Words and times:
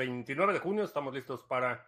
29 0.00 0.54
de 0.54 0.58
junio. 0.60 0.84
Estamos 0.84 1.12
listos 1.12 1.44
para 1.44 1.86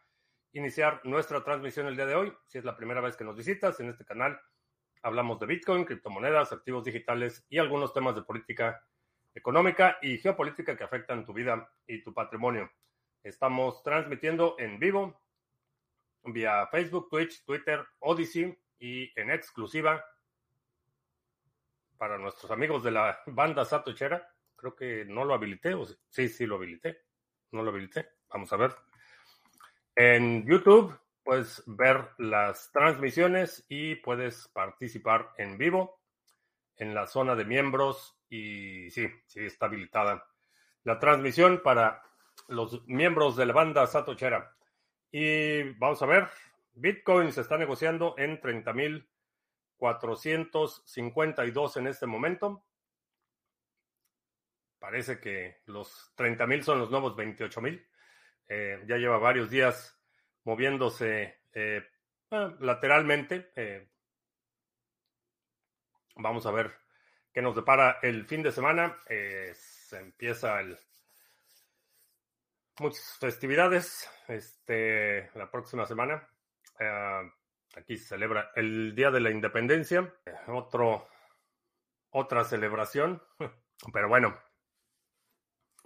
iniciar 0.53 1.01
nuestra 1.05 1.43
transmisión 1.43 1.87
el 1.87 1.97
día 1.97 2.05
de 2.05 2.15
hoy. 2.15 2.31
Si 2.47 2.59
es 2.59 2.65
la 2.65 2.77
primera 2.77 3.01
vez 3.01 3.17
que 3.17 3.25
nos 3.25 3.39
visitas 3.39 3.81
en 3.81 3.89
este 3.89 4.05
canal, 4.05 4.39
hablamos 5.01 5.41
de 5.41 5.47
Bitcoin, 5.47 5.87
criptomonedas, 5.87 6.53
activos 6.53 6.85
digitales 6.85 7.47
y 7.49 7.57
algunos 7.57 7.95
temas 7.95 8.15
de 8.15 8.21
política 8.21 8.87
económica 9.35 9.97
y 10.03 10.19
geopolítica 10.19 10.77
que 10.77 10.85
afectan 10.85 11.25
tu 11.25 11.33
vida 11.33 11.73
y 11.87 12.03
tu 12.03 12.13
patrimonio. 12.13 12.71
Estamos 13.23 13.83
transmitiendo 13.83 14.57
en 14.59 14.79
vivo 14.79 15.19
vía 16.25 16.67
Facebook, 16.67 17.09
Twitch, 17.09 17.43
Twitter, 17.47 17.83
Odyssey 18.01 18.55
y 18.79 19.11
en 19.19 19.31
exclusiva 19.31 20.05
para 21.97 22.19
nuestros 22.19 22.51
amigos 22.51 22.83
de 22.83 22.91
la 22.91 23.19
banda 23.29 23.65
Satochera. 23.65 24.29
Creo 24.55 24.77
que 24.77 25.07
no 25.07 25.25
lo 25.25 25.33
habilité. 25.33 25.73
O 25.73 25.87
sí, 26.11 26.29
sí 26.29 26.45
lo 26.45 26.57
habilité. 26.57 27.01
No 27.53 27.63
lo 27.63 27.71
habilité. 27.71 28.09
Vamos 28.31 28.53
a 28.53 28.57
ver. 28.57 28.75
En 29.95 30.47
YouTube 30.47 30.99
puedes 31.23 31.63
ver 31.67 32.09
las 32.19 32.73
transmisiones 32.73 33.65
y 33.69 33.97
puedes 33.97 34.49
participar 34.49 35.31
en 35.37 35.59
vivo 35.59 36.01
en 36.77 36.95
la 36.95 37.07
zona 37.07 37.37
de 37.37 37.45
miembros. 37.45 38.19
Y 38.29 38.91
sí, 38.91 39.09
sí 39.27 39.41
está 39.41 39.67
habilitada 39.67 40.27
la 40.85 40.99
transmisión 40.99 41.61
para 41.63 42.03
los 42.49 42.87
miembros 42.89 43.37
de 43.37 43.47
la 43.47 43.53
banda 43.53 43.87
Satochera. 43.87 44.57
Y 45.11 45.63
vamos 45.75 46.03
a 46.03 46.07
ver. 46.07 46.29
Bitcoin 46.75 47.33
se 47.33 47.43
está 47.43 47.59
negociando 47.59 48.15
en 48.17 48.41
30 48.41 48.73
mil 48.73 49.07
452 49.77 51.77
en 51.77 51.87
este 51.87 52.07
momento. 52.07 52.65
Parece 54.83 55.21
que 55.21 55.63
los 55.67 56.13
30 56.17 56.45
mil 56.49 56.65
son 56.65 56.81
los 56.81 56.91
nuevos 56.91 57.15
28 57.15 57.61
mil. 57.61 57.87
Eh, 58.49 58.83
ya 58.89 58.97
lleva 58.97 59.17
varios 59.19 59.49
días 59.49 59.97
moviéndose 60.43 61.43
eh, 61.53 61.87
lateralmente. 62.59 63.53
Eh, 63.55 63.89
vamos 66.17 66.47
a 66.47 66.51
ver 66.51 66.73
qué 67.33 67.41
nos 67.41 67.55
depara 67.55 68.01
el 68.03 68.27
fin 68.27 68.43
de 68.43 68.51
semana. 68.51 68.99
se 69.07 69.99
empieza 69.99 70.61
el, 70.61 70.77
muchas 72.81 73.19
festividades 73.21 74.11
este, 74.27 75.31
la 75.37 75.49
próxima 75.49 75.87
semana. 75.87 76.29
Aquí 77.77 77.97
se 77.99 78.09
celebra 78.09 78.51
el 78.57 78.97
Día 78.97 79.13
de 79.13 79.21
la 79.21 79.31
Independencia, 79.31 80.13
otro, 80.49 81.07
otra 82.11 82.43
celebración. 82.43 83.23
Pero 83.93 84.09
bueno, 84.09 84.37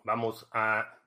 vamos 0.07 0.49
a 0.53 0.99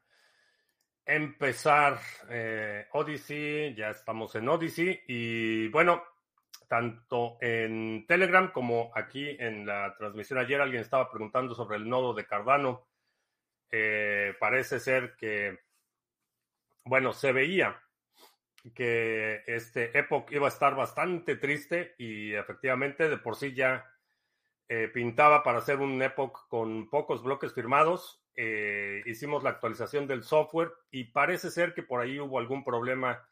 empezar 1.05 1.99
eh, 2.29 2.85
Odyssey. 2.91 3.73
Ya 3.73 3.89
estamos 3.89 4.35
en 4.35 4.47
Odyssey. 4.47 5.01
Y 5.07 5.69
bueno, 5.69 6.03
tanto 6.67 7.37
en 7.41 8.05
Telegram 8.05 8.51
como 8.51 8.91
aquí 8.93 9.37
en 9.39 9.65
la 9.65 9.95
transmisión 9.97 10.37
ayer 10.37 10.61
alguien 10.61 10.81
estaba 10.81 11.09
preguntando 11.09 11.55
sobre 11.55 11.77
el 11.77 11.89
nodo 11.89 12.13
de 12.13 12.27
Cardano. 12.27 12.87
Eh, 13.71 14.35
parece 14.39 14.79
ser 14.79 15.15
que, 15.15 15.59
bueno, 16.83 17.13
se 17.13 17.31
veía 17.31 17.81
que 18.75 19.43
este 19.47 19.97
Epoch 19.97 20.29
iba 20.33 20.47
a 20.47 20.49
estar 20.49 20.75
bastante 20.75 21.37
triste 21.37 21.95
y 21.97 22.33
efectivamente 22.33 23.07
de 23.07 23.17
por 23.17 23.37
sí 23.37 23.53
ya 23.53 23.89
eh, 24.67 24.89
pintaba 24.93 25.41
para 25.41 25.59
hacer 25.59 25.79
un 25.79 26.01
Epoch 26.01 26.47
con 26.49 26.89
pocos 26.89 27.23
bloques 27.23 27.53
firmados. 27.53 28.21
Eh, 28.41 29.03
hicimos 29.05 29.43
la 29.43 29.49
actualización 29.49 30.07
del 30.07 30.23
software 30.23 30.71
y 30.91 31.05
parece 31.05 31.51
ser 31.51 31.73
que 31.73 31.83
por 31.83 31.99
ahí 31.99 32.19
hubo 32.19 32.39
algún 32.39 32.63
problema 32.63 33.27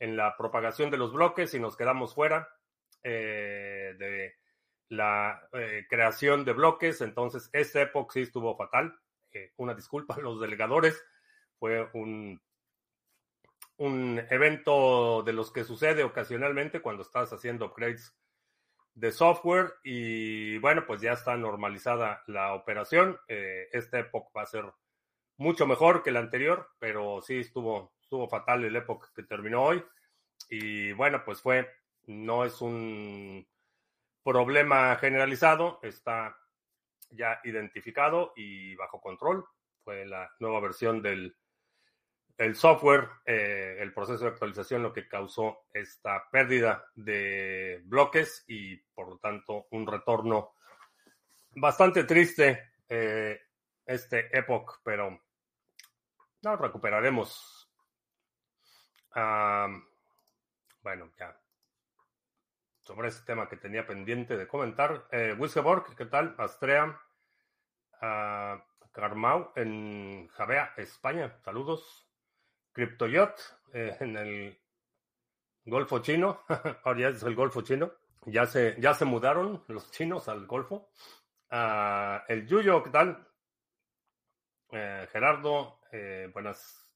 en 0.00 0.16
la 0.16 0.36
propagación 0.36 0.90
de 0.90 0.96
los 0.96 1.12
bloques 1.12 1.54
y 1.54 1.60
nos 1.60 1.76
quedamos 1.76 2.14
fuera 2.14 2.48
eh, 3.04 3.94
de 3.98 4.34
la 4.88 5.48
creación 5.88 6.44
de 6.44 6.54
bloques. 6.54 7.00
Entonces, 7.02 7.50
este 7.52 7.82
Epoch 7.82 8.12
sí 8.12 8.22
estuvo 8.22 8.56
fatal. 8.56 8.98
una 9.58 9.74
disculpa 9.74 10.14
a 10.14 10.20
los 10.20 10.40
delegadores. 10.40 11.04
Fue 11.58 11.88
un 11.92 12.40
un 13.78 14.20
evento 14.28 15.22
de 15.22 15.32
los 15.32 15.52
que 15.52 15.64
sucede 15.64 16.02
ocasionalmente 16.02 16.82
cuando 16.82 17.02
estás 17.02 17.32
haciendo 17.32 17.66
upgrades 17.66 18.12
de 18.98 19.12
software 19.12 19.74
y 19.84 20.58
bueno, 20.58 20.84
pues 20.84 21.00
ya 21.00 21.12
está 21.12 21.36
normalizada 21.36 22.22
la 22.26 22.54
operación. 22.54 23.18
Eh, 23.28 23.68
esta 23.72 24.00
época 24.00 24.30
va 24.36 24.42
a 24.42 24.46
ser 24.46 24.64
mucho 25.36 25.66
mejor 25.66 26.02
que 26.02 26.10
la 26.10 26.18
anterior, 26.18 26.68
pero 26.80 27.20
sí 27.20 27.38
estuvo, 27.38 27.94
estuvo 28.02 28.28
fatal 28.28 28.64
el 28.64 28.74
época 28.74 29.08
que 29.14 29.22
terminó 29.22 29.62
hoy. 29.62 29.84
Y 30.50 30.92
bueno, 30.92 31.22
pues 31.24 31.40
fue, 31.40 31.68
no 32.06 32.44
es 32.44 32.60
un 32.60 33.46
problema 34.24 34.96
generalizado, 34.96 35.78
está 35.82 36.36
ya 37.10 37.40
identificado 37.44 38.32
y 38.34 38.74
bajo 38.74 39.00
control. 39.00 39.44
Fue 39.84 40.06
la 40.06 40.28
nueva 40.40 40.58
versión 40.60 41.02
del 41.02 41.36
el 42.38 42.54
software, 42.54 43.08
eh, 43.26 43.78
el 43.80 43.92
proceso 43.92 44.24
de 44.24 44.30
actualización, 44.30 44.82
lo 44.82 44.92
que 44.92 45.08
causó 45.08 45.66
esta 45.72 46.30
pérdida 46.30 46.84
de 46.94 47.82
bloques 47.84 48.44
y 48.46 48.76
por 48.76 49.08
lo 49.08 49.18
tanto 49.18 49.66
un 49.72 49.84
retorno 49.86 50.54
bastante 51.56 52.04
triste 52.04 52.70
eh, 52.88 53.40
este 53.84 54.36
Epoch, 54.38 54.80
pero 54.84 55.20
no 56.42 56.56
recuperaremos. 56.56 57.68
bueno, 60.80 61.10
ya. 61.18 61.36
Sobre 62.82 63.08
ese 63.08 63.24
tema 63.24 63.48
que 63.48 63.56
tenía 63.56 63.84
pendiente 63.84 64.36
de 64.36 64.46
comentar. 64.46 65.08
Eh, 65.10 65.36
¿qué 65.96 66.06
tal? 66.06 66.36
Astrea. 66.38 67.00
Uh, 68.00 68.62
Carmau 68.92 69.52
en 69.56 70.28
Javea, 70.28 70.72
España. 70.76 71.36
Saludos. 71.40 72.07
CryptoYot 72.78 73.34
eh, 73.72 73.96
en 73.98 74.16
el 74.16 74.58
Golfo 75.64 75.98
Chino. 75.98 76.44
Ahora 76.84 77.00
ya 77.00 77.08
es 77.08 77.24
el 77.24 77.34
Golfo 77.34 77.62
Chino. 77.62 77.90
Ya 78.26 78.46
se, 78.46 78.76
ya 78.78 78.94
se 78.94 79.04
mudaron 79.04 79.64
los 79.66 79.90
chinos 79.90 80.28
al 80.28 80.46
Golfo. 80.46 80.92
Ah, 81.50 82.22
el 82.28 82.46
Yuyo, 82.46 82.84
¿qué 82.84 82.90
tal? 82.90 83.26
Eh, 84.70 85.08
Gerardo, 85.10 85.80
eh, 85.90 86.30
buenas 86.32 86.88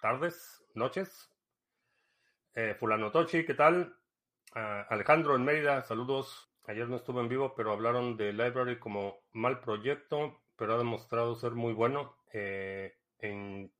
tardes, 0.00 0.64
noches. 0.74 1.32
Fulano 2.78 3.10
Tochi, 3.10 3.44
¿qué 3.44 3.54
tal? 3.54 3.98
Ah, 4.54 4.86
Alejandro 4.88 5.34
en 5.34 5.44
Mérida, 5.44 5.82
saludos. 5.82 6.52
Ayer 6.68 6.88
no 6.88 6.96
estuve 6.96 7.20
en 7.20 7.28
vivo, 7.28 7.52
pero 7.56 7.72
hablaron 7.72 8.16
de 8.16 8.32
Library 8.32 8.78
como 8.78 9.24
mal 9.32 9.58
proyecto, 9.60 10.40
pero 10.54 10.74
ha 10.74 10.78
demostrado 10.78 11.34
ser 11.34 11.50
muy 11.50 11.72
bueno. 11.72 12.16
en 12.32 13.75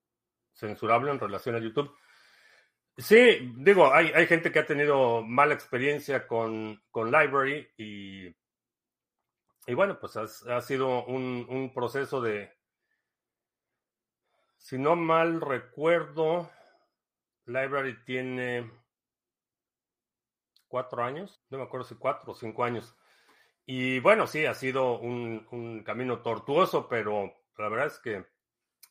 censurable 0.56 1.10
en 1.10 1.20
relación 1.20 1.54
a 1.54 1.60
YouTube. 1.60 1.94
Sí, 2.98 3.52
digo, 3.58 3.92
hay, 3.92 4.10
hay 4.14 4.26
gente 4.26 4.50
que 4.50 4.58
ha 4.58 4.66
tenido 4.66 5.22
mala 5.22 5.52
experiencia 5.52 6.26
con, 6.26 6.82
con 6.90 7.10
Library 7.12 7.68
y, 7.76 8.26
y 9.66 9.74
bueno, 9.74 9.98
pues 10.00 10.16
ha, 10.16 10.60
sido 10.62 11.04
un, 11.04 11.46
un, 11.48 11.74
proceso 11.74 12.22
de, 12.22 12.50
si 14.56 14.78
no 14.78 14.96
mal 14.96 15.42
recuerdo, 15.42 16.50
Library 17.44 18.02
tiene 18.04 18.70
cuatro 20.66 21.04
años, 21.04 21.42
no 21.50 21.58
me 21.58 21.64
acuerdo 21.64 21.86
si 21.86 21.96
cuatro 21.96 22.32
o 22.32 22.34
cinco 22.34 22.64
años. 22.64 22.96
Y 23.66 23.98
bueno, 24.00 24.26
sí, 24.26 24.46
ha 24.46 24.54
sido 24.54 24.98
un, 24.98 25.46
un 25.50 25.82
camino 25.84 26.22
tortuoso, 26.22 26.88
pero 26.88 27.34
la 27.58 27.68
verdad 27.68 27.88
es 27.88 27.98
que 27.98 28.35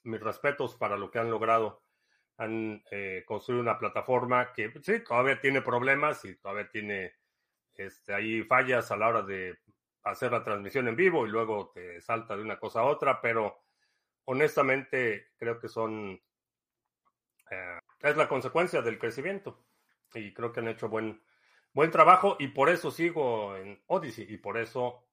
mis 0.06 0.22
respetos 0.22 0.76
para 0.76 0.98
lo 0.98 1.12
que 1.12 1.20
han 1.20 1.30
logrado. 1.30 1.84
Han 2.38 2.84
eh, 2.92 3.24
construido 3.26 3.62
una 3.62 3.78
plataforma 3.78 4.52
que 4.54 4.72
sí, 4.82 5.00
todavía 5.00 5.40
tiene 5.40 5.62
problemas 5.62 6.24
y 6.26 6.36
todavía 6.36 6.70
tiene 6.70 7.14
este, 7.74 8.14
ahí 8.14 8.44
fallas 8.44 8.92
a 8.92 8.98
la 8.98 9.08
hora 9.08 9.22
de 9.22 9.58
hacer 10.04 10.32
la 10.32 10.44
transmisión 10.44 10.88
en 10.88 10.96
vivo 10.96 11.26
y 11.26 11.30
luego 11.30 11.72
te 11.74 12.00
salta 12.02 12.36
de 12.36 12.44
una 12.44 12.60
cosa 12.60 12.82
a 12.82 12.86
otra, 12.86 13.22
pero 13.22 13.64
honestamente 14.26 15.32
creo 15.38 15.60
que 15.60 15.68
son... 15.68 16.22
Eh, 17.50 17.80
es 18.02 18.18
la 18.18 18.28
consecuencia 18.28 18.82
del 18.82 19.00
crecimiento 19.00 19.66
y 20.14 20.34
creo 20.34 20.52
que 20.52 20.60
han 20.60 20.68
hecho 20.68 20.90
buen, 20.90 21.24
buen 21.74 21.92
trabajo 21.92 22.36
y 22.40 22.50
por 22.50 22.70
eso 22.70 22.92
sigo 22.92 23.56
en 23.56 23.82
Odyssey 23.88 24.26
y 24.30 24.38
por 24.38 24.58
eso 24.58 25.08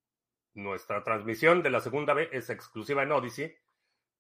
nuestra 0.55 1.03
transmisión 1.03 1.63
de 1.63 1.71
la 1.71 1.81
segunda 1.81 2.15
vez 2.15 2.29
es 2.33 2.51
exclusiva 2.51 3.03
en 3.03 3.13
Odyssey 3.13 3.57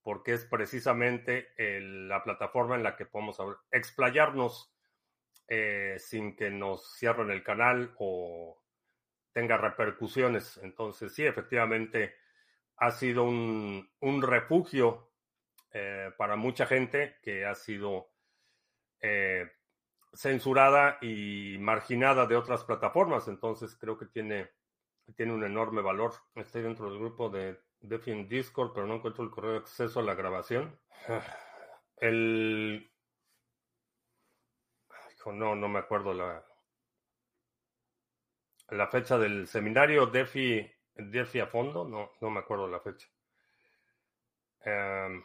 porque 0.02 0.34
es 0.34 0.44
precisamente 0.44 1.48
la 1.58 2.22
plataforma 2.24 2.74
en 2.74 2.82
la 2.82 2.96
que 2.96 3.06
podemos 3.06 3.38
explayarnos 3.70 4.72
eh, 5.48 5.96
sin 5.98 6.34
que 6.34 6.50
nos 6.50 6.96
cierren 6.96 7.30
el 7.30 7.42
canal 7.42 7.94
o 7.98 8.62
tenga 9.32 9.56
repercusiones. 9.56 10.58
Entonces, 10.62 11.14
sí, 11.14 11.24
efectivamente, 11.24 12.14
ha 12.76 12.90
sido 12.90 13.24
un, 13.24 13.88
refugio 14.22 15.10
eh, 15.72 16.10
para 16.16 16.36
mucha 16.36 16.66
gente 16.66 17.16
que 17.22 17.44
ha 17.44 17.54
sido 17.54 18.12
eh, 19.00 19.50
censurada 20.12 20.98
y 21.00 21.56
marginada 21.58 22.26
de 22.26 22.36
otras 22.36 22.64
plataformas. 22.64 23.28
Entonces 23.28 23.76
creo 23.76 23.98
que 23.98 24.06
tiene, 24.06 24.50
tiene 25.16 25.32
un 25.32 25.44
enorme 25.44 25.82
valor. 25.82 26.12
Estoy 26.34 26.62
dentro 26.62 26.90
del 26.90 26.98
grupo 26.98 27.28
de 27.28 27.60
Defi 27.82 28.24
Discord, 28.24 28.72
pero 28.72 28.86
no 28.86 28.94
encuentro 28.94 29.24
el 29.24 29.30
correo 29.30 29.52
de 29.52 29.58
acceso 29.58 30.00
a 30.00 30.02
la 30.02 30.14
grabación. 30.14 30.78
El... 31.96 32.88
No, 35.26 35.54
no 35.54 35.68
me 35.68 35.78
acuerdo 35.78 36.12
la, 36.12 36.44
la 38.70 38.88
fecha 38.88 39.18
del 39.18 39.46
seminario 39.46 40.06
DeFi, 40.06 40.68
DeFi 40.96 41.40
a 41.40 41.46
fondo. 41.46 41.84
No, 41.84 42.10
no 42.20 42.30
me 42.30 42.40
acuerdo 42.40 42.66
la 42.66 42.80
fecha. 42.80 43.06
Em, 44.64 45.22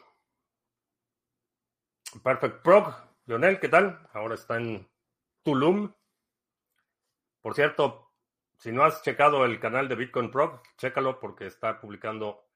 Perfect 2.24 2.62
Prog, 2.62 2.94
Leonel, 3.26 3.60
¿qué 3.60 3.70
tal? 3.70 4.08
Ahora 4.14 4.36
está 4.36 4.58
en 4.58 4.88
Tulum. 5.44 5.92
Por 7.42 7.56
cierto, 7.56 8.12
si 8.58 8.72
no 8.72 8.84
has 8.84 9.02
checado 9.02 9.46
el 9.46 9.60
canal 9.60 9.88
de 9.88 9.96
Bitcoin 9.96 10.32
Prog, 10.32 10.62
chécalo 10.78 11.20
porque 11.20 11.48
está 11.48 11.80
publicando 11.80 12.47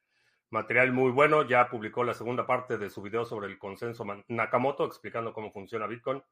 material 0.52 0.92
muy 0.92 1.12
bueno. 1.12 1.44
Ya 1.44 1.70
publicó 1.70 2.04
la 2.04 2.14
segunda 2.14 2.46
parte 2.46 2.78
de 2.78 2.90
su 2.90 3.02
video 3.02 3.26
sobre 3.26 3.48
el 3.48 3.58
consenso 3.58 4.06
Nakamoto, 4.28 4.86
explicando 4.86 5.34
cómo 5.34 5.52
funciona 5.52 5.88
Bitcoin. 5.88 6.24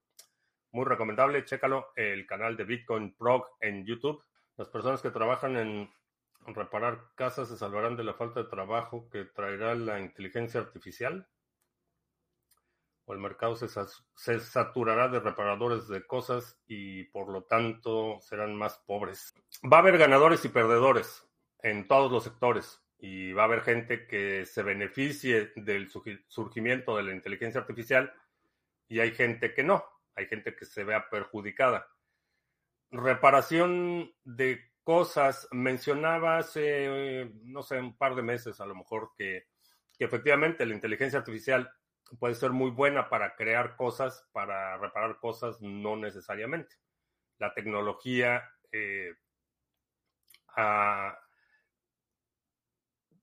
Muy 0.72 0.86
recomendable, 0.86 1.44
chécalo. 1.46 1.88
El 1.96 2.28
canal 2.28 2.56
de 2.56 2.66
Bitcoin 2.66 3.16
Prog 3.16 3.48
en 3.60 3.86
YouTube. 3.86 4.24
Las 4.58 4.70
personas 4.70 5.02
que 5.02 5.10
trabajan 5.10 5.56
en 5.58 5.90
reparar 6.48 7.00
casas 7.16 7.50
se 7.50 7.58
salvarán 7.58 7.96
de 7.96 8.04
la 8.04 8.14
falta 8.14 8.44
de 8.44 8.50
trabajo 8.50 9.10
que 9.10 9.26
traerá 9.26 9.74
la 9.74 10.00
inteligencia 10.00 10.60
artificial. 10.60 11.28
O 13.06 13.14
el 13.14 13.20
mercado 13.20 13.56
se, 13.56 13.68
se 13.68 14.40
saturará 14.40 15.08
de 15.08 15.20
reparadores 15.20 15.88
de 15.88 16.06
cosas 16.06 16.62
y 16.68 17.06
por 17.06 17.32
lo 17.32 17.44
tanto 17.44 18.20
serán 18.22 18.56
más 18.56 18.78
pobres. 18.86 19.34
Va 19.64 19.78
a 19.78 19.80
haber 19.80 19.98
ganadores 19.98 20.46
y 20.46 20.50
perdedores 20.50 21.28
en 21.64 21.88
todos 21.88 22.12
los 22.12 22.24
sectores 22.24 22.84
y 23.00 23.32
va 23.32 23.44
a 23.44 23.46
haber 23.46 23.62
gente 23.62 24.06
que 24.08 24.46
se 24.46 24.62
beneficie 24.62 25.54
del 25.56 25.90
surgimiento 25.90 26.98
de 26.98 27.04
la 27.04 27.14
inteligencia 27.14 27.62
artificial 27.62 28.14
y 28.90 29.00
hay 29.00 29.12
gente 29.12 29.54
que 29.54 29.64
no, 29.64 29.84
hay 30.16 30.26
gente 30.28 30.56
que 30.56 30.66
se 30.66 30.84
vea 30.84 31.10
perjudicada. 31.10 31.88
Reparación 32.92 34.14
de 34.24 34.70
cosas, 34.84 35.48
mencionaba 35.52 36.40
hace, 36.40 37.32
no 37.44 37.64
sé, 37.64 37.80
un 37.80 37.96
par 37.96 38.16
de 38.16 38.24
meses 38.24 38.60
a 38.60 38.66
lo 38.66 38.76
mejor 38.76 39.12
que, 39.16 39.48
efectivamente 40.00 40.66
la 40.66 40.74
inteligencia 40.74 41.20
artificial 41.20 41.70
puede 42.20 42.34
ser 42.34 42.52
muy 42.52 42.72
buena 42.72 43.10
para 43.10 43.36
crear 43.36 43.76
cosas, 43.76 44.28
para 44.32 44.78
reparar 44.78 45.20
cosas, 45.20 45.62
no 45.62 45.96
necesariamente. 45.96 46.78
La 47.38 47.54
tecnología 47.54 48.50
eh, 48.72 49.14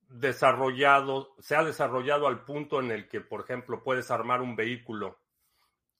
desarrollado, 0.09 1.35
se 1.39 1.57
ha 1.57 1.65
desarrollado 1.65 2.27
al 2.27 2.45
punto 2.45 2.81
en 2.81 2.91
el 2.91 3.09
que, 3.09 3.21
por 3.21 3.41
ejemplo, 3.41 3.83
puedes 3.83 4.11
armar 4.11 4.41
un 4.41 4.57
vehículo 4.57 5.19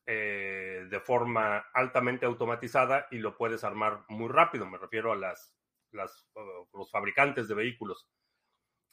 eh, 0.07 0.87
de 0.89 1.01
forma 1.01 1.59
altamente 1.75 2.27
automatizada 2.27 3.09
y 3.11 3.19
lo 3.19 3.37
puedes 3.37 3.65
armar 3.65 4.05
muy 4.09 4.29
rápido. 4.29 4.67
Me 4.67 4.79
refiero 4.79 5.13
a 5.13 5.17
las, 5.17 5.55
los 5.93 6.91
fabricantes 6.91 7.49
de 7.49 7.55
vehículos. 7.55 8.09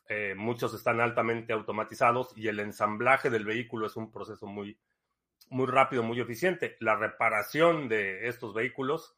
Eh, 0.09 0.33
muchos 0.35 0.73
están 0.73 0.99
altamente 0.99 1.53
automatizados 1.53 2.35
y 2.35 2.47
el 2.47 2.59
ensamblaje 2.59 3.29
del 3.29 3.45
vehículo 3.45 3.87
es 3.87 3.95
un 3.95 4.11
proceso 4.11 4.47
muy, 4.47 4.77
muy 5.49 5.67
rápido, 5.67 6.03
muy 6.03 6.19
eficiente. 6.19 6.75
La 6.79 6.95
reparación 6.95 7.87
de 7.87 8.27
estos 8.27 8.53
vehículos, 8.53 9.15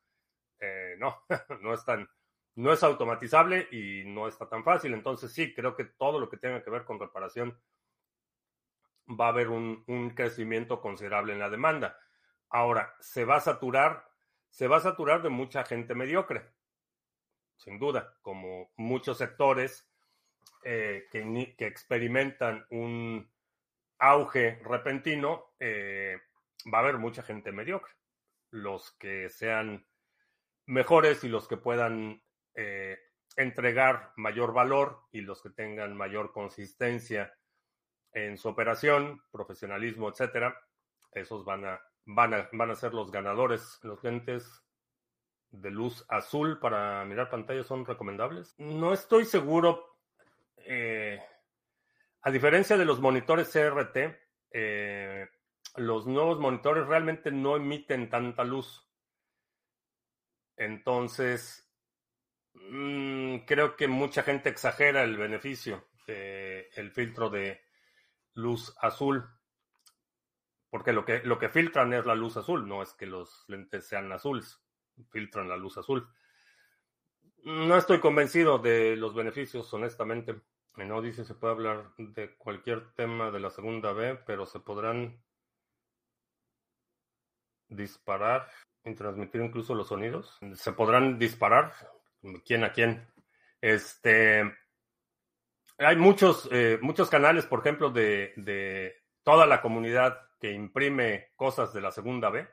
eh, 0.60 0.96
no, 1.00 1.24
no 1.62 1.74
es 1.74 1.84
tan, 1.86 2.08
no 2.56 2.72
es 2.72 2.84
automatizable 2.84 3.68
y 3.72 4.04
no 4.06 4.28
está 4.28 4.48
tan 4.48 4.64
fácil. 4.64 4.94
Entonces 4.94 5.32
sí, 5.32 5.54
creo 5.54 5.76
que 5.76 5.86
todo 5.86 6.20
lo 6.20 6.30
que 6.30 6.38
tenga 6.38 6.64
que 6.64 6.70
ver 6.70 6.86
con 6.86 7.00
reparación 7.00 7.60
va 9.08 9.28
a 9.28 9.30
haber 9.30 9.50
un, 9.50 9.84
crecimiento 10.16 10.82
considerable 10.82 11.34
en 11.34 11.40
la 11.40 11.50
demanda. 11.50 12.00
Ahora, 12.50 12.96
se 13.00 13.26
va 13.26 13.38
a 13.38 13.42
saturar, 13.42 14.08
se 14.50 14.68
va 14.68 14.78
a 14.78 14.82
saturar 14.82 15.22
de 15.22 15.30
mucha 15.30 15.64
gente 15.66 15.94
mediocre, 15.94 16.50
sin 17.58 17.78
duda, 17.78 18.18
como 18.22 18.72
muchos 18.78 19.18
sectores 19.18 19.88
eh, 20.64 21.08
que, 21.12 21.54
experimentan 21.60 22.66
un 22.70 23.30
auge 24.00 24.60
repentino, 24.64 25.54
eh, 25.60 26.20
va 26.74 26.80
a 26.80 26.82
haber 26.82 26.98
mucha 26.98 27.22
gente 27.22 27.52
mediocre. 27.52 27.94
Los 28.52 28.92
que 28.94 29.30
sean 29.30 29.86
mejores 30.66 31.24
y 31.24 31.30
los 31.30 31.48
que 31.48 31.58
puedan 31.58 32.25
eh, 32.56 32.98
entregar 33.36 34.14
mayor 34.16 34.54
valor 34.54 35.02
y 35.12 35.22
los 35.22 35.42
que 35.42 35.50
tengan 35.50 35.96
mayor 35.96 36.32
consistencia 36.32 37.34
en 38.12 38.38
su 38.38 38.48
operación, 38.48 39.22
profesionalismo, 39.32 40.10
etcétera, 40.10 40.58
esos 41.12 41.44
van 41.44 41.66
a, 41.66 41.82
van 42.06 42.34
a, 42.34 42.50
van 42.54 42.72
a 42.72 42.76
ser 42.76 42.94
los 42.94 43.12
ganadores. 43.12 43.80
Los 43.84 44.04
lentes 44.04 44.64
de 45.52 45.72
luz 45.72 46.06
azul 46.10 46.60
para 46.60 47.04
mirar 47.06 47.30
pantallas 47.30 47.68
son 47.68 47.86
recomendables. 47.86 48.56
No 48.58 48.94
estoy 48.94 49.26
seguro. 49.26 49.98
Eh, 50.58 51.20
a 52.22 52.32
diferencia 52.32 52.78
de 52.78 52.86
los 52.86 53.00
monitores 53.00 53.52
CRT, 53.52 53.98
eh, 54.52 55.28
los 55.76 56.08
nuevos 56.08 56.40
monitores 56.40 56.88
realmente 56.88 57.32
no 57.32 57.56
emiten 57.56 58.10
tanta 58.10 58.44
luz. 58.44 58.90
Entonces, 60.58 61.65
Mm, 62.56 63.40
creo 63.46 63.76
que 63.76 63.88
mucha 63.88 64.24
gente 64.24 64.50
exagera 64.50 65.04
el 65.04 65.18
beneficio 65.18 65.88
del 66.08 66.92
filtro 66.92 67.30
de 67.30 67.62
luz 68.34 68.76
azul. 68.80 69.30
Porque 70.70 70.94
lo 70.94 71.06
que, 71.06 71.22
lo 71.24 71.40
que 71.40 71.50
filtran 71.50 71.94
es 71.94 72.06
la 72.06 72.16
luz 72.16 72.38
azul, 72.38 72.68
no 72.68 72.82
es 72.82 72.94
que 72.94 73.06
los 73.06 73.46
lentes 73.48 73.88
sean 73.88 74.12
azules, 74.12 74.62
filtran 75.10 75.48
la 75.48 75.58
luz 75.58 75.78
azul. 75.78 76.08
No 77.44 77.78
estoy 77.78 78.00
convencido 78.00 78.58
de 78.58 78.96
los 78.96 79.14
beneficios, 79.14 79.72
honestamente. 79.74 80.42
No 80.76 81.02
dice 81.02 81.24
se 81.24 81.36
puede 81.36 81.54
hablar 81.54 81.94
de 81.98 82.36
cualquier 82.36 82.94
tema 82.94 83.32
de 83.32 83.40
la 83.40 83.50
segunda 83.50 83.94
B, 83.94 84.16
pero 84.26 84.46
se 84.46 84.60
podrán 84.60 85.24
disparar 87.70 88.50
y 88.84 88.94
transmitir 88.96 89.42
incluso 89.42 89.74
los 89.74 89.88
sonidos. 89.88 90.38
Se 90.56 90.74
podrán 90.74 91.18
disparar 91.18 91.74
quién 92.46 92.64
a 92.64 92.72
quién. 92.72 93.08
Este, 93.62 94.44
hay 95.78 95.96
muchos, 95.96 96.48
eh, 96.52 96.78
muchos 96.82 97.10
canales, 97.10 97.46
por 97.46 97.60
ejemplo, 97.60 97.90
de, 97.90 98.96
toda 99.24 99.46
la 99.46 99.62
comunidad 99.62 100.20
que 100.40 100.52
imprime 100.52 101.32
cosas 101.36 101.74
de 101.74 101.82
la 101.82 101.92
segunda 101.92 102.30
B. 102.30 102.48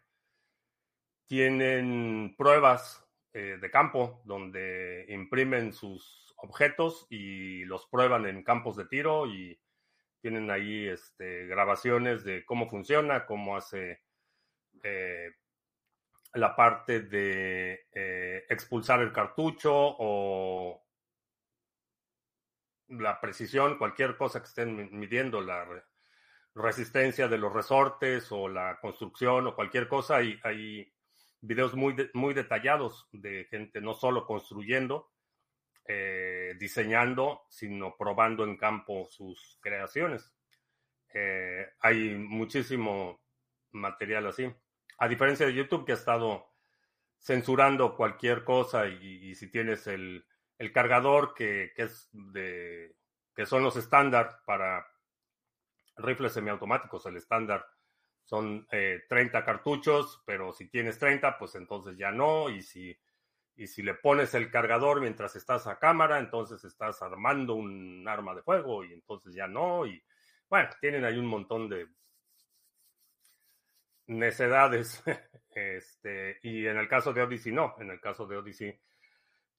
Tienen 1.27 2.35
pruebas 2.37 3.07
eh, 3.33 3.59
de 3.61 3.71
campo 3.71 4.23
donde 4.25 5.07
imprimen 5.09 5.73
sus 5.73 6.35
objetos 6.39 7.07
y 7.11 7.65
los 7.65 7.87
prueban 7.87 8.27
en 8.27 8.43
campos 8.43 8.77
de 8.77 8.87
tiro 8.87 9.27
y 9.27 9.59
tienen 10.21 10.51
ahí 10.51 10.89
este, 10.89 11.47
grabaciones 11.47 12.25
de 12.25 12.45
cómo 12.45 12.69
funciona, 12.69 13.27
cómo 13.27 13.57
hace 13.57 14.01
eh, 14.83 15.31
la 16.35 16.57
parte 16.57 17.01
de 17.01 17.89
eh, 17.93 18.45
expulsar 18.49 19.01
el 19.01 19.13
cartucho 19.13 19.73
o 19.75 20.83
la 22.89 23.21
precisión, 23.21 23.79
cualquier 23.79 24.17
cosa 24.17 24.41
que 24.41 24.49
estén 24.49 24.99
midiendo, 24.99 25.41
la 25.41 25.67
resistencia 26.55 27.29
de 27.29 27.39
los 27.39 27.53
resortes 27.53 28.31
o 28.33 28.49
la 28.49 28.79
construcción 28.81 29.47
o 29.47 29.55
cualquier 29.55 29.89
cosa. 29.89 30.17
Hay, 30.17 30.39
hay 30.43 30.93
videos 31.41 31.75
muy, 31.75 32.11
muy 32.15 32.35
detallados 32.35 33.09
de 33.13 33.47
gente 33.51 33.81
no 33.81 33.95
solo 33.95 34.27
construyendo, 34.27 35.11
eh, 35.87 36.55
diseñando, 36.59 37.43
sino 37.49 37.97
probando 37.97 38.45
en 38.45 38.57
campo 38.57 39.07
sus 39.11 39.59
creaciones. 39.61 40.33
Eh, 41.15 41.67
hay 41.81 42.15
muchísimo 42.15 43.21
material 43.73 44.27
así. 44.27 44.53
A 45.03 45.09
diferencia 45.09 45.45
de 45.47 45.55
YouTube 45.55 45.85
que 45.85 45.91
ha 45.91 45.97
estado 45.97 46.47
censurando 47.19 47.97
cualquier 47.97 48.45
cosa 48.45 48.87
y, 48.87 49.35
si 49.35 49.51
tienes 49.51 49.89
el, 49.89 50.25
cargador 50.73 51.35
que, 51.35 51.73
es 51.77 52.09
de 52.13 52.95
que 53.35 53.45
son 53.45 53.65
los 53.65 53.75
estándar 53.75 54.39
para 54.47 54.87
rifles 55.97 56.35
semiautomáticos, 56.35 57.05
el 57.07 57.17
estándar 57.17 57.67
son 58.23 58.69
30 58.69 59.39
eh, 59.41 59.45
cartuchos, 59.45 60.23
pero 60.25 60.53
si 60.53 60.69
tienes 60.69 61.01
30, 61.01 61.37
pues 61.37 61.57
entonces 61.57 61.99
ya 61.99 62.13
no, 62.13 62.49
y 62.49 62.63
si, 62.63 62.97
y 63.57 63.67
si 63.67 63.83
le 63.83 63.95
pones 63.95 64.35
el 64.35 64.53
cargador 64.53 65.01
mientras 65.01 65.35
estás 65.35 65.67
a 65.67 65.81
cámara, 65.81 66.21
entonces 66.21 66.63
estás 66.63 67.03
armando 67.03 67.57
un 67.57 68.07
arma 68.07 68.37
de 68.37 68.43
fuego 68.45 68.85
y 68.85 68.93
entonces 68.93 69.35
ya 69.35 69.49
no, 69.49 69.85
y 69.85 70.01
Bueno, 70.49 70.69
tienen 70.81 71.05
ahí 71.05 71.19
un 71.19 71.27
montón 71.27 71.69
de 71.69 71.89
necedades. 74.19 75.03
Este, 75.55 76.39
y 76.43 76.67
en 76.67 76.79
el 76.79 76.89
caso 76.89 77.13
de 77.13 77.21
Odyssey, 77.21 77.53
no. 77.53 77.75
En 77.79 77.91
el 77.91 78.01
caso 78.01 78.27
de 78.27 78.39
Odyssey, 78.39 78.81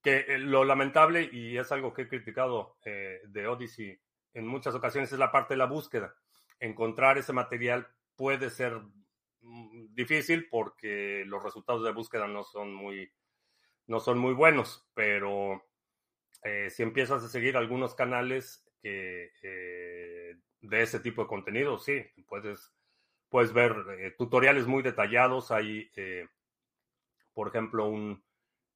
que 0.01 0.25
eh, 0.27 0.39
lo 0.39 0.65
lamentable, 0.65 1.29
y 1.31 1.55
es 1.55 1.71
algo 1.71 1.93
que 1.93 2.03
he 2.03 2.07
criticado 2.07 2.77
eh, 2.83 3.21
de 3.27 3.47
Odyssey 3.47 3.99
en 4.33 4.47
muchas 4.47 4.73
ocasiones, 4.73 5.11
es 5.13 5.19
la 5.19 5.31
parte 5.31 5.53
de 5.53 5.59
la 5.59 5.67
búsqueda. 5.67 6.15
Encontrar 6.59 7.19
ese 7.19 7.31
material 7.31 7.87
puede 8.15 8.49
ser 8.49 8.81
mm, 9.41 9.93
difícil 9.93 10.49
porque 10.49 11.23
los 11.27 11.43
resultados 11.43 11.83
de 11.83 11.91
búsqueda 11.91 12.27
no 12.27 12.43
son 12.43 12.73
muy, 12.73 13.13
no 13.85 13.99
son 13.99 14.17
muy 14.17 14.33
buenos, 14.33 14.89
pero 14.95 15.63
eh, 16.43 16.71
si 16.71 16.81
empiezas 16.81 17.23
a 17.23 17.29
seguir 17.29 17.55
algunos 17.55 17.93
canales 17.93 18.65
que, 18.81 19.29
de 20.59 20.81
ese 20.81 20.99
tipo 20.99 21.21
de 21.21 21.27
contenido, 21.27 21.77
sí, 21.77 22.03
puedes 22.27 22.73
puedes 23.33 23.51
ver 23.51 23.75
eh, 23.97 24.11
tutoriales 24.15 24.67
muy 24.67 24.83
detallados. 24.83 25.49
Hay, 25.49 25.89
eh, 25.95 26.27
por 27.33 27.47
ejemplo, 27.47 27.87
un, 27.87 28.23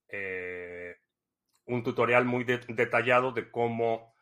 eh, 0.07 0.95
un 1.65 1.83
tutorial 1.83 2.25
muy 2.25 2.43
detallado 2.43 3.31
de 3.33 3.51
cómo 3.51 4.15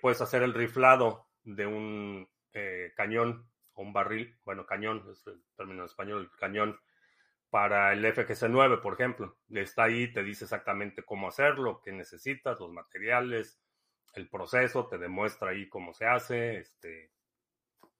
puedes 0.00 0.22
hacer 0.22 0.42
el 0.42 0.54
riflado 0.54 1.26
de 1.42 1.66
un 1.66 2.26
cañón 2.96 3.46
o 3.74 3.82
un 3.82 3.92
barril. 3.92 4.38
Bueno, 4.42 4.64
cañón 4.64 5.04
es 5.12 5.26
el 5.26 5.42
término 5.54 5.82
en 5.82 5.86
español, 5.86 6.30
el 6.32 6.38
cañón 6.38 6.80
para 7.50 7.92
el 7.92 8.06
FGC9, 8.06 8.80
por 8.80 8.94
ejemplo. 8.94 9.36
Está 9.50 9.84
ahí, 9.84 10.10
te 10.10 10.22
dice 10.22 10.44
exactamente 10.44 11.02
cómo 11.02 11.28
hacerlo, 11.28 11.82
qué 11.84 11.92
necesitas, 11.92 12.58
los 12.58 12.72
materiales, 12.72 13.60
el 14.14 14.30
proceso, 14.30 14.86
te 14.86 14.96
demuestra 14.96 15.50
ahí 15.50 15.68
cómo 15.68 15.92
se 15.92 16.06
hace, 16.06 16.58
este, 16.58 17.10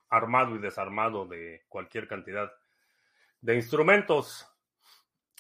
armado 0.09 0.57
y 0.57 0.59
desarmado 0.59 1.27
de 1.27 1.65
cualquier 1.69 2.09
cantidad 2.09 2.53
de 3.41 3.55
instrumentos. 3.55 4.47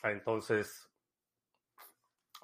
Entonces, 0.02 0.86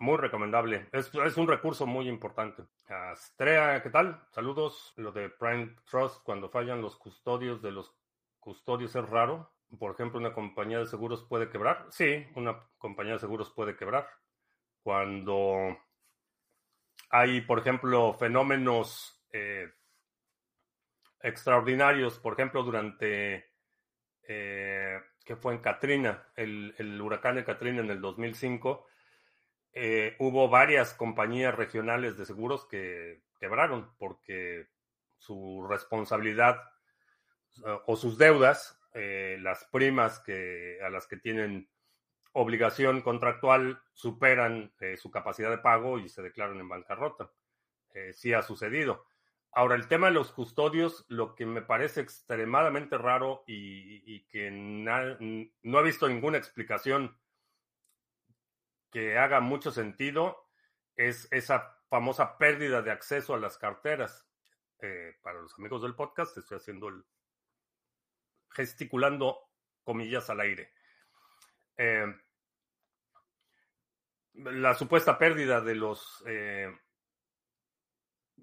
muy 0.03 0.17
recomendable. 0.17 0.89
Es, 0.93 1.13
un 1.37 1.47
recurso 1.47 1.87
muy 1.87 2.09
importante. 2.09 2.65
Astrea, 2.89 3.83
¿qué 3.83 3.91
tal? 3.91 4.21
Saludos. 4.31 4.93
Lo 4.97 5.13
de 5.13 5.31
Prime 5.31 5.77
Trust, 5.89 6.23
cuando 6.25 6.51
fallan 6.51 6.83
los 6.83 6.97
custodios 6.97 7.63
de 7.63 7.73
los 7.73 7.95
custodios 8.41 8.95
es 8.97 9.09
raro. 9.09 9.53
Por 9.79 9.93
ejemplo, 9.93 10.19
una 10.19 10.35
compañía 10.35 10.79
de 10.79 10.87
seguros 10.87 11.25
puede 11.25 11.49
quebrar. 11.49 11.87
Sí, 11.91 12.27
una 12.35 12.69
compañía 12.79 13.15
de 13.15 13.21
seguros 13.21 13.53
puede 13.53 13.77
quebrar. 13.77 14.09
Cuando 14.83 15.79
hay, 17.11 17.41
por 17.43 17.61
ejemplo, 17.61 18.15
fenómenos 18.15 19.25
eh, 19.33 19.73
extraordinarios, 21.23 22.19
por 22.19 22.35
ejemplo, 22.35 22.63
durante, 22.63 23.51
eh, 24.27 25.01
que 25.25 25.37
fue 25.37 25.55
en 25.55 25.61
Katrina, 25.61 26.29
el, 26.37 27.01
huracán 27.01 27.37
de 27.37 27.45
Katrina 27.45 27.81
en 27.81 27.91
el 27.91 28.01
2005, 28.01 28.87
eh, 29.73 30.17
hubo 30.19 30.49
varias 30.49 30.93
compañías 30.95 31.55
regionales 31.55 32.19
de 32.19 32.27
seguros 32.27 32.67
que 32.67 33.23
quebraron 33.39 33.95
porque 33.99 34.69
su 35.17 35.67
responsabilidad 35.69 36.61
eh, 37.65 37.79
o 37.87 37.97
sus 37.97 38.19
deudas, 38.19 38.79
las 38.95 39.65
primas 39.73 40.19
que, 40.21 40.79
a 40.85 40.91
las 40.91 41.07
que 41.07 41.17
tienen 41.17 41.67
obligación 42.33 43.01
contractual 43.01 43.81
superan 43.95 44.71
su 44.99 45.11
capacidad 45.11 45.49
de 45.49 45.57
pago 45.57 45.99
y 45.99 46.11
se 46.11 46.21
declaran 46.21 46.61
en 46.61 46.69
bancarrota. 46.69 47.31
sí 48.13 48.35
ha 48.35 48.43
sucedido. 48.43 49.07
Ahora, 49.55 49.75
el 49.75 49.87
tema 49.87 50.07
de 50.07 50.15
los 50.15 50.33
custodios, 50.33 51.05
lo 51.09 51.35
que 51.35 51.45
me 51.45 51.61
parece 51.61 52.01
extremadamente 52.01 52.97
raro 52.97 53.45
y, 53.47 54.25
que 54.29 54.51
no 54.51 55.81
he 55.81 55.83
visto 55.83 56.09
ninguna 56.09 56.39
explicación 56.39 57.19
que 58.91 59.19
haga 59.19 59.41
mucho 59.41 59.71
sentido, 59.71 60.49
es 60.97 61.29
esa 61.31 61.79
famosa 61.89 62.39
pérdida 62.39 62.81
de 62.81 62.91
acceso 62.91 63.35
a 63.35 63.39
las 63.39 63.59
carteras. 63.59 64.27
Eh, 64.79 65.17
para 65.23 65.41
los 65.41 65.55
amigos 65.59 65.83
del 65.83 65.95
podcast, 65.95 66.37
estoy 66.37 66.57
haciendo 66.57 66.89
el 66.89 67.05
gesticulando 68.51 69.51
comillas 69.85 70.29
al 70.31 70.41
aire. 70.41 70.73
Eh, 71.77 72.07
la 74.35 74.75
supuesta 74.75 75.19
pérdida 75.19 75.61
de 75.61 75.75
los 75.75 76.23
eh, 76.27 76.75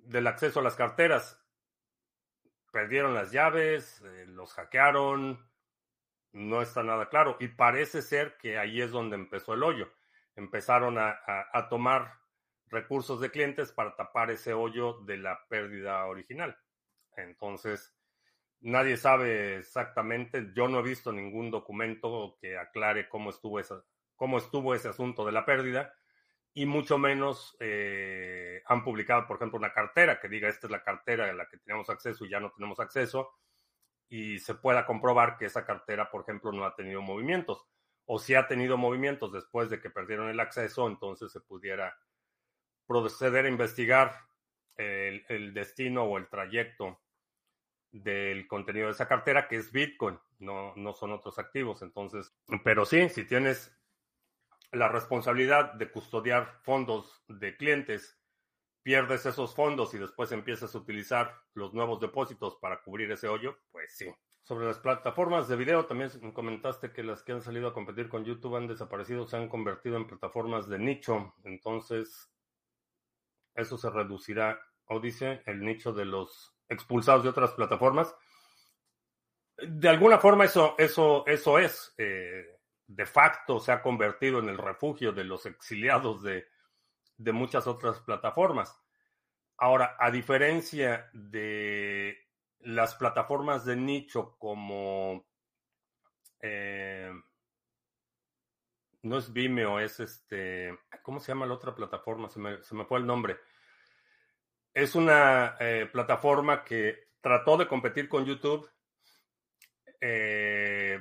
del 0.09 0.25
acceso 0.27 0.59
a 0.59 0.63
las 0.63 0.75
carteras. 0.75 1.39
Perdieron 2.71 3.13
las 3.13 3.31
llaves, 3.31 4.01
eh, 4.01 4.25
los 4.27 4.53
hackearon, 4.53 5.47
no 6.31 6.61
está 6.61 6.83
nada 6.83 7.09
claro. 7.09 7.37
Y 7.39 7.49
parece 7.49 8.01
ser 8.01 8.37
que 8.37 8.57
ahí 8.57 8.81
es 8.81 8.91
donde 8.91 9.15
empezó 9.15 9.53
el 9.53 9.63
hoyo. 9.63 9.91
Empezaron 10.35 10.97
a, 10.97 11.67
tomar 11.69 12.19
recursos 12.67 13.19
de 13.19 13.29
clientes 13.29 13.71
para 13.71 13.95
tapar 13.95 14.31
ese 14.31 14.53
hoyo 14.53 14.99
de 15.01 15.17
la 15.17 15.45
pérdida 15.47 16.05
original. 16.05 16.57
Entonces, 17.15 17.93
nadie 18.61 18.97
sabe 18.97 19.57
exactamente. 19.57 20.51
Yo 20.55 20.67
no 20.67 20.79
he 20.79 20.83
visto 20.83 21.11
ningún 21.11 21.51
documento 21.51 22.37
que 22.39 22.57
aclare 22.57 23.09
cómo 23.09 23.31
estuvo, 23.31 23.59
esa, 23.59 23.83
cómo 24.15 24.37
estuvo 24.37 24.73
ese 24.73 24.89
asunto 24.89 25.25
de 25.25 25.33
la 25.33 25.45
pérdida 25.45 25.93
y 26.53 26.65
mucho 26.65 26.97
menos 26.97 27.55
eh, 27.59 28.61
han 28.65 28.83
publicado, 28.83 29.27
por 29.27 29.37
ejemplo, 29.37 29.57
una 29.57 29.73
cartera 29.73 30.19
que 30.19 30.27
diga 30.27 30.49
esta 30.49 30.67
es 30.67 30.71
la 30.71 30.83
cartera 30.83 31.29
a 31.29 31.33
la 31.33 31.47
que 31.47 31.57
tenemos 31.57 31.89
acceso 31.89 32.25
y 32.25 32.29
ya 32.29 32.39
no 32.39 32.51
tenemos 32.51 32.79
acceso 32.79 33.31
y 34.09 34.39
se 34.39 34.55
pueda 34.55 34.85
comprobar 34.85 35.37
que 35.37 35.45
esa 35.45 35.65
cartera, 35.65 36.09
por 36.09 36.23
ejemplo, 36.23 36.51
no 36.51 36.65
ha 36.65 36.75
tenido 36.75 37.01
movimientos. 37.01 37.63
O 38.05 38.17
si 38.17 38.33
ha 38.33 38.47
tenido 38.47 38.75
movimientos 38.75 39.31
después 39.31 39.69
de 39.69 39.79
que 39.79 39.91
perdieron 39.91 40.29
el 40.29 40.39
acceso, 40.39 40.87
entonces 40.87 41.31
se 41.31 41.41
pudiera 41.41 41.95
proceder 42.87 43.45
a 43.45 43.49
investigar 43.49 44.15
el, 44.75 45.23
el 45.29 45.53
destino 45.53 46.05
o 46.05 46.17
el 46.17 46.27
trayecto 46.27 46.99
del 47.91 48.47
contenido 48.47 48.87
de 48.87 48.93
esa 48.93 49.07
cartera, 49.07 49.47
que 49.47 49.57
es 49.57 49.71
Bitcoin, 49.71 50.19
no, 50.39 50.73
no 50.75 50.93
son 50.93 51.11
otros 51.11 51.37
activos. 51.37 51.83
Entonces, 51.83 52.33
pero 52.63 52.85
sí, 52.85 53.09
si 53.09 53.25
tienes 53.25 53.78
la 54.71 54.87
responsabilidad 54.87 55.73
de 55.73 55.91
custodiar 55.91 56.59
fondos 56.61 57.23
de 57.27 57.55
clientes, 57.57 58.19
pierdes 58.83 59.25
esos 59.25 59.55
fondos 59.55 59.93
y 59.93 59.97
después 59.97 60.31
empiezas 60.31 60.73
a 60.73 60.77
utilizar 60.77 61.35
los 61.53 61.73
nuevos 61.73 61.99
depósitos 61.99 62.55
para 62.57 62.81
cubrir 62.81 63.11
ese 63.11 63.27
hoyo, 63.27 63.57
pues 63.71 63.95
sí. 63.95 64.11
Sobre 64.43 64.65
las 64.65 64.79
plataformas 64.79 65.47
de 65.47 65.55
video, 65.55 65.85
también 65.85 66.09
comentaste 66.33 66.91
que 66.91 67.03
las 67.03 67.21
que 67.21 67.33
han 67.33 67.41
salido 67.41 67.67
a 67.67 67.73
competir 67.73 68.09
con 68.09 68.25
YouTube 68.25 68.55
han 68.55 68.67
desaparecido, 68.67 69.27
se 69.27 69.37
han 69.37 69.47
convertido 69.47 69.97
en 69.97 70.07
plataformas 70.07 70.67
de 70.67 70.79
nicho. 70.79 71.35
Entonces, 71.43 72.31
eso 73.53 73.77
se 73.77 73.89
reducirá, 73.91 74.59
o 74.85 74.99
dice, 74.99 75.43
el 75.45 75.61
nicho 75.61 75.93
de 75.93 76.05
los 76.05 76.55
expulsados 76.67 77.23
de 77.23 77.29
otras 77.29 77.51
plataformas. 77.51 78.15
De 79.57 79.89
alguna 79.89 80.17
forma, 80.17 80.45
eso, 80.45 80.73
eso, 80.79 81.27
eso 81.27 81.59
es. 81.59 81.93
Eh, 81.97 82.58
de 82.89 83.05
facto 83.05 83.59
se 83.59 83.71
ha 83.71 83.83
convertido 83.83 84.39
en 84.39 84.49
el 84.49 84.57
refugio 84.57 85.11
de 85.11 85.23
los 85.23 85.45
exiliados 85.45 86.23
de, 86.23 86.47
muchas 87.31 87.67
otras 87.67 87.99
plataformas. 87.99 88.75
Ahora, 89.57 89.95
a 89.99 90.09
diferencia 90.09 91.07
de 91.13 92.17
las 92.61 92.95
plataformas 92.95 93.63
de 93.63 93.75
nicho 93.75 94.35
como... 94.39 95.27
Eh, 96.41 97.11
no 99.03 99.17
es 99.19 99.31
Vimeo, 99.31 99.79
es 99.79 99.99
este... 99.99 100.75
¿Cómo 101.03 101.19
se 101.19 101.31
llama 101.31 101.45
la 101.45 101.53
otra 101.53 101.75
plataforma? 101.75 102.27
Se 102.27 102.39
me, 102.39 102.85
fue 102.85 102.97
el 102.97 103.05
nombre. 103.05 103.37
Es 104.73 104.95
una 104.95 105.57
eh, 105.59 105.87
plataforma 105.91 106.63
que 106.63 107.09
trató 107.21 107.55
de 107.55 107.67
competir 107.67 108.09
con 108.09 108.25
YouTube. 108.25 108.67
Eh, 110.01 110.99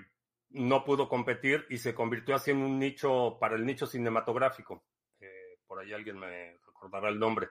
no 0.50 0.84
pudo 0.84 1.08
competir 1.08 1.66
y 1.70 1.78
se 1.78 1.94
convirtió 1.94 2.34
así 2.34 2.50
en 2.50 2.58
un 2.58 2.78
nicho 2.78 3.38
para 3.38 3.56
el 3.56 3.66
nicho 3.66 3.86
cinematográfico. 3.86 4.84
Eh, 5.20 5.58
por 5.66 5.78
ahí 5.78 5.92
alguien 5.92 6.18
me 6.18 6.58
recordará 6.64 7.08
el 7.08 7.18
nombre. 7.18 7.48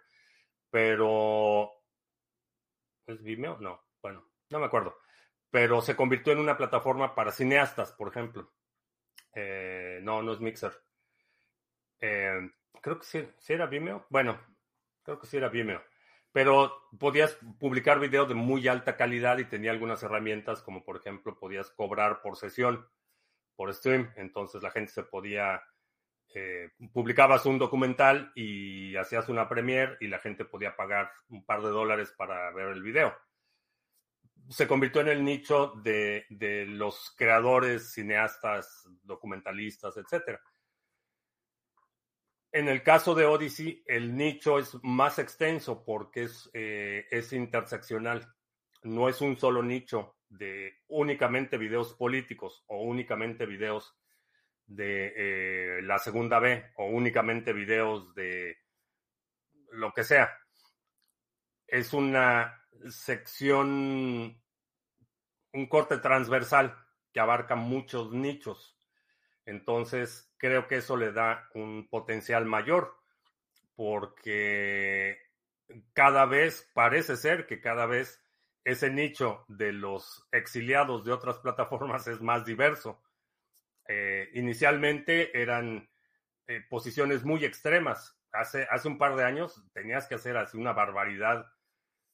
Pero... 0.70 1.72
¿Es 3.06 3.22
Vimeo? 3.24 3.58
No, 3.60 3.82
bueno, 4.02 4.26
no 4.50 4.60
me 4.60 4.66
acuerdo. 4.66 4.98
Pero 5.50 5.82
se 5.82 5.96
convirtió 5.96 6.34
en 6.34 6.40
una 6.40 6.58
plataforma 6.58 7.16
para 7.16 7.32
cineastas, 7.32 7.94
por 7.94 8.10
ejemplo. 8.10 8.52
Eh, 9.34 10.00
no, 10.04 10.22
no 10.22 10.34
es 10.34 10.40
Mixer. 10.42 10.74
Eh, 12.00 12.52
creo 12.82 13.00
que 13.00 13.06
sí, 13.06 13.30
sí 13.38 13.54
era 13.54 13.66
Vimeo. 13.66 14.06
Bueno, 14.10 14.40
creo 15.04 15.20
que 15.20 15.28
sí 15.28 15.38
era 15.38 15.50
Vimeo 15.50 15.82
pero 16.38 16.88
podías 17.00 17.36
publicar 17.60 18.00
videos 18.00 18.28
de 18.30 18.36
muy 18.36 18.68
alta 18.68 18.96
calidad 18.96 19.40
y 19.40 19.46
tenía 19.46 19.72
algunas 19.72 20.04
herramientas 20.04 20.62
como 20.62 20.86
por 20.86 20.98
ejemplo 20.98 21.40
podías 21.40 21.72
cobrar 21.72 22.22
por 22.22 22.38
sesión, 22.38 22.88
por 23.56 23.74
stream, 23.74 24.14
entonces 24.18 24.62
la 24.62 24.70
gente 24.70 24.92
se 24.92 25.02
podía, 25.02 25.64
eh, 26.36 26.70
publicabas 26.94 27.48
un 27.48 27.58
documental 27.58 28.34
y 28.36 28.96
hacías 28.98 29.30
una 29.30 29.50
premiere 29.50 29.98
y 30.00 30.10
la 30.10 30.20
gente 30.20 30.46
podía 30.46 30.76
pagar 30.76 31.10
un 31.30 31.44
par 31.44 31.64
de 31.64 31.70
dólares 31.70 32.14
para 32.16 32.52
ver 32.52 32.68
el 32.68 32.84
video. 32.84 33.16
se 34.48 34.68
convirtió 34.68 35.02
en 35.02 35.08
el 35.08 35.24
nicho 35.26 35.74
de, 35.82 36.28
de 36.30 36.68
los 36.68 37.16
creadores, 37.18 37.94
cineastas, 37.94 38.88
documentalistas, 39.02 39.98
etc. 39.98 40.40
En 42.58 42.70
el 42.70 42.82
caso 42.82 43.14
de 43.14 43.24
Odyssey, 43.24 43.84
el 43.86 44.18
nicho 44.18 44.58
es 44.58 44.80
más 44.82 45.20
extenso 45.20 45.86
porque 45.86 46.24
es, 46.24 46.50
eh, 46.56 47.06
es 47.12 47.32
interseccional. 47.32 48.34
No 48.82 49.10
es 49.10 49.22
un 49.22 49.38
solo 49.38 49.62
nicho 49.62 50.18
de 50.28 50.80
únicamente 50.88 51.60
videos 51.60 51.94
políticos 51.94 52.64
o 52.66 52.82
únicamente 52.82 53.46
videos 53.46 53.96
de 54.66 55.14
eh, 55.16 55.82
la 55.84 56.00
segunda 56.00 56.40
B 56.40 56.72
o 56.78 56.88
únicamente 56.88 57.54
videos 57.54 58.16
de 58.16 58.58
lo 59.74 59.94
que 59.94 60.04
sea. 60.04 60.36
Es 61.68 61.94
una 61.94 62.60
sección, 62.90 64.42
un 65.54 65.70
corte 65.70 66.00
transversal 66.00 66.76
que 67.14 67.20
abarca 67.20 67.54
muchos 67.54 68.12
nichos. 68.14 68.80
Entonces, 69.46 70.27
creo 70.38 70.68
que 70.68 70.78
eso 70.78 70.98
le 70.98 71.12
da 71.12 71.50
un 71.54 71.88
potencial 71.90 72.46
mayor 72.46 72.96
porque 73.76 75.20
cada 75.94 76.26
vez, 76.26 76.70
parece 76.74 77.16
ser 77.16 77.46
que 77.46 77.62
cada 77.62 77.86
vez 77.86 78.24
ese 78.64 78.90
nicho 78.90 79.46
de 79.48 79.72
los 79.72 80.28
exiliados 80.32 81.06
de 81.06 81.12
otras 81.12 81.38
plataformas 81.40 82.08
es 82.08 82.22
más 82.22 82.46
diverso. 82.46 83.02
Eh, 83.88 84.30
inicialmente 84.34 85.40
eran 85.40 85.90
eh, 86.48 86.62
posiciones 86.70 87.24
muy 87.24 87.46
extremas. 87.46 88.20
Hace, 88.32 88.68
hace 88.70 88.88
un 88.88 88.98
par 88.98 89.16
de 89.16 89.24
años 89.24 89.64
tenías 89.74 90.08
que 90.08 90.16
hacer 90.16 90.38
así 90.38 90.58
una 90.58 90.74
barbaridad 90.74 91.46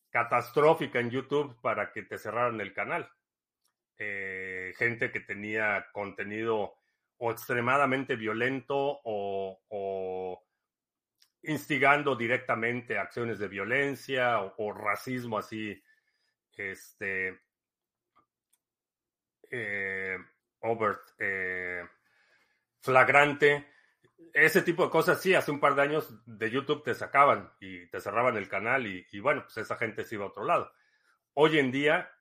catastrófica 0.09 0.99
en 0.99 1.09
YouTube 1.09 1.59
para 1.61 1.91
que 1.91 2.03
te 2.03 2.17
cerraran 2.17 2.61
el 2.61 2.73
canal. 2.73 3.11
Eh, 3.97 4.73
gente 4.77 5.11
que 5.11 5.21
tenía 5.21 5.87
contenido 5.91 6.75
o 7.23 7.31
extremadamente 7.31 8.17
violento 8.17 8.99
o, 9.05 10.43
instigando 11.43 12.17
directamente 12.17 12.97
acciones 12.97 13.39
de 13.39 13.47
violencia 13.47 14.41
o, 14.57 14.73
racismo 14.73 15.37
así, 15.37 15.81
este, 16.57 17.41
eh, 19.49 20.17
overt, 20.59 21.01
eh, 21.17 21.83
flagrante 22.81 23.67
ese 24.33 24.61
tipo 24.61 24.83
de 24.83 24.89
cosas, 24.89 25.21
sí, 25.21 25.33
hace 25.33 25.51
un 25.51 25.61
par 25.61 25.75
de 25.75 25.83
años 25.83 26.13
de 26.25 26.49
YouTube 26.49 26.83
te 26.83 26.93
sacaban 26.93 27.53
y 27.61 27.87
te 27.87 28.01
cerraban 28.01 28.35
el 28.35 28.49
canal 28.49 28.85
y, 28.85 29.19
bueno, 29.19 29.43
pues 29.43 29.57
esa 29.57 29.77
gente 29.77 30.03
se 30.03 30.15
iba 30.15 30.25
a 30.25 30.29
otro 30.29 30.43
lado. 30.43 30.73
Hoy 31.35 31.57
en 31.59 31.71
día, 31.71 32.11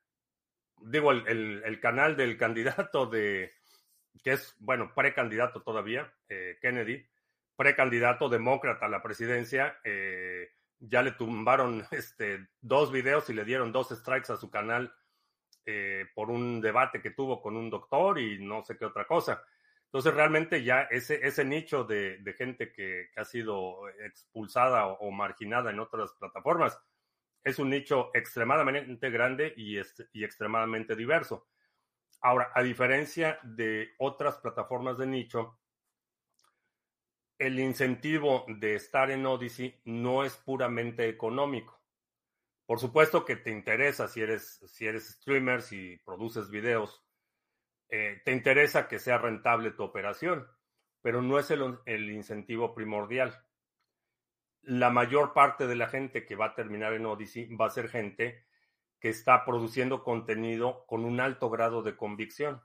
digo, 0.76 1.10
el, 1.10 1.80
canal 1.80 2.16
del 2.16 2.36
candidato 2.36 3.06
de, 3.06 3.52
que 4.22 4.32
es, 4.32 4.54
bueno, 4.58 4.92
precandidato 4.94 5.62
todavía, 5.62 6.12
eh, 6.28 6.58
Kennedy, 6.60 7.06
precandidato 7.56 8.28
demócrata 8.28 8.86
a 8.86 8.88
la 8.88 9.02
presidencia, 9.02 9.78
eh, 9.84 10.50
ya 10.78 11.02
le 11.02 11.12
tumbaron 11.12 11.86
este, 11.90 12.48
dos 12.60 12.92
videos 12.92 13.28
y 13.30 13.34
le 13.34 13.44
dieron 13.44 13.72
dos 13.72 13.90
strikes 13.90 14.32
a 14.32 14.36
su 14.36 14.50
canal 14.50 14.92
eh, 15.64 16.06
por 16.14 16.30
un 16.30 16.60
debate 16.60 17.00
que 17.00 17.12
tuvo 17.12 17.40
con 17.40 17.56
un 17.56 17.70
doctor 17.70 18.18
y 18.18 18.44
no 18.44 18.64
sé 18.64 18.76
qué 18.76 18.84
otra 18.84 19.06
cosa. 19.06 19.44
Entonces, 19.84 20.14
realmente 20.14 20.64
ya 20.64 20.82
ese, 20.90 21.24
ese 21.26 21.44
nicho 21.44 21.84
de, 21.84 22.18
gente 22.36 22.72
que, 22.72 23.10
ha 23.16 23.24
sido 23.24 23.88
expulsada 24.00 24.86
o, 24.86 25.10
marginada 25.10 25.70
en 25.70 25.80
otras 25.80 26.12
plataformas 26.18 26.80
es 27.44 27.58
un 27.58 27.70
nicho 27.70 28.10
extremadamente 28.14 29.10
grande 29.10 29.52
y, 29.56 29.78
y 30.12 30.24
extremadamente 30.24 30.96
diverso. 30.96 31.46
Ahora, 32.22 32.52
a 32.54 32.62
diferencia 32.62 33.40
de 33.42 33.94
otras 33.98 34.38
plataformas 34.38 34.96
de 34.96 35.06
nicho, 35.06 35.58
el 37.36 37.58
incentivo 37.58 38.44
de 38.46 38.76
estar 38.76 39.10
en 39.10 39.26
Odyssey 39.26 39.80
no 39.84 40.24
es 40.24 40.36
puramente 40.36 41.08
económico. 41.08 41.82
Por 42.64 42.78
supuesto 42.78 43.24
que 43.24 43.34
te 43.34 43.50
interesa 43.50 44.06
si 44.06 44.20
eres, 44.20 44.60
si 44.66 44.86
eres 44.86 45.08
streamer, 45.16 45.62
si 45.62 45.96
produces 46.04 46.48
videos, 46.48 47.04
eh, 47.88 48.22
te 48.24 48.30
interesa 48.30 48.86
que 48.86 49.00
sea 49.00 49.18
rentable 49.18 49.72
tu 49.72 49.82
operación, 49.82 50.46
pero 51.00 51.20
no 51.20 51.40
es 51.40 51.50
el, 51.50 51.80
el, 51.86 52.08
incentivo 52.10 52.72
primordial. 52.72 53.44
La 54.62 54.90
mayor 54.90 55.32
parte 55.32 55.66
de 55.66 55.74
la 55.74 55.88
gente 55.88 56.24
que 56.24 56.36
va 56.36 56.46
a 56.46 56.54
terminar 56.54 56.92
en 56.92 57.06
Odyssey 57.06 57.52
va 57.56 57.66
a 57.66 57.70
ser 57.70 57.88
gente 57.88 58.46
que 59.02 59.08
está 59.08 59.44
produciendo 59.44 60.04
contenido 60.04 60.86
con 60.86 61.04
un 61.04 61.18
alto 61.18 61.50
grado 61.50 61.82
de 61.82 61.96
convicción. 61.96 62.62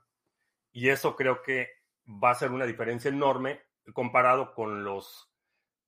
Y 0.70 0.90
eso 0.90 1.16
creo 1.16 1.42
que 1.42 1.68
va 2.06 2.30
a 2.30 2.36
ser 2.36 2.52
una 2.52 2.64
diferencia 2.64 3.08
enorme 3.08 3.60
comparado 3.92 4.54
con 4.54 4.84
las 4.84 5.28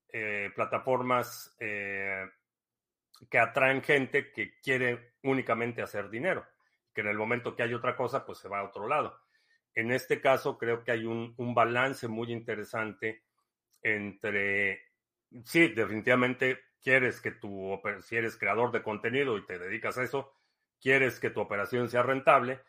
eh, 0.08 0.50
plataformas 0.56 1.54
eh, 1.60 2.28
que 3.30 3.38
atraen 3.38 3.80
gente 3.80 4.32
que 4.32 4.58
quiere 4.58 5.12
únicamente 5.22 5.82
hacer 5.82 6.10
dinero, 6.10 6.44
que 6.92 7.02
en 7.02 7.06
el 7.06 7.16
momento 7.16 7.54
que 7.54 7.62
hay 7.62 7.72
otra 7.72 7.94
cosa, 7.94 8.26
pues 8.26 8.38
se 8.38 8.48
va 8.48 8.58
a 8.58 8.64
otro 8.64 8.88
lado. 8.88 9.16
En 9.72 9.92
este 9.92 10.20
caso, 10.20 10.58
creo 10.58 10.82
que 10.82 10.90
hay 10.90 11.04
un, 11.04 11.36
balance 11.54 12.08
muy 12.08 12.32
interesante 12.32 13.22
entre, 13.82 14.82
sí, 15.44 15.68
definitivamente 15.68 16.58
quieres 16.82 17.20
que 17.20 17.30
tu, 17.30 17.80
si 18.02 18.16
eres 18.16 18.36
creador 18.36 18.72
de 18.72 18.82
contenido 18.82 19.38
y 19.38 19.46
te 19.46 19.60
dedicas 19.60 19.96
a 19.96 20.02
eso, 20.02 20.39
quieres 20.80 21.20
que 21.20 21.30
tu 21.30 21.40
operación 21.40 21.88
sea 21.88 22.02
rentable, 22.02 22.60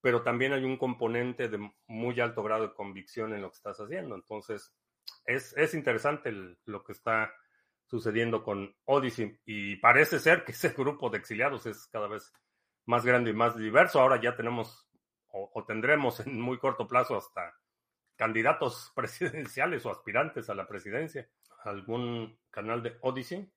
pero 0.00 0.22
también 0.22 0.52
hay 0.52 0.64
un 0.64 0.76
componente 0.76 1.48
de 1.48 1.70
muy 1.86 2.20
alto 2.20 2.42
grado 2.42 2.68
de 2.68 2.74
convicción 2.74 3.32
en 3.34 3.42
lo 3.42 3.50
que 3.50 3.56
estás 3.56 3.78
haciendo. 3.78 4.14
Entonces, 4.14 4.74
es, 5.24 5.56
es 5.56 5.74
interesante 5.74 6.32
lo 6.64 6.82
que 6.82 6.92
está 6.92 7.32
sucediendo 7.86 8.42
con 8.42 8.74
Odyssey 8.84 9.38
y 9.44 9.76
parece 9.76 10.20
ser 10.20 10.44
que 10.44 10.52
ese 10.52 10.70
grupo 10.70 11.10
de 11.10 11.18
exiliados 11.18 11.66
es 11.66 11.86
cada 11.88 12.08
vez 12.08 12.32
más 12.86 13.04
grande 13.04 13.30
y 13.30 13.34
más 13.34 13.56
diverso. 13.56 14.00
Ahora 14.00 14.20
ya 14.20 14.36
tenemos 14.36 14.88
o, 15.32 15.64
tendremos 15.64 16.20
en 16.20 16.40
muy 16.40 16.58
corto 16.58 16.86
plazo 16.86 17.16
hasta 17.16 17.54
candidatos 18.16 18.92
presidenciales 18.96 19.84
o 19.86 19.90
aspirantes 19.90 20.50
a 20.50 20.54
la 20.54 20.66
presidencia. 20.66 21.28
¿Algún 21.64 22.38
canal 22.50 22.82
de 22.82 22.96
Odyssey? 23.02 23.52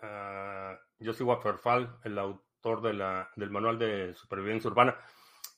Ah, 0.00 0.78
yo 0.98 1.12
sigo 1.12 1.32
a 1.32 1.40
Ferfal, 1.40 1.98
el 2.04 2.18
autor 2.18 2.51
de 2.62 2.92
la, 2.92 3.30
del 3.36 3.50
manual 3.50 3.78
de 3.78 4.14
supervivencia 4.14 4.70
urbana. 4.70 4.96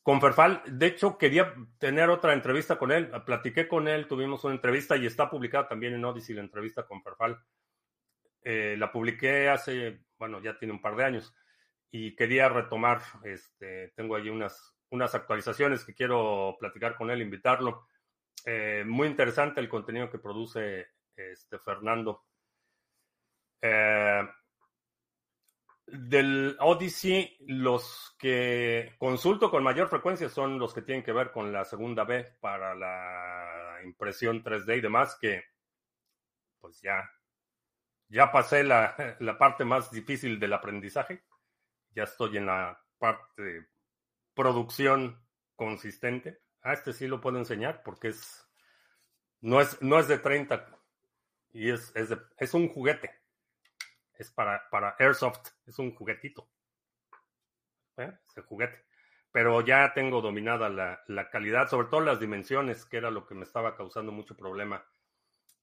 Con 0.03 0.21
Ferfal, 0.21 0.63
de 0.67 0.87
hecho, 0.87 1.17
quería 1.17 1.55
tener 1.79 2.11
otra 2.11 2.33
entrevista 2.33 2.77
con 2.77 2.93
él. 2.93 3.11
Platiqué 3.25 3.69
con 3.69 3.89
él, 3.89 4.07
tuvimos 4.07 4.45
una 4.45 4.55
entrevista 4.55 4.97
y 4.97 5.07
está 5.07 5.31
publicada 5.31 5.69
también 5.69 5.95
en 5.95 6.05
Odyssey 6.05 6.35
la 6.35 6.43
entrevista 6.43 6.87
con 6.87 7.03
Ferfal. 7.03 7.39
Eh, 8.43 8.77
la 8.79 8.93
publiqué 8.93 9.49
hace, 9.49 10.05
bueno, 10.19 10.43
ya 10.43 10.59
tiene 10.59 10.75
un 10.75 10.81
par 10.81 10.97
de 10.97 11.05
años 11.05 11.35
y 11.91 12.15
quería 12.17 12.49
retomar, 12.49 13.01
este, 13.23 13.93
tengo 13.97 14.17
allí 14.17 14.29
unas, 14.29 14.77
unas 14.91 15.15
actualizaciones 15.15 15.85
que 15.85 15.95
quiero 15.95 16.57
platicar 16.59 16.97
con 16.97 17.11
él, 17.11 17.23
invitarlo. 17.23 17.87
Eh, 18.45 18.85
muy 18.87 19.09
interesante 19.09 19.61
el 19.61 19.69
contenido 19.69 20.11
que 20.11 20.19
produce 20.19 20.89
este 21.17 21.59
Fernando. 21.59 22.25
Eh, 23.63 24.29
del 25.87 26.57
Odyssey, 26.61 27.37
los 27.47 28.15
que 28.19 28.95
consulto 28.99 29.51
con 29.51 29.63
mayor 29.63 29.89
frecuencia 29.89 30.29
son 30.29 30.59
los 30.59 30.75
que 30.75 30.83
tienen 30.83 31.05
que 31.05 31.13
ver 31.13 31.31
con 31.31 31.53
la 31.53 31.65
segunda 31.65 32.05
B 32.05 32.37
para 32.41 32.75
la 32.75 33.81
impresión 33.85 34.43
3D 34.43 34.79
y 34.79 34.81
demás, 34.81 35.17
que 35.21 35.45
pues 36.61 36.81
ya, 36.81 37.11
ya 38.09 38.33
pasé 38.33 38.65
la, 38.65 38.97
la 39.21 39.39
parte 39.39 39.65
más 39.65 39.91
difícil 39.91 40.41
del 40.41 40.53
aprendizaje 40.53 41.25
ya 41.95 42.05
estoy 42.05 42.37
en 42.37 42.47
la 42.47 42.79
parte 42.99 43.43
de 43.43 43.67
producción 44.35 45.23
consistente. 45.57 46.41
Ah, 46.63 46.73
este 46.73 46.93
sí 46.93 47.07
lo 47.07 47.21
puedo 47.21 47.39
enseñar 47.39 47.83
porque 47.83 48.09
es 48.09 48.47
no 49.41 49.61
es, 49.61 49.81
no 49.83 49.99
es 49.99 50.09
de 50.09 50.19
30 50.19 50.67
y 51.53 51.71
es, 51.71 51.93
es, 51.95 52.55
un 52.55 52.69
juguete. 52.69 53.11
Es 54.17 54.31
para, 54.31 54.69
para 54.71 54.97
Airsoft, 54.99 55.49
es 55.67 55.79
un 55.79 55.95
juguetito. 55.95 56.49
¿Eh? 57.97 58.13
Ese 58.29 58.43
juguete. 58.43 58.85
Pero 59.33 59.61
ya 59.63 59.93
tengo 59.95 60.21
dominada 60.21 60.69
la, 60.69 61.03
la 61.09 61.31
calidad, 61.31 61.69
sobre 61.69 61.89
todo 61.89 62.01
las 62.01 62.21
dimensiones, 62.21 62.87
que 62.87 62.99
era 62.99 63.11
lo 63.11 63.27
que 63.27 63.35
me 63.35 63.45
estaba 63.45 63.77
causando 63.77 64.13
mucho 64.13 64.37
problema. 64.37 64.87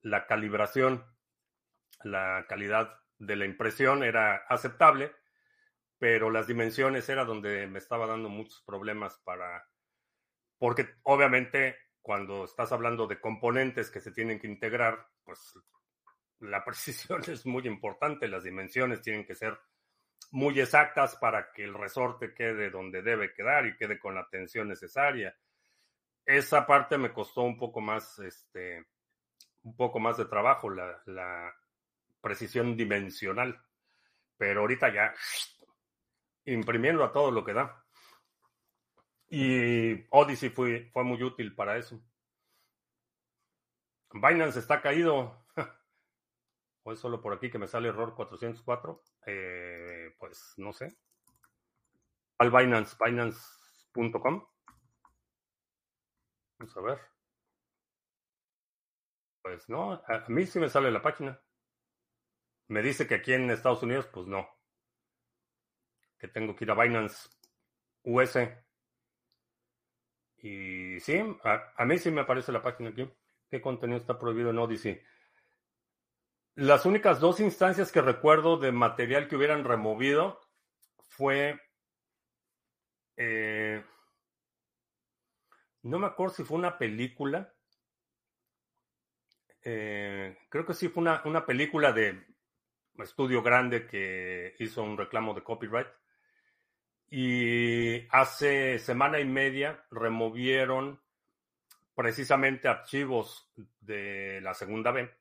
La 0.01 0.27
calibración, 0.27 1.05
la 2.03 2.45
calidad 2.49 2.99
de 3.17 3.35
la 3.35 3.45
impresión 3.45 4.03
era 4.03 4.37
aceptable, 4.49 5.13
pero 5.99 6.31
las 6.31 6.47
dimensiones 6.47 7.07
era 7.09 7.23
donde 7.23 7.67
me 7.67 7.77
estaba 7.77 8.07
dando 8.07 8.27
muchos 8.27 8.63
problemas 8.63 9.19
para, 9.23 9.69
porque 10.57 10.95
obviamente 11.03 11.77
cuando 12.01 12.45
estás 12.45 12.71
hablando 12.71 13.05
de 13.05 13.21
componentes 13.21 13.91
que 13.91 14.01
se 14.01 14.11
tienen 14.11 14.39
que 14.39 14.47
integrar, 14.47 15.07
pues 15.23 15.53
la 16.41 16.63
precisión 16.65 17.21
es 17.27 17.45
muy 17.45 17.67
importante, 17.67 18.27
las 18.27 18.43
dimensiones 18.43 19.01
tienen 19.01 19.25
que 19.25 19.35
ser 19.35 19.57
muy 20.31 20.59
exactas 20.59 21.15
para 21.17 21.51
que 21.51 21.63
el 21.63 21.73
resorte 21.73 22.33
quede 22.33 22.69
donde 22.69 23.01
debe 23.01 23.33
quedar 23.33 23.65
y 23.65 23.75
quede 23.75 23.99
con 23.99 24.15
la 24.15 24.27
tensión 24.29 24.69
necesaria. 24.69 25.35
Esa 26.25 26.65
parte 26.65 26.97
me 26.97 27.11
costó 27.11 27.41
un 27.41 27.57
poco 27.57 27.81
más, 27.81 28.19
este, 28.19 28.85
un 29.63 29.75
poco 29.75 29.99
más 29.99 30.17
de 30.17 30.25
trabajo, 30.25 30.69
la, 30.69 31.01
la 31.05 31.53
precisión 32.21 32.77
dimensional. 32.77 33.59
Pero 34.37 34.61
ahorita 34.61 34.93
ya 34.93 35.13
imprimiendo 36.45 37.03
a 37.03 37.11
todo 37.11 37.31
lo 37.31 37.43
que 37.43 37.53
da. 37.53 37.83
Y 39.27 40.05
Odyssey 40.09 40.49
fue, 40.49 40.89
fue 40.91 41.03
muy 41.03 41.21
útil 41.23 41.55
para 41.55 41.77
eso. 41.77 42.01
Binance 44.13 44.59
está 44.59 44.81
caído. 44.81 45.40
¿O 46.83 46.91
es 46.91 46.99
solo 46.99 47.21
por 47.21 47.33
aquí 47.33 47.51
que 47.51 47.59
me 47.59 47.67
sale 47.67 47.89
error 47.89 48.15
404? 48.15 49.03
Eh, 49.27 50.15
pues 50.17 50.53
no 50.57 50.73
sé. 50.73 50.97
Al 52.39 52.49
Binance, 52.49 52.97
Binance.com. 52.99 54.47
Vamos 56.57 56.77
a 56.77 56.81
ver. 56.81 56.99
Pues 59.43 59.69
no, 59.69 59.93
a 59.93 60.25
mí 60.29 60.45
sí 60.45 60.59
me 60.59 60.69
sale 60.69 60.91
la 60.91 61.01
página. 61.01 61.39
Me 62.67 62.81
dice 62.81 63.07
que 63.07 63.15
aquí 63.15 63.33
en 63.33 63.49
Estados 63.51 63.83
Unidos, 63.83 64.07
pues 64.07 64.27
no. 64.27 64.47
Que 66.17 66.27
tengo 66.27 66.55
que 66.55 66.63
ir 66.65 66.71
a 66.71 66.81
Binance 66.81 67.29
US. 68.03 68.37
Y 70.37 70.99
sí, 70.99 71.19
a, 71.43 71.73
a 71.75 71.85
mí 71.85 71.97
sí 71.99 72.09
me 72.09 72.21
aparece 72.21 72.51
la 72.51 72.63
página 72.63 72.89
aquí. 72.89 73.07
¿Qué 73.49 73.61
contenido 73.61 73.99
está 73.99 74.17
prohibido 74.17 74.49
en 74.49 74.57
Odyssey? 74.57 75.01
Las 76.55 76.85
únicas 76.85 77.21
dos 77.21 77.39
instancias 77.39 77.93
que 77.93 78.01
recuerdo 78.01 78.57
de 78.57 78.73
material 78.73 79.29
que 79.29 79.37
hubieran 79.37 79.63
removido 79.63 80.41
fue. 80.99 81.61
Eh, 83.15 83.83
no 85.83 85.97
me 85.99 86.07
acuerdo 86.07 86.35
si 86.35 86.43
fue 86.43 86.57
una 86.57 86.77
película. 86.77 87.53
Eh, 89.63 90.37
creo 90.49 90.65
que 90.65 90.73
sí 90.73 90.89
fue 90.89 91.01
una, 91.01 91.21
una 91.23 91.45
película 91.45 91.93
de 91.93 92.21
estudio 92.97 93.41
grande 93.41 93.87
que 93.87 94.55
hizo 94.59 94.83
un 94.83 94.97
reclamo 94.97 95.33
de 95.33 95.43
copyright. 95.43 95.87
Y 97.09 98.07
hace 98.09 98.77
semana 98.77 99.19
y 99.19 99.25
media 99.25 99.85
removieron 99.89 101.01
precisamente 101.95 102.67
archivos 102.67 103.49
de 103.79 104.41
la 104.41 104.53
segunda 104.53 104.91
B 104.91 105.20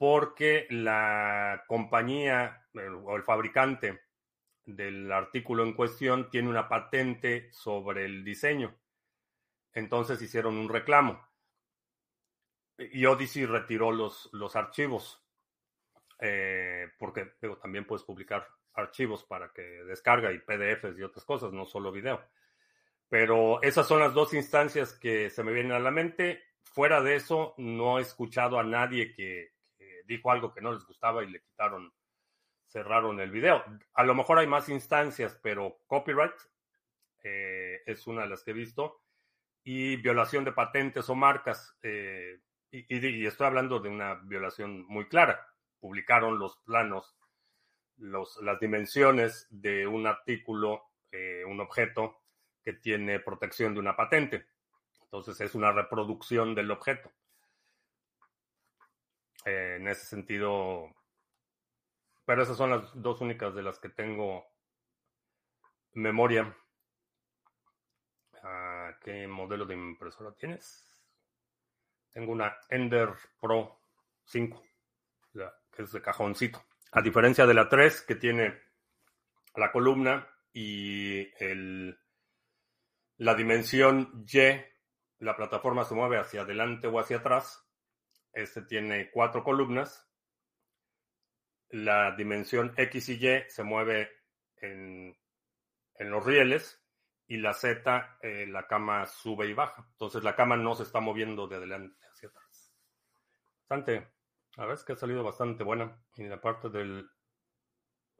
porque 0.00 0.66
la 0.70 1.62
compañía 1.66 2.66
o 3.04 3.16
el 3.16 3.22
fabricante 3.22 4.00
del 4.64 5.12
artículo 5.12 5.62
en 5.62 5.74
cuestión 5.74 6.30
tiene 6.30 6.48
una 6.48 6.70
patente 6.70 7.52
sobre 7.52 8.06
el 8.06 8.24
diseño. 8.24 8.74
Entonces 9.74 10.22
hicieron 10.22 10.56
un 10.56 10.70
reclamo. 10.70 11.22
Y 12.78 13.04
Odyssey 13.04 13.44
retiró 13.44 13.92
los, 13.92 14.30
los 14.32 14.56
archivos, 14.56 15.22
eh, 16.18 16.88
porque 16.98 17.34
también 17.60 17.86
puedes 17.86 18.02
publicar 18.02 18.48
archivos 18.72 19.24
para 19.24 19.52
que 19.52 19.60
descarga 19.60 20.32
y 20.32 20.38
PDFs 20.38 20.98
y 20.98 21.02
otras 21.02 21.26
cosas, 21.26 21.52
no 21.52 21.66
solo 21.66 21.92
video. 21.92 22.24
Pero 23.10 23.60
esas 23.60 23.86
son 23.86 24.00
las 24.00 24.14
dos 24.14 24.32
instancias 24.32 24.94
que 24.94 25.28
se 25.28 25.44
me 25.44 25.52
vienen 25.52 25.72
a 25.72 25.78
la 25.78 25.90
mente. 25.90 26.42
Fuera 26.62 27.02
de 27.02 27.16
eso, 27.16 27.52
no 27.58 27.98
he 27.98 28.02
escuchado 28.02 28.58
a 28.58 28.64
nadie 28.64 29.12
que, 29.12 29.59
dijo 30.06 30.30
algo 30.30 30.52
que 30.52 30.60
no 30.60 30.72
les 30.72 30.84
gustaba 30.84 31.22
y 31.22 31.30
le 31.30 31.40
quitaron, 31.40 31.92
cerraron 32.66 33.20
el 33.20 33.30
video. 33.30 33.64
A 33.94 34.04
lo 34.04 34.14
mejor 34.14 34.38
hay 34.38 34.46
más 34.46 34.68
instancias, 34.68 35.38
pero 35.42 35.78
copyright 35.86 36.34
eh, 37.22 37.82
es 37.86 38.06
una 38.06 38.22
de 38.22 38.28
las 38.28 38.42
que 38.42 38.52
he 38.52 38.54
visto 38.54 39.02
y 39.64 39.96
violación 39.96 40.44
de 40.44 40.52
patentes 40.52 41.08
o 41.10 41.14
marcas. 41.14 41.76
Eh, 41.82 42.40
y, 42.70 43.26
estoy 43.26 43.46
hablando 43.46 43.80
de 43.80 43.88
una 43.88 44.14
violación 44.14 44.86
muy 44.86 45.08
clara. 45.08 45.46
Publicaron 45.80 46.38
los 46.38 46.56
planos, 46.58 47.16
los, 47.96 48.40
las 48.42 48.60
dimensiones 48.60 49.46
de 49.50 49.86
un 49.86 50.06
artículo, 50.06 50.84
eh, 51.10 51.44
un 51.46 51.60
objeto 51.60 52.22
que 52.62 52.74
tiene 52.74 53.20
protección 53.20 53.74
de 53.74 53.80
una 53.80 53.96
patente. 53.96 54.46
Entonces 55.02 55.40
es 55.40 55.54
una 55.54 55.72
reproducción 55.72 56.54
del 56.54 56.70
objeto. 56.70 57.10
Eh, 59.44 59.76
en 59.76 59.88
ese 59.88 60.06
sentido, 60.06 60.94
pero 62.24 62.42
esas 62.42 62.56
son 62.56 62.70
las 62.70 62.90
dos 62.94 63.20
únicas 63.20 63.54
de 63.54 63.62
las 63.62 63.78
que 63.78 63.88
tengo 63.88 64.44
memoria. 65.92 66.56
Ah, 68.42 68.92
¿Qué 69.02 69.26
modelo 69.26 69.64
de 69.64 69.74
impresora 69.74 70.32
tienes? 70.32 70.86
Tengo 72.12 72.32
una 72.32 72.56
Ender 72.68 73.14
Pro 73.40 73.80
5, 74.24 74.62
que 75.72 75.82
es 75.82 75.92
de 75.92 76.02
cajoncito. 76.02 76.62
A 76.92 77.02
diferencia 77.02 77.46
de 77.46 77.54
la 77.54 77.68
3, 77.68 78.02
que 78.02 78.16
tiene 78.16 78.60
la 79.54 79.70
columna 79.70 80.28
y 80.52 81.32
el, 81.42 81.98
la 83.18 83.34
dimensión 83.34 84.24
Y, 84.26 84.66
la 85.18 85.36
plataforma 85.36 85.84
se 85.84 85.94
mueve 85.94 86.18
hacia 86.18 86.42
adelante 86.42 86.86
o 86.86 86.98
hacia 86.98 87.18
atrás. 87.18 87.69
Este 88.32 88.62
tiene 88.62 89.10
cuatro 89.10 89.42
columnas. 89.42 90.06
La 91.70 92.14
dimensión 92.16 92.72
X 92.76 93.08
y 93.10 93.26
Y 93.26 93.44
se 93.48 93.62
mueve 93.62 94.10
en, 94.56 95.16
los 95.98 96.24
rieles 96.24 96.82
y 97.26 97.36
la 97.36 97.52
Z, 97.52 98.18
eh, 98.22 98.46
la 98.48 98.66
cama 98.66 99.06
sube 99.06 99.46
y 99.46 99.52
baja. 99.52 99.86
Entonces 99.92 100.24
la 100.24 100.34
cama 100.34 100.56
no 100.56 100.74
se 100.74 100.82
está 100.82 101.00
moviendo 101.00 101.46
de 101.46 101.56
adelante 101.56 102.04
hacia 102.10 102.28
atrás. 102.28 102.74
Bastante, 103.68 104.08
a 104.56 104.66
ver, 104.66 104.74
es 104.74 104.84
que 104.84 104.94
ha 104.94 104.96
salido 104.96 105.22
bastante 105.22 105.62
buena. 105.62 106.02
Y 106.16 106.24
la 106.24 106.40
parte 106.40 106.68
del 106.70 107.08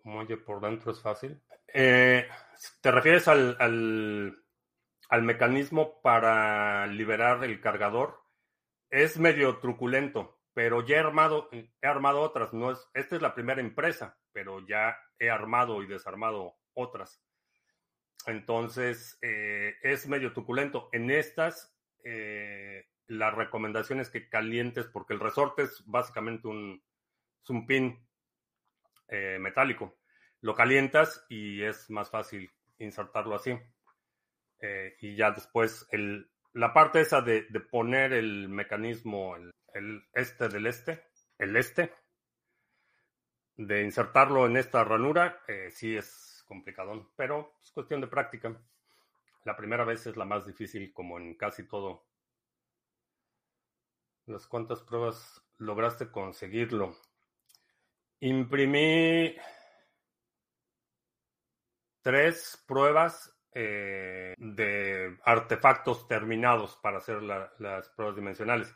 muelle 0.04 0.36
por 0.36 0.60
dentro 0.60 0.92
es 0.92 1.00
fácil. 1.00 1.42
Eh, 1.72 2.28
¿Te 2.80 2.90
refieres 2.90 3.28
al, 3.28 3.56
al, 3.58 4.44
al 5.08 5.22
mecanismo 5.22 6.00
para 6.02 6.86
liberar 6.86 7.42
el 7.44 7.60
cargador? 7.60 8.19
Es 8.90 9.18
medio 9.18 9.58
truculento, 9.58 10.40
pero 10.52 10.84
ya 10.84 10.96
he 10.96 10.98
armado, 10.98 11.48
he 11.52 11.86
armado 11.86 12.20
otras. 12.20 12.52
No 12.52 12.72
es, 12.72 12.88
esta 12.94 13.16
es 13.16 13.22
la 13.22 13.34
primera 13.34 13.60
empresa, 13.60 14.18
pero 14.32 14.66
ya 14.66 14.96
he 15.18 15.30
armado 15.30 15.82
y 15.82 15.86
desarmado 15.86 16.56
otras. 16.74 17.22
Entonces, 18.26 19.18
eh, 19.22 19.74
es 19.82 20.06
medio 20.06 20.32
truculento. 20.32 20.88
En 20.92 21.10
estas, 21.10 21.74
eh, 22.04 22.86
la 23.06 23.30
recomendación 23.30 24.00
es 24.00 24.10
que 24.10 24.28
calientes, 24.28 24.86
porque 24.86 25.14
el 25.14 25.20
resorte 25.20 25.62
es 25.62 25.82
básicamente 25.86 26.48
un, 26.48 26.82
un 27.48 27.66
pin 27.66 28.06
eh, 29.08 29.38
metálico. 29.40 29.98
Lo 30.40 30.54
calientas 30.54 31.24
y 31.28 31.62
es 31.62 31.90
más 31.90 32.10
fácil 32.10 32.50
insertarlo 32.78 33.34
así. 33.34 33.58
y 35.00 35.16
ya 35.16 35.30
después 35.30 35.86
el, 35.90 36.30
la 36.52 36.72
parte 36.72 37.00
esa 37.00 37.20
de, 37.20 37.42
poner 37.70 38.12
el 38.12 38.48
mecanismo, 38.48 39.36
el, 39.36 40.08
este 40.12 40.48
del 40.48 40.66
este, 40.66 41.04
el 41.38 41.56
este, 41.56 41.92
de 43.56 43.82
insertarlo 43.82 44.46
en 44.46 44.56
esta 44.56 44.82
ranura, 44.84 45.42
eh, 45.46 45.70
sí 45.70 45.96
es 45.96 46.42
complicado, 46.46 47.12
pero 47.16 47.54
es 47.62 47.70
cuestión 47.70 48.00
de 48.00 48.08
práctica. 48.08 48.60
La 49.44 49.56
primera 49.56 49.84
vez 49.84 50.06
es 50.06 50.16
la 50.16 50.24
más 50.24 50.46
difícil, 50.46 50.92
como 50.92 51.18
en 51.18 51.36
casi 51.36 51.66
todo. 51.66 52.06
¿Las 54.26 54.46
cuántas 54.46 54.82
pruebas 54.82 55.42
lograste 55.58 56.10
conseguirlo? 56.10 56.96
Imprimí 58.20 59.34
tres 62.02 62.62
pruebas 62.66 63.39
eh, 63.52 64.34
de 64.38 65.18
artefactos 65.24 66.06
terminados 66.06 66.76
para 66.76 66.98
hacer 66.98 67.22
las 67.22 67.88
pruebas 67.90 68.16
dimensionales. 68.16 68.74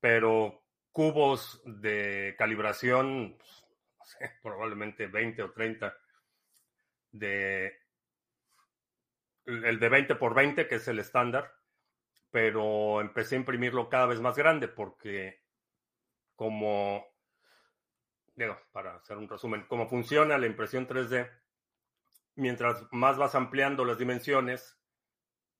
Pero 0.00 0.64
cubos 0.92 1.62
de 1.64 2.34
calibración, 2.38 3.36
pues, 3.38 4.32
probablemente 4.42 5.06
20 5.06 5.42
o 5.42 5.52
30 5.52 5.96
de 7.12 7.76
el 9.46 9.80
de 9.80 9.88
20 9.88 10.14
por 10.16 10.34
20, 10.34 10.68
que 10.68 10.76
es 10.76 10.88
el 10.88 10.98
estándar, 10.98 11.52
pero 12.30 13.00
empecé 13.00 13.34
a 13.34 13.38
imprimirlo 13.38 13.88
cada 13.88 14.06
vez 14.06 14.20
más 14.20 14.36
grande 14.36 14.68
porque 14.68 15.40
como, 16.36 17.04
digo, 18.34 18.58
para 18.72 18.96
hacer 18.96 19.18
un 19.18 19.28
resumen, 19.28 19.66
como 19.68 19.88
funciona 19.88 20.38
la 20.38 20.46
impresión 20.46 20.86
3D, 20.86 21.30
mientras 22.40 22.84
más 22.90 23.16
vas 23.16 23.34
ampliando 23.34 23.84
las 23.84 23.98
dimensiones, 23.98 24.78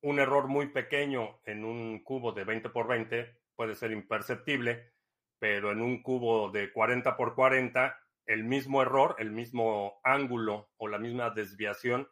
un 0.03 0.19
error 0.19 0.49
muy 0.49 0.69
pequeño 0.69 1.41
en 1.45 1.65
un 1.65 2.03
cubo 2.03 2.33
de 2.33 2.45
20 2.45 2.71
por 2.71 2.89
20 2.89 3.39
puede 3.55 3.75
ser 3.75 3.93
imperceptible, 3.93 4.95
pero 5.39 5.71
en 5.73 5.83
un 5.83 6.03
cubo 6.03 6.51
de 6.51 6.73
40 6.73 7.17
por 7.17 7.35
40 7.35 7.97
el 8.27 8.45
mismo 8.45 8.81
error, 8.81 9.17
el 9.19 9.31
mismo 9.31 10.01
ángulo 10.05 10.71
o 10.77 10.89
la 10.89 10.99
misma 10.99 11.31
desviación 11.31 12.09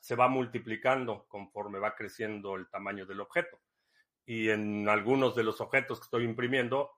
se 0.00 0.14
va 0.14 0.28
multiplicando 0.28 1.26
conforme 1.28 1.78
va 1.78 1.94
creciendo 1.94 2.56
el 2.56 2.68
tamaño 2.68 3.04
del 3.04 3.20
objeto. 3.20 3.60
Y 4.24 4.50
en 4.50 4.88
algunos 4.88 5.34
de 5.34 5.42
los 5.42 5.60
objetos 5.60 5.98
que 5.98 6.04
estoy 6.04 6.24
imprimiendo, 6.24 6.92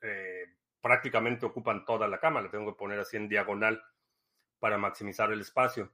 eh, 0.00 0.54
prácticamente 0.80 1.46
ocupan 1.46 1.84
toda 1.84 2.08
la 2.08 2.18
cama. 2.18 2.40
Le 2.40 2.48
tengo 2.48 2.72
que 2.72 2.78
poner 2.78 2.98
así 2.98 3.16
en 3.16 3.28
diagonal 3.28 3.82
para 4.58 4.78
maximizar 4.78 5.30
el 5.30 5.40
espacio. 5.40 5.92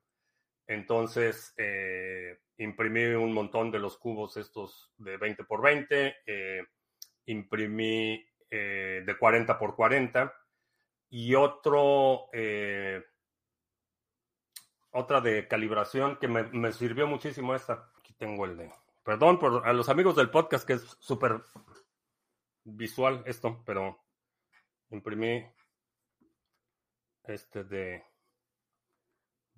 Entonces, 0.71 1.53
eh, 1.57 2.39
imprimí 2.59 3.03
un 3.07 3.33
montón 3.33 3.73
de 3.73 3.81
los 3.81 3.99
cubos 3.99 4.37
estos 4.37 4.93
de 4.99 5.17
20 5.17 5.43
por 5.43 5.61
20, 5.63 6.15
eh, 6.25 6.63
imprimí 7.27 8.25
de 8.49 9.17
40 9.19 9.59
por 9.59 9.77
40 9.77 10.33
y 11.09 11.37
otro 11.37 12.29
otra 14.91 15.21
de 15.21 15.49
calibración 15.49 16.19
que 16.19 16.29
me, 16.29 16.73
sirvió 16.73 17.09
muchísimo 17.09 17.55
esta. 17.55 17.91
Aquí 17.99 18.13
tengo 18.15 18.45
el 18.45 18.57
de. 18.57 18.73
Perdón 19.03 19.41
por 19.41 19.67
a 19.67 19.73
los 19.73 19.89
amigos 19.89 20.15
del 20.15 20.31
podcast 20.31 20.65
que 20.67 20.75
es 20.75 20.97
súper 21.01 21.43
visual 22.63 23.23
esto, 23.27 23.63
pero 23.67 24.05
imprimí 24.91 25.45
este 27.25 27.65
de 27.65 28.10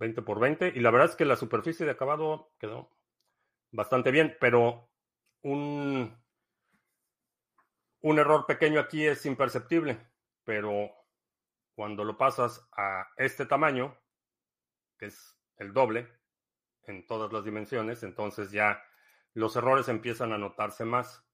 20 0.03 0.23
por 0.23 0.41
20 0.41 0.73
y 0.75 0.81
la 0.81 0.91
verdad 0.91 1.11
es 1.11 1.17
que 1.17 1.25
la 1.25 1.37
superficie 1.37 1.87
de 1.87 1.93
acabado 1.93 2.51
quedó 2.59 2.91
bastante 3.71 4.11
bien, 4.11 4.37
pero 4.41 4.91
un, 5.43 6.21
un 8.01 8.19
error 8.19 8.45
pequeño 8.47 8.81
aquí 8.81 9.07
es 9.07 9.25
imperceptible, 9.27 10.05
pero 10.43 10.91
cuando 11.77 12.03
lo 12.03 12.19
pasas 12.19 12.69
a 12.77 13.07
este 13.17 13.47
tamaño, 13.47 13.97
es 14.99 15.38
el 15.57 15.73
doble 15.73 16.09
en 16.85 17.07
todas 17.07 17.33
las 17.33 17.45
dimensiones, 17.45 18.03
entonces 18.03 18.51
ya 18.51 18.83
los 19.35 19.55
errores 19.55 19.88
empiezan 19.88 20.33
a 20.33 20.38
notarse 20.38 20.85
más. 20.85 21.25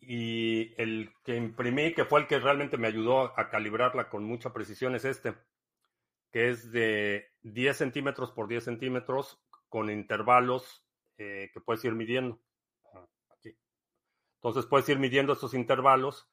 Y 0.00 0.72
el 0.80 1.12
que 1.24 1.36
imprimí, 1.36 1.94
que 1.94 2.04
fue 2.04 2.20
el 2.20 2.26
que 2.28 2.38
realmente 2.38 2.78
me 2.78 2.86
ayudó 2.86 3.38
a 3.38 3.50
calibrarla 3.50 4.08
con 4.08 4.24
mucha 4.24 4.52
precisión, 4.52 4.94
es 4.94 5.04
este, 5.04 5.34
que 6.30 6.50
es 6.50 6.70
de 6.72 7.30
10 7.42 7.76
centímetros 7.76 8.30
por 8.32 8.48
10 8.48 8.64
centímetros 8.64 9.42
con 9.68 9.90
intervalos 9.90 10.84
eh, 11.18 11.50
que 11.52 11.60
puedes 11.60 11.84
ir 11.84 11.92
midiendo. 11.92 12.40
Entonces 14.36 14.64
puedes 14.66 14.88
ir 14.88 14.98
midiendo 14.98 15.34
estos 15.34 15.52
intervalos 15.52 16.30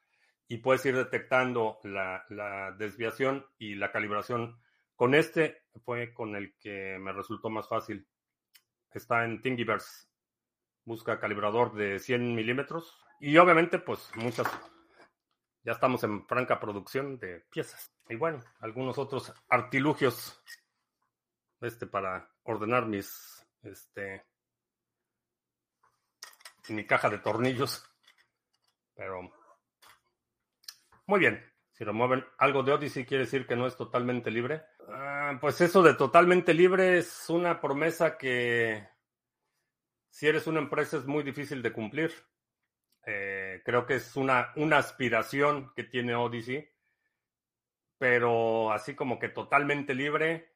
y 0.48 0.58
puedes 0.58 0.86
ir 0.86 0.96
detectando 0.96 1.78
la, 1.84 2.24
la 2.30 2.72
desviación 2.72 3.46
y 3.58 3.76
la 3.76 3.92
calibración 3.92 4.62
con 4.96 5.14
este 5.14 5.64
fue 5.86 6.14
con 6.14 6.36
el 6.36 6.56
que 6.58 6.98
me 7.00 7.12
resultó 7.14 7.50
más 7.50 7.68
fácil. 7.68 8.08
Está 8.92 9.26
en 9.26 9.42
Thingiverse. 9.42 10.08
Busca 10.86 11.20
calibrador 11.20 11.76
de 11.76 12.00
100 12.00 12.34
milímetros. 12.34 12.98
Y 13.20 13.38
obviamente, 13.38 13.78
pues 13.78 14.10
muchas. 14.16 14.48
Ya 15.64 15.74
estamos 15.74 16.04
en 16.04 16.26
franca 16.26 16.60
producción 16.60 17.20
de 17.20 17.42
piezas. 17.52 17.97
Y 18.10 18.15
bueno, 18.15 18.43
algunos 18.60 18.98
otros 18.98 19.34
artilugios. 19.50 20.41
Este 21.62 21.88
para 21.88 22.30
ordenar 22.43 22.86
mis. 22.86 23.46
Este. 23.63 24.26
Mi 26.70 26.86
caja 26.86 27.10
de 27.10 27.20
tornillos. 27.20 27.84
Pero. 28.96 29.32
Muy 31.06 31.20
bien. 31.20 31.43
Si 31.72 31.84
remueven 31.84 32.26
algo 32.39 32.63
de 32.63 32.74
Odyssey, 32.74 33.06
quiere 33.06 33.26
decir 33.26 33.46
que 33.46 33.56
no 33.56 33.67
es 33.67 33.76
totalmente 33.76 34.32
libre. 34.32 34.63
Ah, 34.89 35.38
pues 35.39 35.62
eso 35.62 35.84
de 35.84 35.93
totalmente 35.93 36.54
libre 36.54 36.98
es 36.98 37.30
una 37.30 37.62
promesa 37.62 38.17
que 38.17 38.88
si 40.10 40.26
eres 40.26 40.48
una 40.48 40.60
empresa 40.60 40.98
es 40.98 41.06
muy 41.06 41.22
difícil 41.24 41.62
de 41.62 41.72
cumplir. 41.72 42.12
Eh, 43.06 43.62
creo 43.63 43.86
que 43.86 43.96
es 43.96 44.15
una, 44.15 44.52
una 44.56 44.80
aspiración 44.80 45.72
que 45.76 45.84
tiene 45.84 46.15
Odyssey, 46.15 46.67
pero 47.98 48.72
así 48.72 48.96
como 48.96 49.20
que 49.20 49.30
totalmente 49.30 49.94
libre, 49.94 50.54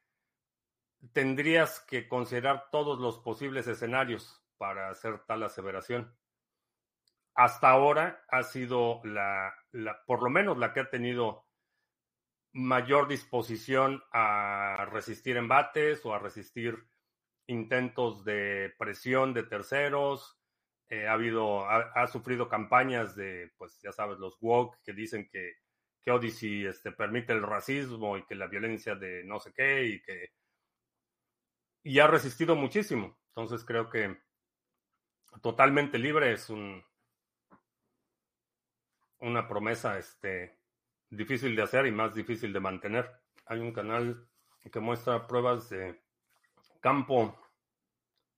tendrías 1.12 1.80
que 1.80 2.08
considerar 2.08 2.68
todos 2.70 3.00
los 3.00 3.18
posibles 3.18 3.66
escenarios 3.66 4.44
para 4.56 4.90
hacer 4.90 5.20
tal 5.26 5.42
aseveración. 5.42 6.16
Hasta 7.34 7.70
ahora 7.70 8.24
ha 8.28 8.42
sido 8.42 9.00
la, 9.04 9.54
por 10.06 10.22
lo 10.22 10.30
menos 10.30 10.58
la 10.58 10.72
que 10.72 10.80
ha 10.80 10.90
tenido 10.90 11.46
mayor 12.52 13.08
disposición 13.08 14.02
a 14.12 14.86
resistir 14.90 15.36
embates 15.36 16.04
o 16.04 16.14
a 16.14 16.18
resistir 16.18 16.86
intentos 17.46 18.24
de 18.24 18.72
presión 18.78 19.32
de 19.32 19.44
terceros. 19.44 20.38
Eh, 20.88 21.08
ha 21.08 21.14
habido, 21.14 21.66
ha, 21.66 22.06
sufrido 22.06 22.48
campañas 22.48 23.16
de, 23.16 23.50
pues 23.56 23.80
ya 23.82 23.92
sabes, 23.92 24.18
los 24.18 24.36
woke 24.42 24.78
que 24.84 24.92
dicen 24.92 25.28
que, 25.32 25.54
que 26.04 26.10
Odyssey 26.10 26.66
este, 26.66 26.92
permite 26.92 27.32
el 27.32 27.42
racismo 27.42 28.16
y 28.16 28.24
que 28.24 28.34
la 28.34 28.46
violencia 28.46 28.94
de 28.94 29.24
no 29.24 29.38
sé 29.40 29.52
qué 29.52 29.84
y 29.86 30.02
que 30.02 30.32
y 31.84 31.98
ha 31.98 32.06
resistido 32.06 32.54
muchísimo. 32.56 33.18
Entonces 33.28 33.64
creo 33.64 33.88
que 33.88 34.18
totalmente 35.42 35.98
libre 35.98 36.32
es 36.32 36.50
un 36.50 36.82
una 39.18 39.46
promesa 39.48 39.98
este 39.98 40.58
difícil 41.08 41.54
de 41.54 41.62
hacer 41.62 41.86
y 41.86 41.92
más 41.92 42.14
difícil 42.14 42.52
de 42.52 42.60
mantener. 42.60 43.10
Hay 43.46 43.60
un 43.60 43.72
canal 43.72 44.28
que 44.70 44.80
muestra 44.80 45.26
pruebas 45.26 45.68
de 45.70 46.00
campo 46.80 47.38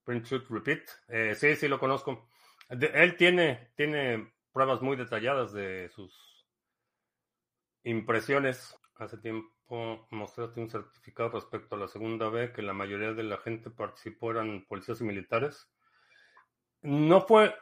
print 0.03 0.25
shoot 0.25 0.47
repeat. 0.49 0.87
Eh, 1.07 1.33
sí, 1.35 1.55
sí 1.55 1.67
lo 1.67 1.79
conozco. 1.79 2.29
él 2.69 3.17
tiene, 3.17 3.71
tiene 3.75 4.33
pruebas 4.53 4.81
muy 4.81 4.95
detalladas 4.95 5.51
de 5.53 5.89
sus 5.89 6.24
impresiones. 7.85 8.77
Hace 8.97 9.17
tiempo 9.17 10.07
mostraste 10.11 10.59
un 10.59 10.69
certificado 10.69 11.29
respecto 11.29 11.75
a 11.75 11.79
la 11.79 11.87
segunda 11.87 12.29
vez 12.29 12.51
que 12.51 12.61
la 12.61 12.73
mayoría 12.73 13.13
de 13.13 13.23
la 13.23 13.37
gente 13.37 13.69
participó 13.69 14.31
eran 14.31 14.65
policías 14.67 15.01
y 15.01 15.05
militares. 15.05 15.69
No 16.81 17.21
fue, 17.21 17.55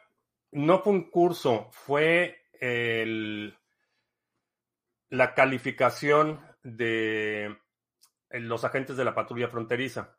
no 0.51 0.79
fue 0.79 0.93
un 0.93 1.09
curso, 1.09 1.69
fue 1.71 2.47
el 2.59 3.55
la 5.09 5.35
calificación 5.35 6.41
de 6.63 7.45
eh, 7.45 8.39
los 8.39 8.63
agentes 8.63 8.97
de 8.97 9.05
la 9.05 9.13
patrulla 9.13 9.47
fronteriza. 9.47 10.17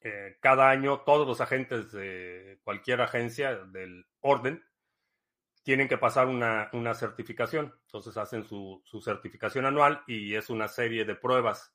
Eh, 0.00 0.38
cada 0.40 0.70
año 0.70 1.00
todos 1.00 1.26
los 1.26 1.40
agentes 1.42 1.92
de 1.92 2.58
cualquier 2.64 3.02
agencia 3.02 3.56
del 3.56 4.06
orden 4.20 4.64
tienen 5.62 5.88
que 5.88 5.98
pasar 5.98 6.26
una, 6.26 6.94
certificación. 6.94 7.74
Entonces 7.86 8.16
hacen 8.16 8.44
su, 8.44 8.82
certificación 9.02 9.66
anual 9.66 10.02
y 10.06 10.34
es 10.34 10.50
una 10.50 10.68
serie 10.68 11.04
de 11.04 11.14
pruebas 11.14 11.74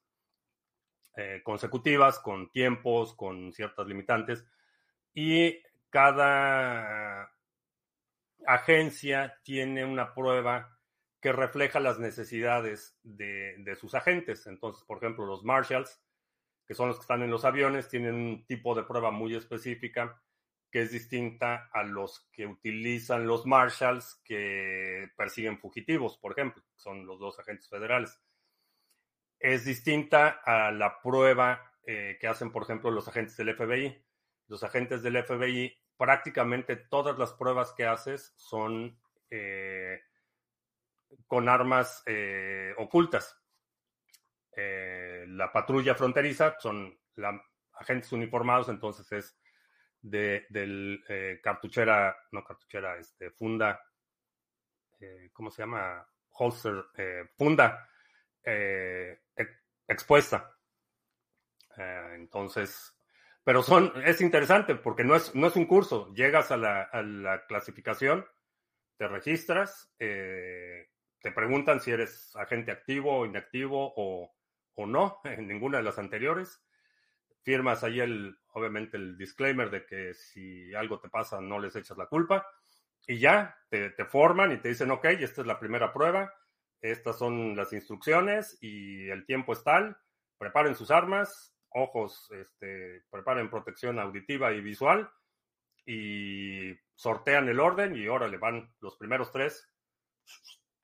eh, 1.16 1.42
consecutivas 1.44 2.20
con 2.20 2.52
tiempos, 2.52 3.16
con 3.16 3.54
ciertas 3.54 3.88
limitantes. 3.88 4.46
Y 5.14 5.62
cada 5.90 7.32
agencia 8.46 9.40
tiene 9.44 9.86
una 9.86 10.14
prueba 10.14 10.78
que 11.22 11.32
refleja 11.32 11.80
las 11.80 11.98
necesidades 11.98 12.98
de, 13.04 13.76
sus 13.80 13.96
agentes. 13.96 14.48
Entonces, 14.48 14.84
por 14.84 14.98
ejemplo, 14.98 15.26
los 15.26 15.44
marshals, 15.44 16.02
que 16.66 16.76
son 16.76 16.90
los 16.90 16.98
que 16.98 17.02
están 17.02 17.24
en 17.24 17.32
los 17.32 17.46
aviones, 17.46 17.90
tienen 17.90 18.16
un 18.16 18.46
tipo 18.46 18.76
de 18.76 18.84
prueba 18.84 19.12
muy 19.12 19.36
específica 19.36 20.22
que 20.72 20.82
es 20.82 20.92
distinta 20.92 21.70
a 21.72 21.84
los 21.84 22.28
que 22.32 22.46
utilizan 22.46 23.26
los 23.26 23.46
marshals 23.46 24.22
que 24.24 25.10
persiguen 25.16 25.60
fugitivos, 25.60 26.18
por 26.18 26.34
ejemplo, 26.34 26.64
son 26.76 27.06
los 27.06 27.20
dos 27.20 27.40
agentes 27.40 27.70
federales. 27.70 28.20
Es 29.40 29.66
distinta 29.66 30.42
a 30.44 30.72
la 30.72 31.02
prueba 31.02 31.74
eh, 31.86 32.18
que 32.20 32.28
hacen, 32.28 32.52
por 32.52 32.64
ejemplo, 32.64 32.92
los 32.92 33.08
agentes 33.08 33.38
del 33.38 33.56
FBI. 33.56 34.04
Los 34.48 34.64
agentes 34.64 35.04
del 35.04 35.24
FBI, 35.24 35.78
prácticamente 35.98 36.76
todas 36.76 37.18
las 37.18 37.34
pruebas 37.34 37.74
que 37.74 37.86
haces 37.86 38.34
son 38.38 38.98
eh, 39.30 40.00
con 41.26 41.50
armas 41.50 42.04
eh, 42.06 42.74
ocultas. 42.78 43.42
Eh, 44.56 45.26
la 45.28 45.52
patrulla 45.52 45.96
fronteriza 45.96 46.56
son 46.60 46.98
agentes 47.74 48.12
uniformados, 48.12 48.70
entonces 48.70 49.12
es 49.12 49.38
de, 50.02 50.46
del 50.50 51.04
eh, 51.08 51.40
cartuchera, 51.42 52.16
no 52.32 52.44
cartuchera, 52.44 52.98
este, 52.98 53.32
funda, 53.32 53.82
¿cómo 55.32 55.52
se 55.52 55.62
llama? 55.62 56.08
Holster, 56.30 56.86
funda 57.36 57.88
expuesta. 59.88 60.58
entonces, 62.16 62.96
pero 63.44 63.62
son, 63.62 63.94
es 64.04 64.22
interesante 64.22 64.76
porque 64.76 65.04
no 65.04 65.16
es, 65.16 65.36
no 65.36 65.48
es 65.48 65.56
un 65.56 65.66
curso, 65.66 66.14
llegas 66.14 66.52
a 66.52 66.58
la, 66.58 66.82
a 66.84 67.02
la 67.02 67.46
clasificación, 67.46 68.26
te 68.98 69.08
registras, 69.08 69.94
te 69.98 71.32
preguntan 71.36 71.80
si 71.80 71.92
eres 71.92 72.36
agente 72.36 72.72
activo 72.72 73.26
inactivo 73.26 73.94
o 73.96 74.38
o 74.78 74.86
no 74.86 75.20
en 75.24 75.48
ninguna 75.48 75.80
de 75.80 75.84
las 75.84 76.00
anteriores. 76.00 76.62
Firmas 77.48 77.82
ahí 77.86 78.02
el, 78.02 78.38
obviamente 78.56 78.98
el 78.98 79.18
disclaimer 79.18 79.70
de 79.72 79.86
que 79.86 80.14
si 80.14 80.76
algo 80.76 81.00
te 81.00 81.08
pasa 81.08 81.40
no 81.40 81.60
les 81.60 81.78
echas 81.78 81.98
la 81.98 82.08
culpa 82.08 82.46
y 83.08 83.20
ya 83.20 83.58
te, 83.70 83.92
te 83.92 84.04
forman 84.04 84.52
y 84.52 84.58
te 84.58 84.68
dicen, 84.68 84.92
ok, 84.92 85.06
esta 85.06 85.40
es 85.40 85.48
la 85.48 85.58
primera 85.58 85.94
prueba, 85.94 86.30
estas 86.82 87.18
son 87.18 87.56
las 87.56 87.72
instrucciones 87.72 88.58
y 88.60 89.08
el 89.08 89.26
tiempo 89.26 89.54
es 89.54 89.64
tal, 89.64 89.96
preparen 90.38 90.76
sus 90.76 90.92
armas, 90.92 91.56
ojos, 91.70 92.30
este, 92.32 93.06
preparen 93.10 93.50
protección 93.50 93.98
auditiva 93.98 94.52
y 94.52 94.60
visual 94.60 95.10
y 95.86 96.78
sortean 96.96 97.48
el 97.48 97.62
orden 97.62 97.96
y 97.96 98.08
ahora 98.08 98.28
le 98.28 98.40
van 98.40 98.76
los 98.82 98.98
primeros 98.98 99.32
tres 99.32 99.72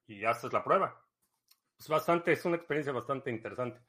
y 0.08 0.23
haces 0.23 0.54
la 0.54 0.63
prueba. 0.63 0.97
Es 1.78 1.89
bastante, 1.89 2.32
es 2.32 2.45
una 2.45 2.56
experiencia 2.56 2.93
bastante 2.93 3.32
interesante. 3.32 3.82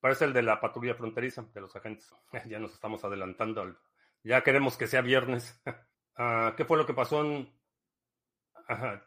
Parece 0.00 0.24
el 0.24 0.32
de 0.32 0.42
la 0.42 0.60
patrulla 0.60 0.94
fronteriza 0.94 1.42
de 1.54 1.60
los 1.60 1.74
agentes. 1.76 2.12
Ya 2.46 2.58
nos 2.58 2.72
estamos 2.72 3.04
adelantando. 3.04 3.76
ya 4.22 4.42
queremos 4.42 4.76
que 4.76 4.86
sea 4.86 5.02
viernes. 5.02 5.60
Ah, 6.22 6.52
¿Qué 6.54 6.66
fue 6.66 6.76
lo 6.76 6.84
que 6.84 6.92
pasó 6.92 7.24
en 7.24 7.50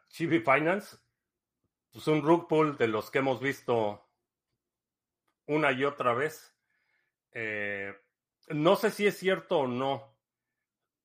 Chibi 0.08 0.39
Finance? 0.39 0.97
Pues 1.91 2.08
un 2.08 2.23
rug 2.23 2.47
pull 2.47 2.75
de 2.75 2.88
los 2.88 3.12
que 3.12 3.19
hemos 3.19 3.39
visto 3.39 4.10
una 5.45 5.71
y 5.71 5.86
otra 5.86 6.13
vez. 6.13 6.58
Eh, 7.34 7.93
no 8.49 8.75
sé 8.75 8.89
si 8.89 9.06
es 9.06 9.17
cierto 9.17 9.60
o 9.60 9.67
no, 9.67 10.17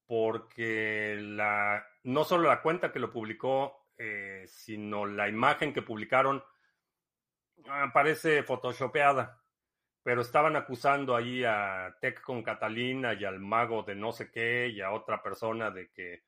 porque 0.06 1.16
la, 1.20 1.86
no 2.04 2.24
solo 2.24 2.48
la 2.48 2.62
cuenta 2.62 2.90
que 2.90 2.98
lo 3.00 3.12
publicó, 3.12 3.88
eh, 3.98 4.44
sino 4.46 5.04
la 5.06 5.28
imagen 5.28 5.72
que 5.72 5.82
publicaron 5.82 6.42
ah, 7.68 7.90
parece 7.92 8.42
photoshopeada, 8.42 9.37
pero 10.08 10.22
estaban 10.22 10.56
acusando 10.56 11.14
ahí 11.14 11.44
a 11.44 11.94
Tech 12.00 12.22
con 12.22 12.42
Catalina 12.42 13.12
y 13.12 13.26
al 13.26 13.40
mago 13.40 13.82
de 13.82 13.94
no 13.94 14.10
sé 14.10 14.30
qué 14.30 14.68
y 14.68 14.80
a 14.80 14.92
otra 14.92 15.22
persona 15.22 15.70
de 15.70 15.90
que 15.90 16.22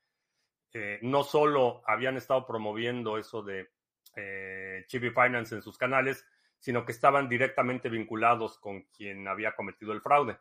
eh, 0.75 0.99
no 1.01 1.25
solo 1.25 1.81
habían 1.87 2.19
estado 2.19 2.47
promoviendo 2.47 3.17
eso 3.17 3.43
de 3.43 3.71
eh, 4.17 4.85
Chibi 4.87 5.09
Finance 5.09 5.55
en 5.55 5.63
sus 5.63 5.79
canales, 5.79 6.27
sino 6.59 6.85
que 6.85 6.93
estaban 6.93 7.27
directamente 7.27 7.89
vinculados 7.89 8.59
con 8.59 8.83
quien 8.95 9.27
había 9.27 9.57
cometido 9.57 9.95
el 9.95 10.03
fraude. 10.03 10.37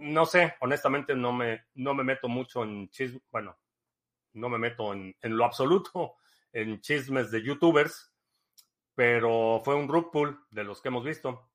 No 0.00 0.26
sé, 0.26 0.56
honestamente 0.60 1.14
no 1.14 1.32
me, 1.32 1.68
no 1.76 1.94
me 1.94 2.04
meto 2.04 2.28
mucho 2.28 2.64
en 2.64 2.90
chismes, 2.90 3.22
bueno, 3.30 3.56
no 4.34 4.50
me 4.50 4.58
meto 4.58 4.92
en, 4.92 5.16
lo 5.22 5.46
absoluto 5.46 6.16
en 6.52 6.82
chismes 6.82 7.30
de 7.30 7.42
youtubers, 7.42 8.12
pero 8.94 9.62
fue 9.64 9.74
un 9.74 9.88
rug 9.88 10.10
pull 10.12 10.38
de 10.50 10.64
los 10.64 10.82
que 10.82 10.88
hemos 10.88 11.02
visto. 11.02 11.49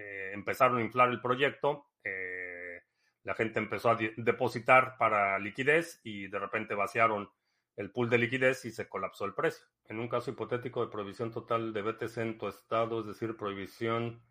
Eh, 0.00 0.32
empezaron 0.32 0.78
a 0.78 0.82
inflar 0.82 1.10
el 1.10 1.20
proyecto, 1.20 1.90
eh, 2.02 2.82
la 3.22 3.34
gente 3.34 3.58
empezó 3.58 3.90
a 3.90 3.98
depositar 4.16 4.96
para 4.96 5.38
liquidez 5.38 6.00
y 6.02 6.28
de 6.28 6.38
repente 6.38 6.74
vaciaron 6.74 7.28
el 7.76 7.90
pool 7.90 8.08
de 8.08 8.18
liquidez 8.18 8.64
y 8.64 8.70
se 8.70 8.88
colapsó 8.88 9.26
el 9.26 9.34
precio. 9.34 9.66
En 9.88 9.98
un 9.98 10.08
caso 10.08 10.30
hipotético 10.30 10.84
de 10.84 10.90
prohibición 10.90 11.30
total 11.30 11.74
de 11.74 11.82
BTC 11.82 12.16
en 12.18 12.38
tu 12.38 12.48
estado, 12.48 13.00
es 13.00 13.06
decir, 13.06 13.36
prohibición 13.36 14.22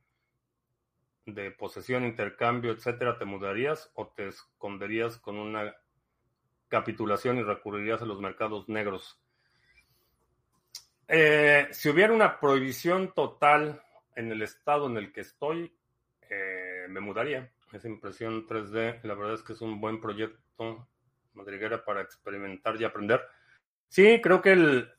de 1.26 1.52
posesión, 1.52 2.04
intercambio, 2.04 2.72
etcétera, 2.72 3.20
¿te 3.20 3.26
mudarías 3.26 3.92
o 3.94 4.08
te 4.08 4.28
esconderías 4.28 5.18
con 5.20 5.38
una 5.38 5.76
capitulación 6.68 7.38
y 7.38 7.44
recurrirías 7.44 8.02
a 8.02 8.06
los 8.06 8.20
mercados 8.20 8.68
negros? 8.70 9.22
Eh, 11.08 11.68
si 11.72 11.90
hubiera 11.90 12.14
una 12.14 12.40
prohibición 12.40 13.14
total 13.14 13.84
en 14.20 14.32
el 14.32 14.42
estado 14.42 14.88
en 14.88 14.98
el 14.98 15.12
que 15.12 15.22
estoy, 15.22 15.74
eh, 16.30 16.86
me 16.90 17.00
mudaría. 17.00 17.52
Esa 17.72 17.88
impresión 17.88 18.46
3D, 18.46 19.02
la 19.04 19.16
verdad 19.16 19.36
es 19.36 19.44
que 19.44 19.54
es 19.54 19.62
un 19.62 19.80
buen 19.80 20.02
proyecto 20.02 20.88
madriguera 21.34 21.84
para 21.84 22.02
experimentar 22.02 22.80
y 22.80 22.84
aprender. 22.84 23.22
Sí, 23.88 24.20
creo 24.22 24.42
que 24.42 24.52
el, 24.52 24.92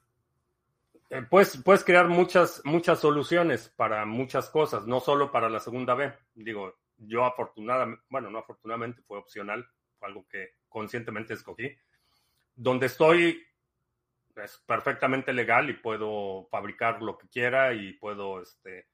eh, 1.11 1.22
puedes, 1.28 1.56
puedes 1.62 1.85
crear 1.85 2.09
muchas, 2.09 2.62
muchas 2.64 3.00
soluciones 3.00 3.68
para 3.68 4.06
muchas 4.06 4.48
cosas, 4.48 4.87
no 4.87 5.00
solo 5.00 5.30
para 5.30 5.50
la 5.50 5.61
segunda 5.61 5.94
B. 5.94 6.12
Digo, 6.35 6.78
yo 6.96 7.24
afortunadamente, 7.24 8.02
bueno, 8.09 8.30
no 8.30 8.38
afortunadamente, 8.38 9.02
fue 9.02 9.18
opcional, 9.18 9.66
fue 9.98 10.09
algo 10.09 10.26
que 10.28 10.54
conscientemente 10.68 11.35
escogí. 11.35 11.70
Donde 12.54 12.87
estoy 12.87 13.42
es 14.37 14.62
perfectamente 14.66 15.33
legal 15.33 15.68
y 15.68 15.74
puedo 15.74 16.46
fabricar 16.50 17.02
lo 17.02 17.18
que 17.18 17.28
quiera 17.28 17.74
y 17.74 17.92
puedo, 17.94 18.40
este, 18.40 18.87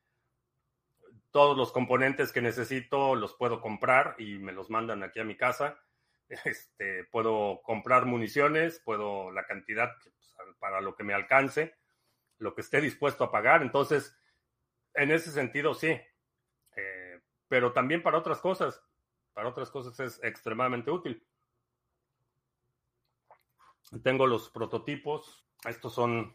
todos 1.37 1.55
los 1.55 1.71
componentes 1.71 2.33
que 2.33 2.41
necesito 2.41 3.15
los 3.15 3.35
puedo 3.35 3.61
comprar 3.61 4.15
y 4.17 4.39
me 4.39 4.53
los 4.53 4.71
mandan 4.71 5.03
aquí 5.03 5.21
a 5.21 5.25
mi 5.25 5.37
casa 5.37 5.79
este, 6.47 7.05
puedo 7.05 7.61
comprar 7.63 8.07
municiones, 8.07 8.81
puedo 8.83 9.31
la 9.33 9.45
cantidad 9.45 9.93
pues, 10.03 10.35
para 10.59 10.81
lo 10.81 10.97
que 10.97 11.05
me 11.05 11.13
alcance, 11.13 11.77
lo 12.39 12.55
que 12.55 12.63
esté 12.63 12.81
dispuesto 12.81 13.23
a 13.23 13.31
pagar. 13.31 13.61
Entonces, 13.61 14.19
en 14.95 15.11
ese 15.11 15.31
sentido, 15.31 15.75
sí. 15.75 15.89
Eh, 16.75 17.21
pero 17.49 17.75
también 17.75 18.03
para 18.03 18.17
otras 18.17 18.41
cosas. 18.41 18.83
Para 19.35 19.51
otras 19.51 19.71
cosas 19.71 20.01
es 20.01 20.25
extremadamente 20.25 20.91
útil. 20.91 21.23
Tengo 24.03 24.27
los 24.27 24.49
prototipos. 24.49 25.47
Estos 25.67 25.93
son 25.93 26.35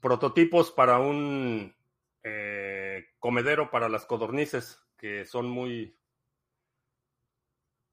prototipos 0.00 0.70
para 0.70 0.98
un 0.98 1.76
eh, 2.22 2.67
comedero 3.18 3.70
para 3.70 3.88
las 3.88 4.06
codornices, 4.06 4.82
que 4.96 5.24
son 5.24 5.48
muy, 5.48 5.98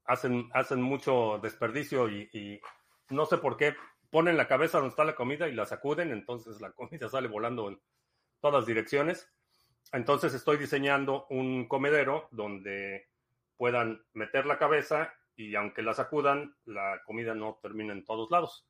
hacen, 0.04 0.48
hacen 0.52 0.80
mucho 0.80 1.38
desperdicio 1.42 2.08
y, 2.08 2.60
no 3.10 3.26
sé 3.26 3.38
por 3.38 3.56
qué 3.56 3.74
ponen 4.10 4.36
la 4.36 4.48
cabeza 4.48 4.78
donde 4.78 4.90
está 4.90 5.04
la 5.04 5.14
comida 5.14 5.48
y 5.48 5.52
la 5.52 5.66
sacuden, 5.66 6.10
entonces 6.10 6.60
la 6.60 6.72
comida 6.72 7.08
sale 7.08 7.28
volando 7.28 7.68
en 7.68 7.80
todas 8.40 8.66
direcciones. 8.66 9.30
Entonces 9.92 10.34
estoy 10.34 10.56
diseñando 10.56 11.26
un 11.30 11.68
comedero 11.68 12.28
donde 12.32 13.08
puedan 13.56 14.04
meter 14.14 14.46
la 14.46 14.58
cabeza 14.58 15.14
y 15.36 15.54
aunque 15.54 15.82
la 15.82 15.94
sacudan, 15.94 16.56
la 16.64 17.02
comida 17.04 17.34
no 17.34 17.58
termina 17.62 17.92
en 17.92 18.04
todos 18.04 18.30
lados. 18.30 18.66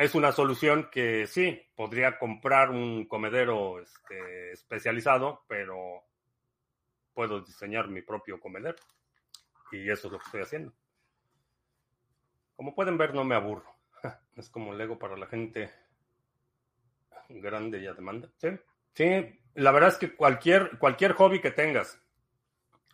Es 0.00 0.14
una 0.14 0.32
solución 0.32 0.88
que 0.90 1.26
sí, 1.26 1.60
podría 1.76 2.18
comprar 2.18 2.70
un 2.70 3.04
comedero 3.06 3.78
este, 3.80 4.52
especializado, 4.52 5.44
pero 5.46 6.06
puedo 7.12 7.42
diseñar 7.42 7.88
mi 7.88 8.00
propio 8.00 8.40
comedero. 8.40 8.78
Y 9.70 9.90
eso 9.90 10.06
es 10.06 10.12
lo 10.14 10.18
que 10.18 10.24
estoy 10.24 10.40
haciendo. 10.40 10.72
Como 12.56 12.74
pueden 12.74 12.96
ver, 12.96 13.12
no 13.12 13.24
me 13.24 13.34
aburro. 13.34 13.76
Es 14.38 14.48
como 14.48 14.72
Lego 14.72 14.98
para 14.98 15.18
la 15.18 15.26
gente 15.26 15.70
grande 17.28 17.78
y 17.80 17.86
a 17.86 17.92
demanda. 17.92 18.30
Sí, 18.38 18.48
sí 18.94 19.38
la 19.52 19.70
verdad 19.70 19.90
es 19.90 19.98
que 19.98 20.16
cualquier, 20.16 20.78
cualquier 20.78 21.12
hobby 21.12 21.42
que 21.42 21.50
tengas, 21.50 22.00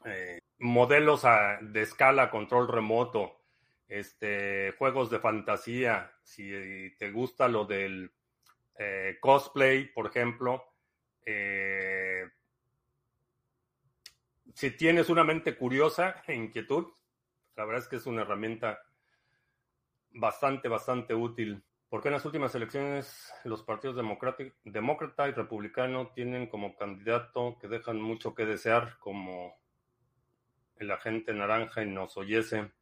eh, 0.06 0.40
modelos 0.58 1.22
de 1.60 1.82
escala, 1.82 2.32
control 2.32 2.66
remoto, 2.66 3.44
este, 3.86 4.74
juegos 4.76 5.08
de 5.08 5.20
fantasía, 5.20 6.15
si 6.26 6.50
te 6.98 7.12
gusta 7.12 7.46
lo 7.46 7.64
del 7.64 8.12
eh, 8.76 9.16
cosplay, 9.20 9.92
por 9.92 10.08
ejemplo, 10.08 10.64
eh, 11.24 12.24
si 14.52 14.72
tienes 14.72 15.08
una 15.08 15.22
mente 15.22 15.56
curiosa 15.56 16.24
e 16.26 16.34
inquietud, 16.34 16.88
la 17.54 17.64
verdad 17.64 17.84
es 17.84 17.88
que 17.88 17.96
es 17.96 18.06
una 18.06 18.22
herramienta 18.22 18.82
bastante, 20.10 20.68
bastante 20.68 21.14
útil. 21.14 21.62
Porque 21.88 22.08
en 22.08 22.14
las 22.14 22.24
últimas 22.24 22.52
elecciones 22.56 23.32
los 23.44 23.62
partidos 23.62 23.94
demócrata 24.64 25.28
y 25.28 25.32
republicano 25.32 26.08
tienen 26.08 26.48
como 26.48 26.74
candidato 26.74 27.56
que 27.60 27.68
dejan 27.68 28.00
mucho 28.00 28.34
que 28.34 28.44
desear, 28.46 28.98
como 28.98 29.56
el 30.74 30.90
agente 30.90 31.32
naranja 31.32 31.84
y 31.84 31.86
nos 31.86 32.16
oyese? 32.16 32.72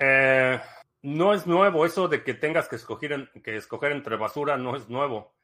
Eh, 0.00 0.60
no 1.02 1.34
es 1.34 1.46
nuevo 1.46 1.84
eso 1.86 2.08
de 2.08 2.22
que 2.22 2.34
tengas 2.34 2.68
que 2.68 2.76
escoger, 2.76 3.30
que 3.42 3.56
escoger 3.56 3.92
entre 3.92 4.16
basura, 4.16 4.56
no 4.56 4.76
es 4.76 4.88
nuevo. 4.88 5.34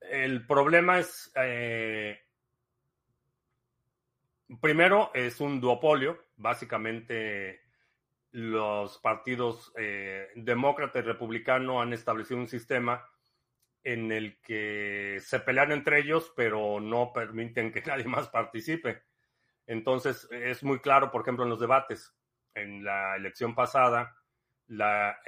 El 0.00 0.46
problema 0.46 0.98
es 0.98 1.32
eh, 1.36 2.18
Primero, 4.60 5.10
es 5.14 5.40
un 5.40 5.60
duopolio. 5.60 6.18
Básicamente, 6.36 7.62
los 8.32 8.98
partidos 8.98 9.72
eh, 9.76 10.28
demócrata 10.34 10.98
y 10.98 11.02
republicano 11.02 11.80
han 11.80 11.92
establecido 11.92 12.40
un 12.40 12.48
sistema 12.48 13.08
en 13.82 14.12
el 14.12 14.40
que 14.40 15.18
se 15.20 15.40
pelean 15.40 15.72
entre 15.72 16.00
ellos, 16.00 16.32
pero 16.36 16.80
no 16.80 17.12
permiten 17.12 17.72
que 17.72 17.82
nadie 17.86 18.04
más 18.04 18.28
participe. 18.28 19.02
Entonces, 19.66 20.28
es 20.30 20.62
muy 20.62 20.80
claro, 20.80 21.10
por 21.10 21.22
ejemplo, 21.22 21.44
en 21.44 21.50
los 21.50 21.60
debates. 21.60 22.14
En 22.54 22.84
la 22.84 23.16
elección 23.16 23.54
pasada, 23.54 24.16
La 24.66 25.18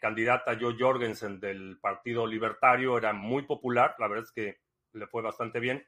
candidata 0.00 0.56
Jo 0.58 0.72
Jorgensen 0.78 1.38
del 1.38 1.78
Partido 1.80 2.26
Libertario 2.26 2.96
era 2.96 3.12
muy 3.12 3.42
popular, 3.42 3.94
la 3.98 4.08
verdad 4.08 4.24
es 4.24 4.32
que 4.32 4.58
le 4.92 5.06
fue 5.06 5.22
bastante 5.22 5.60
bien, 5.60 5.86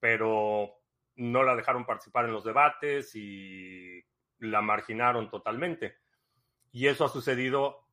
pero 0.00 0.72
no 1.14 1.44
la 1.44 1.54
dejaron 1.54 1.86
participar 1.86 2.24
en 2.24 2.32
los 2.32 2.44
debates 2.44 3.14
y 3.14 4.04
la 4.38 4.62
marginaron 4.62 5.30
totalmente. 5.30 5.98
Y 6.72 6.88
eso 6.88 7.04
ha 7.04 7.08
sucedido 7.08 7.86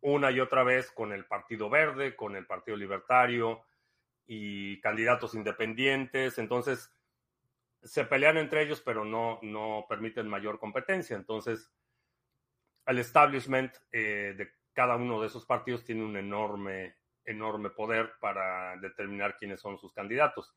una 0.00 0.32
y 0.32 0.40
otra 0.40 0.64
vez 0.64 0.90
con 0.90 1.12
el 1.12 1.24
Partido 1.24 1.70
Verde, 1.70 2.16
con 2.16 2.34
el 2.34 2.46
Partido 2.46 2.76
Libertario 2.76 3.62
y 4.26 4.80
candidatos 4.80 5.34
independientes. 5.34 6.38
Entonces, 6.38 6.92
se 7.84 8.04
pelean 8.04 8.38
entre 8.38 8.62
ellos, 8.62 8.80
pero 8.80 9.04
no, 9.04 9.38
no 9.42 9.86
permiten 9.88 10.28
mayor 10.28 10.58
competencia. 10.58 11.16
Entonces, 11.16 11.70
el 12.86 12.98
establishment 12.98 13.74
eh, 13.92 14.34
de 14.36 14.52
cada 14.72 14.96
uno 14.96 15.20
de 15.20 15.28
esos 15.28 15.46
partidos 15.46 15.84
tiene 15.84 16.04
un 16.04 16.16
enorme, 16.16 16.96
enorme 17.24 17.70
poder 17.70 18.14
para 18.20 18.76
determinar 18.78 19.36
quiénes 19.36 19.60
son 19.60 19.78
sus 19.78 19.92
candidatos. 19.92 20.54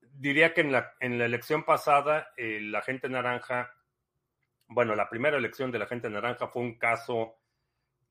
Diría 0.00 0.52
que 0.52 0.60
en 0.60 0.72
la, 0.72 0.94
en 1.00 1.18
la 1.18 1.24
elección 1.24 1.64
pasada, 1.64 2.32
eh, 2.36 2.60
la 2.60 2.82
gente 2.82 3.08
naranja, 3.08 3.72
bueno, 4.66 4.94
la 4.94 5.08
primera 5.08 5.36
elección 5.36 5.70
de 5.72 5.78
la 5.78 5.86
gente 5.86 6.10
naranja 6.10 6.48
fue 6.48 6.62
un 6.62 6.78
caso 6.78 7.36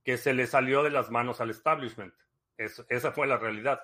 que 0.04 0.18
se 0.18 0.34
le 0.34 0.48
salió 0.48 0.84
de 0.84 0.90
las 0.90 1.12
manos 1.12 1.40
al 1.40 1.50
establishment. 1.50 2.14
esa 2.58 3.12
fue 3.12 3.28
la 3.28 3.38
realidad. 3.38 3.82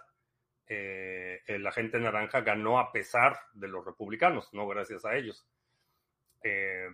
Eh, 0.71 1.41
la 1.47 1.71
gente 1.71 1.99
naranja 1.99 2.41
ganó 2.41 2.77
a 2.77 2.91
pesar 2.91 3.39
de 3.53 3.67
los 3.67 3.83
republicanos, 3.83 4.53
no 4.53 4.67
gracias 4.67 5.03
a 5.03 5.15
ellos. 5.15 5.47
Eh, 6.43 6.87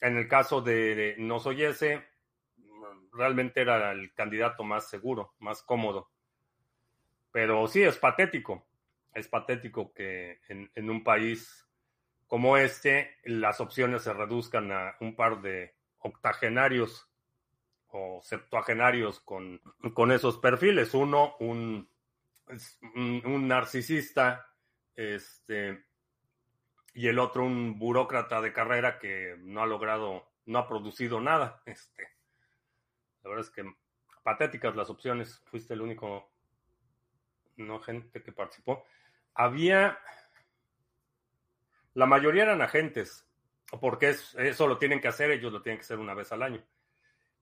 en 0.00 0.16
el 0.16 0.26
caso 0.26 0.60
de, 0.60 1.14
No 1.18 1.38
Soy 1.38 1.62
Ese, 1.62 2.04
realmente 3.12 3.60
era 3.60 3.92
el 3.92 4.12
candidato 4.14 4.64
más 4.64 4.90
seguro, 4.90 5.32
más 5.38 5.62
cómodo. 5.62 6.10
Pero 7.30 7.68
sí, 7.68 7.84
es 7.84 7.98
patético. 7.98 8.66
Es 9.14 9.28
patético 9.28 9.92
que 9.92 10.40
en, 10.48 10.90
un 10.90 11.04
país 11.04 11.68
como 12.26 12.56
este 12.56 13.18
las 13.24 13.60
opciones 13.60 14.02
se 14.02 14.12
reduzcan 14.12 14.72
a 14.72 14.96
un 15.00 15.14
par 15.14 15.40
de 15.40 15.74
octogenarios 15.98 17.08
o 17.88 18.20
septuagenarios 18.22 19.20
con, 19.20 19.60
con 19.94 20.10
esos 20.10 20.38
perfiles. 20.38 20.94
Uno, 20.94 21.36
un, 21.38 21.88
un, 22.94 23.48
narcisista, 23.48 24.48
este, 24.94 25.84
y 26.94 27.08
el 27.08 27.18
otro 27.18 27.44
un 27.44 27.78
burócrata 27.78 28.40
de 28.40 28.52
carrera 28.52 28.98
que 28.98 29.36
no 29.40 29.62
ha 29.62 29.66
logrado, 29.66 30.32
no 30.46 30.58
ha 30.58 30.68
producido 30.68 31.20
nada. 31.20 31.62
Este, 31.66 32.08
la 33.22 33.30
verdad 33.30 33.46
es 33.46 33.50
que 33.50 33.64
patéticas 34.22 34.76
las 34.76 34.90
opciones. 34.90 35.42
Fuiste 35.46 35.74
el 35.74 35.80
único, 35.80 36.30
no 37.56 37.80
gente 37.80 38.22
que 38.22 38.32
participó. 38.32 38.84
Había, 39.34 39.98
la 41.94 42.06
mayoría 42.06 42.44
eran 42.44 42.62
agentes, 42.62 43.26
porque 43.80 44.10
eso 44.10 44.66
lo 44.66 44.78
tienen 44.78 45.00
que 45.00 45.08
hacer, 45.08 45.30
ellos 45.30 45.52
lo 45.52 45.62
tienen 45.62 45.78
que 45.78 45.84
hacer 45.84 45.98
una 45.98 46.14
vez 46.14 46.32
al 46.32 46.42
año. 46.42 46.62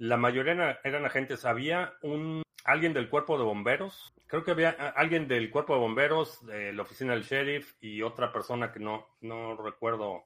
La 0.00 0.16
mayoría 0.16 0.80
eran 0.82 1.04
agentes. 1.04 1.44
Había 1.44 1.92
un 2.00 2.42
alguien 2.64 2.94
del 2.94 3.10
cuerpo 3.10 3.36
de 3.36 3.44
bomberos. 3.44 4.14
Creo 4.26 4.42
que 4.42 4.52
había 4.52 4.70
alguien 4.70 5.28
del 5.28 5.50
cuerpo 5.50 5.74
de 5.74 5.80
bomberos, 5.80 6.46
de 6.46 6.72
la 6.72 6.82
oficina 6.82 7.12
del 7.12 7.22
sheriff 7.22 7.74
y 7.82 8.00
otra 8.00 8.32
persona 8.32 8.72
que 8.72 8.80
no, 8.80 9.06
no 9.20 9.58
recuerdo. 9.58 10.24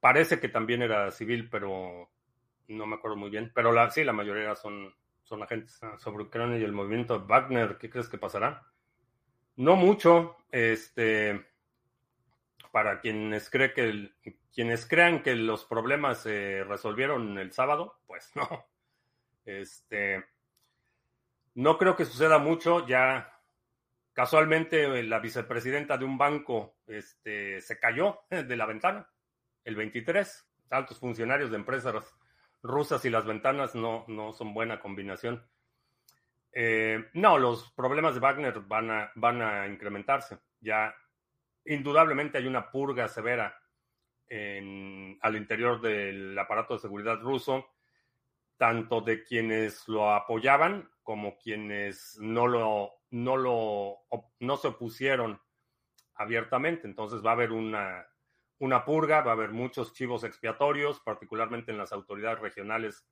Parece 0.00 0.40
que 0.40 0.48
también 0.48 0.80
era 0.80 1.10
civil, 1.10 1.50
pero 1.50 2.08
no 2.68 2.86
me 2.86 2.96
acuerdo 2.96 3.18
muy 3.18 3.28
bien. 3.28 3.52
Pero 3.54 3.72
la, 3.72 3.90
sí, 3.90 4.04
la 4.04 4.14
mayoría 4.14 4.54
son, 4.54 4.90
son 5.22 5.42
agentes. 5.42 5.78
Ah, 5.82 5.98
sobre 5.98 6.24
Ucrania 6.24 6.56
y 6.56 6.64
el 6.64 6.72
movimiento 6.72 7.26
Wagner, 7.26 7.76
¿qué 7.76 7.90
crees 7.90 8.08
que 8.08 8.16
pasará? 8.16 8.62
No 9.56 9.76
mucho. 9.76 10.38
Este, 10.50 11.44
para 12.72 13.00
quienes, 13.00 13.50
cree 13.50 13.74
que 13.74 14.12
quienes 14.56 14.86
crean 14.86 15.22
que 15.22 15.34
los 15.34 15.66
problemas 15.66 16.22
se 16.22 16.64
resolvieron 16.64 17.36
el 17.36 17.52
sábado, 17.52 18.00
pues 18.06 18.32
no. 18.34 18.66
Este, 19.44 20.24
no 21.54 21.76
creo 21.76 21.94
que 21.94 22.06
suceda 22.06 22.38
mucho. 22.38 22.86
Ya 22.86 23.38
casualmente 24.14 25.02
la 25.02 25.20
vicepresidenta 25.20 25.98
de 25.98 26.06
un 26.06 26.16
banco 26.16 26.78
este, 26.86 27.60
se 27.60 27.78
cayó 27.78 28.22
de 28.30 28.56
la 28.56 28.64
ventana 28.64 29.06
el 29.62 29.76
23. 29.76 30.48
Altos 30.70 30.98
funcionarios 30.98 31.50
de 31.50 31.58
empresas 31.58 32.16
rusas 32.62 33.04
y 33.04 33.10
las 33.10 33.26
ventanas 33.26 33.74
no, 33.74 34.06
no 34.08 34.32
son 34.32 34.54
buena 34.54 34.80
combinación. 34.80 35.46
Eh, 36.50 37.10
no, 37.12 37.36
los 37.36 37.70
problemas 37.72 38.14
de 38.14 38.20
Wagner 38.20 38.60
van 38.60 38.90
a, 38.90 39.12
van 39.16 39.42
a 39.42 39.66
incrementarse. 39.66 40.38
Ya 40.60 40.94
indudablemente 41.66 42.38
hay 42.38 42.46
una 42.46 42.70
purga 42.70 43.06
severa 43.06 43.54
al 44.30 45.36
interior 45.36 45.80
del 45.80 46.38
aparato 46.38 46.74
de 46.74 46.80
seguridad 46.80 47.20
ruso, 47.20 47.66
tanto 48.56 49.00
de 49.00 49.22
quienes 49.22 49.86
lo 49.88 50.12
apoyaban 50.12 50.90
como 51.02 51.38
quienes 51.38 52.18
no 52.20 52.46
lo, 52.46 52.90
no 53.10 53.36
lo, 53.36 53.98
no 54.40 54.56
se 54.56 54.68
opusieron 54.68 55.40
abiertamente. 56.14 56.88
Entonces 56.88 57.24
va 57.24 57.30
a 57.30 57.34
haber 57.34 57.52
una, 57.52 58.06
una 58.58 58.84
purga, 58.84 59.20
va 59.20 59.32
a 59.32 59.34
haber 59.34 59.50
muchos 59.50 59.92
chivos 59.92 60.24
expiatorios, 60.24 61.00
particularmente 61.00 61.70
en 61.70 61.78
las 61.78 61.92
autoridades 61.92 62.40
regionales 62.40 63.06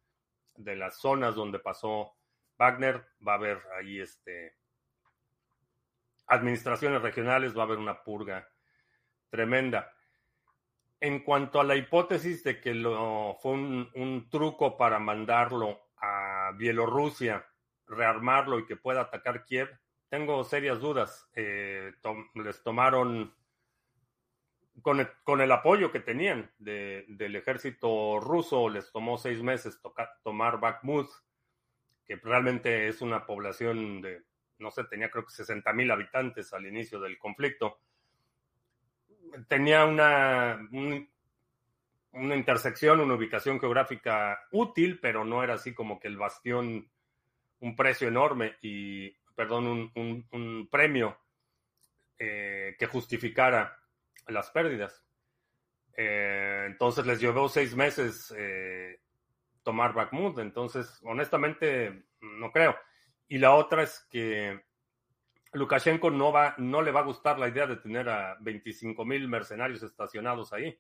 de 0.57 0.77
las 0.77 0.99
zonas 0.99 1.35
donde 1.35 1.59
pasó 1.59 2.17
Wagner, 2.59 3.07
va 3.27 3.33
a 3.33 3.37
haber 3.37 3.63
ahí 3.79 4.01
este 4.01 4.57
administraciones 6.27 7.03
regionales, 7.03 7.57
va 7.57 7.63
a 7.63 7.67
haber 7.67 7.79
una 7.79 8.03
purga 8.03 8.49
tremenda. 9.29 9.94
En 11.05 11.19
cuanto 11.19 11.61
a 11.61 11.65
la 11.65 11.77
hipótesis 11.77 12.43
de 12.45 12.63
que 12.63 12.73
lo, 12.73 13.37
fue 13.43 13.53
un, 13.53 14.27
truco 14.31 14.79
para 14.79 14.99
mandarlo 14.99 15.91
a 15.99 16.53
Bielorrusia 16.57 17.47
rearmarlo 17.87 18.59
y 18.59 18.65
que 18.65 18.77
pueda 18.77 19.03
atacar 19.03 19.45
Kiev, 19.45 19.69
tengo 20.09 20.43
serias 20.45 20.81
dudas. 20.81 21.29
Eh, 21.35 21.93
les 22.37 22.63
tomaron, 22.63 23.35
con 24.81 24.99
el, 25.43 25.53
apoyo 25.53 25.93
que 25.93 26.01
tenían 26.01 26.51
de, 26.57 27.05
del 27.09 27.37
ejército 27.37 28.19
ruso, 28.19 28.71
les 28.71 28.91
tomó 28.91 29.19
seis 29.19 29.43
meses 29.43 29.79
tomar 30.23 30.59
Bakhmut, 30.59 31.11
que 32.07 32.17
realmente 32.17 32.89
es 32.89 33.03
una 33.03 33.27
población 33.27 34.01
de, 34.01 34.23
no 34.57 34.71
sé, 34.71 34.85
tenía 34.85 35.11
creo 35.11 35.27
que 35.27 35.33
60 35.33 35.71
mil 35.75 35.91
habitantes 35.91 36.55
al 36.55 36.65
inicio 36.65 36.99
del 36.99 37.19
conflicto. 37.19 37.79
Tenía 39.49 39.85
una, 39.85 40.69
una 42.13 42.37
intersección, 42.37 43.01
una 43.01 43.15
ubicación 43.15 43.59
geográfica 43.59 44.41
útil, 44.53 45.01
pero 45.01 45.25
no 45.25 45.43
era 45.43 45.55
así 45.55 45.75
como 45.75 45.99
que 45.99 46.09
el 46.09 46.17
bastión 46.17 46.89
un 47.61 47.77
precio 47.77 48.09
enorme 48.09 48.57
y, 48.61 49.11
perdón, 49.35 49.91
un, 49.95 50.69
premio 50.71 51.19
eh, 52.19 52.77
que 52.79 52.87
justificara 52.87 53.79
las 54.29 54.51
pérdidas. 54.51 55.03
Eh, 55.97 56.65
entonces 56.67 57.07
les 57.07 57.21
llevó 57.21 57.49
seis 57.49 57.75
meses 57.75 58.35
eh, 58.37 59.01
tomar 59.63 59.95
Bakhmut. 59.95 60.39
Entonces, 60.39 61.01
honestamente, 61.03 62.05
no 62.21 62.53
creo. 62.53 62.77
Y 63.29 63.39
la 63.39 63.55
otra 63.55 63.83
es 63.83 64.07
que 64.11 64.63
Lukashenko 65.55 66.11
no, 66.11 66.33
va, 66.33 66.55
no 66.59 66.83
le 66.83 66.91
va 66.91 67.01
a 67.01 67.05
gustar 67.05 67.39
la 67.39 67.49
idea 67.49 67.67
de 67.67 67.77
tener 67.77 68.09
a 68.09 68.37
25 68.41 69.05
mil 69.05 69.29
mercenarios 69.29 69.83
estacionados 69.83 70.53
ahí. 70.53 70.79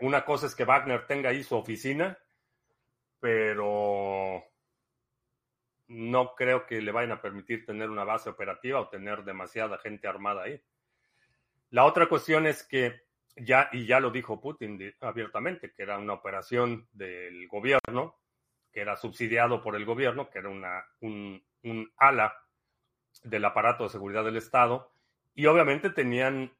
una 0.00 0.24
cosa 0.24 0.46
es 0.46 0.54
que 0.54 0.64
Wagner 0.64 1.06
tenga 1.06 1.30
ahí 1.30 1.42
su 1.42 1.56
oficina, 1.56 2.18
pero 3.20 4.44
no 5.88 6.34
creo 6.34 6.66
que 6.66 6.80
le 6.80 6.92
vayan 6.92 7.12
a 7.12 7.22
permitir 7.22 7.64
tener 7.64 7.90
una 7.90 8.04
base 8.04 8.30
operativa 8.30 8.80
o 8.80 8.88
tener 8.88 9.24
demasiada 9.24 9.78
gente 9.78 10.08
armada 10.08 10.42
ahí. 10.42 10.60
La 11.70 11.84
otra 11.84 12.08
cuestión 12.08 12.46
es 12.46 12.64
que 12.64 13.02
ya, 13.36 13.68
y 13.72 13.86
ya 13.86 14.00
lo 14.00 14.10
dijo 14.10 14.40
Putin 14.40 14.94
abiertamente, 15.00 15.72
que 15.72 15.82
era 15.82 15.98
una 15.98 16.14
operación 16.14 16.88
del 16.92 17.48
gobierno, 17.48 18.18
que 18.70 18.80
era 18.80 18.96
subsidiado 18.96 19.62
por 19.62 19.76
el 19.76 19.84
gobierno, 19.84 20.28
que 20.28 20.38
era 20.38 20.48
una, 20.48 20.84
un, 21.00 21.42
ala 21.96 22.34
del 23.22 23.44
aparato 23.44 23.84
de 23.84 23.90
seguridad 23.90 24.24
del 24.24 24.36
Estado, 24.36 24.92
y 25.34 25.46
obviamente 25.46 25.90
tenían 25.90 26.52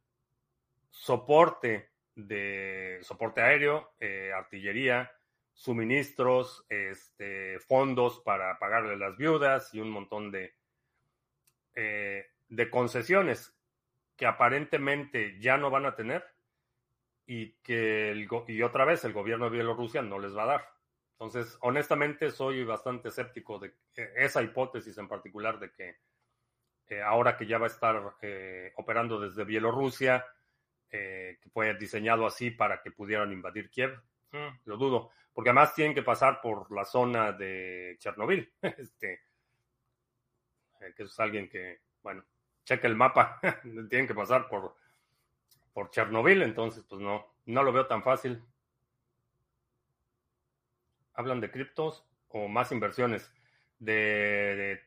soporte 0.90 1.90
de 2.14 2.98
soporte 3.02 3.40
aéreo, 3.40 3.92
eh, 4.00 4.32
artillería, 4.34 5.10
suministros, 5.54 6.64
este, 6.68 7.58
fondos 7.60 8.20
para 8.20 8.58
pagarle 8.58 8.96
las 8.96 9.16
viudas 9.16 9.72
y 9.74 9.80
un 9.80 9.90
montón 9.90 10.30
de, 10.30 10.54
eh, 11.74 12.26
de 12.48 12.70
concesiones 12.70 13.56
que 14.16 14.26
aparentemente 14.26 15.38
ya 15.40 15.56
no 15.56 15.70
van 15.70 15.86
a 15.86 15.94
tener 15.94 16.24
y 17.26 17.52
que 17.62 18.10
el, 18.10 18.28
y 18.48 18.62
otra 18.62 18.84
vez 18.84 19.04
el 19.04 19.12
gobierno 19.12 19.46
de 19.46 19.52
Bielorrusia 19.56 20.02
no 20.02 20.18
les 20.18 20.36
va 20.36 20.44
a 20.44 20.46
dar. 20.46 20.71
Entonces, 21.12 21.56
honestamente, 21.60 22.30
soy 22.30 22.64
bastante 22.64 23.08
escéptico 23.08 23.58
de 23.58 23.74
esa 24.16 24.42
hipótesis 24.42 24.98
en 24.98 25.08
particular 25.08 25.58
de 25.58 25.70
que 25.70 25.96
eh, 26.92 27.00
ahora 27.00 27.38
que 27.38 27.46
ya 27.46 27.56
va 27.56 27.64
a 27.66 27.70
estar 27.70 28.16
eh, 28.20 28.72
operando 28.76 29.18
desde 29.18 29.44
Bielorrusia, 29.44 30.26
eh, 30.90 31.38
que 31.40 31.48
fue 31.48 31.72
diseñado 31.74 32.26
así 32.26 32.50
para 32.50 32.82
que 32.82 32.90
pudieran 32.90 33.32
invadir 33.32 33.70
Kiev, 33.70 33.98
mm, 34.32 34.58
lo 34.66 34.76
dudo, 34.76 35.10
porque 35.32 35.48
además 35.48 35.74
tienen 35.74 35.94
que 35.94 36.02
pasar 36.02 36.42
por 36.42 36.70
la 36.70 36.84
zona 36.84 37.32
de 37.32 37.96
Chernobyl, 37.98 38.52
este, 38.62 39.22
que 40.94 41.02
es 41.02 41.18
alguien 41.18 41.48
que, 41.48 41.80
bueno, 42.02 42.24
cheque 42.64 42.88
el 42.88 42.96
mapa, 42.96 43.40
tienen 43.88 44.06
que 44.06 44.14
pasar 44.14 44.46
por, 44.48 44.76
por 45.72 45.90
Chernobyl, 45.90 46.42
entonces 46.42 46.84
pues 46.86 47.00
no, 47.00 47.36
no 47.46 47.62
lo 47.62 47.72
veo 47.72 47.86
tan 47.86 48.02
fácil. 48.02 48.42
Hablan 51.14 51.40
de 51.40 51.50
criptos 51.50 52.04
o 52.28 52.48
más 52.48 52.72
inversiones 52.72 53.32
de, 53.78 54.80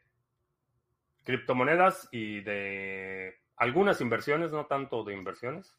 criptomonedas 1.23 2.07
y 2.11 2.41
de 2.41 3.35
algunas 3.55 4.01
inversiones, 4.01 4.51
no 4.51 4.65
tanto 4.65 5.03
de 5.03 5.13
inversiones. 5.13 5.77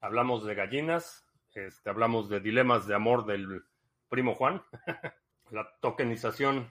Hablamos 0.00 0.44
de 0.44 0.54
gallinas, 0.54 1.26
este, 1.54 1.90
hablamos 1.90 2.28
de 2.28 2.40
dilemas 2.40 2.86
de 2.86 2.94
amor 2.94 3.26
del 3.26 3.64
primo 4.08 4.34
Juan, 4.34 4.62
la 5.50 5.68
tokenización 5.80 6.68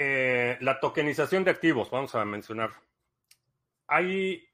eh, 0.00 0.56
la 0.60 0.78
tokenización 0.78 1.42
de 1.42 1.50
activos, 1.50 1.90
vamos 1.90 2.14
a 2.14 2.24
mencionar. 2.24 2.70
Hay 3.88 4.48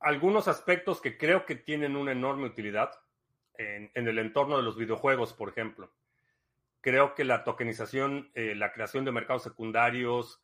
algunos 0.00 0.48
aspectos 0.48 1.00
que 1.00 1.16
creo 1.16 1.46
que 1.46 1.54
tienen 1.54 1.96
una 1.96 2.12
enorme 2.12 2.44
utilidad 2.44 2.90
en, 3.58 3.90
el 3.94 4.18
entorno 4.18 4.56
de 4.56 4.62
los 4.62 4.76
videojuegos, 4.76 5.32
por 5.32 5.48
ejemplo. 5.48 5.92
Creo 6.80 7.14
que 7.14 7.24
la 7.24 7.44
tokenización, 7.44 8.30
eh, 8.34 8.54
la 8.54 8.72
creación 8.72 9.04
de 9.04 9.12
mercados 9.12 9.42
secundarios, 9.42 10.42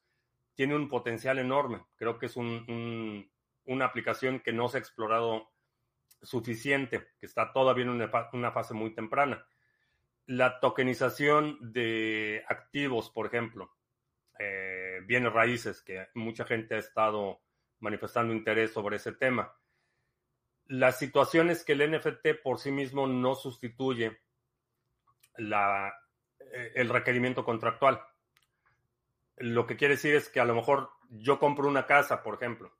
tiene 0.55 0.75
un 0.75 0.89
potencial 0.89 1.39
enorme. 1.39 1.85
Creo 1.97 2.19
que 2.19 2.27
es 2.27 2.37
una 2.37 3.85
aplicación 3.85 4.41
que 4.41 4.53
no 4.53 4.69
se 4.69 4.79
ha 4.79 4.81
explorado 4.81 5.51
suficiente, 6.23 7.09
que 7.19 7.27
está 7.27 7.53
todavía 7.53 7.85
en 7.85 7.91
una 7.91 8.53
fase 8.53 8.75
muy 8.75 8.95
temprana. 8.95 9.47
La 10.27 10.61
tokenización 10.61 11.59
de 11.73 12.45
activos, 12.49 13.11
por 13.11 13.27
ejemplo, 13.27 13.75
eh, 14.39 15.01
bienes 15.05 15.33
raíces, 15.33 15.83
que 15.83 16.09
mucha 16.15 16.45
gente 16.45 16.75
ha 16.75 16.79
estado 16.79 17.41
manifestando 17.81 18.33
interés 18.33 18.73
sobre 18.73 18.97
ese 18.97 19.13
tema. 19.13 19.53
La 20.67 20.93
situación 20.93 21.51
es 21.51 21.65
que 21.65 21.73
el 21.73 21.91
NFT 21.91 22.43
por 22.43 22.59
sí 22.59 22.71
mismo 22.71 23.07
no 23.07 23.35
sustituye 23.35 24.21
eh, 25.39 26.73
el 26.75 26.89
requerimiento 26.89 27.45
contractual. 27.45 28.03
Lo 29.37 29.67
que 29.67 29.77
quiere 29.77 29.95
decir 29.95 30.15
es 30.15 30.29
que 30.29 30.41
a 30.41 30.45
lo 30.45 30.55
mejor 30.55 30.91
yo 31.09 31.39
compro 31.39 31.69
una 31.69 31.87
casa, 31.87 32.23
por 32.23 32.35
ejemplo, 32.35 32.77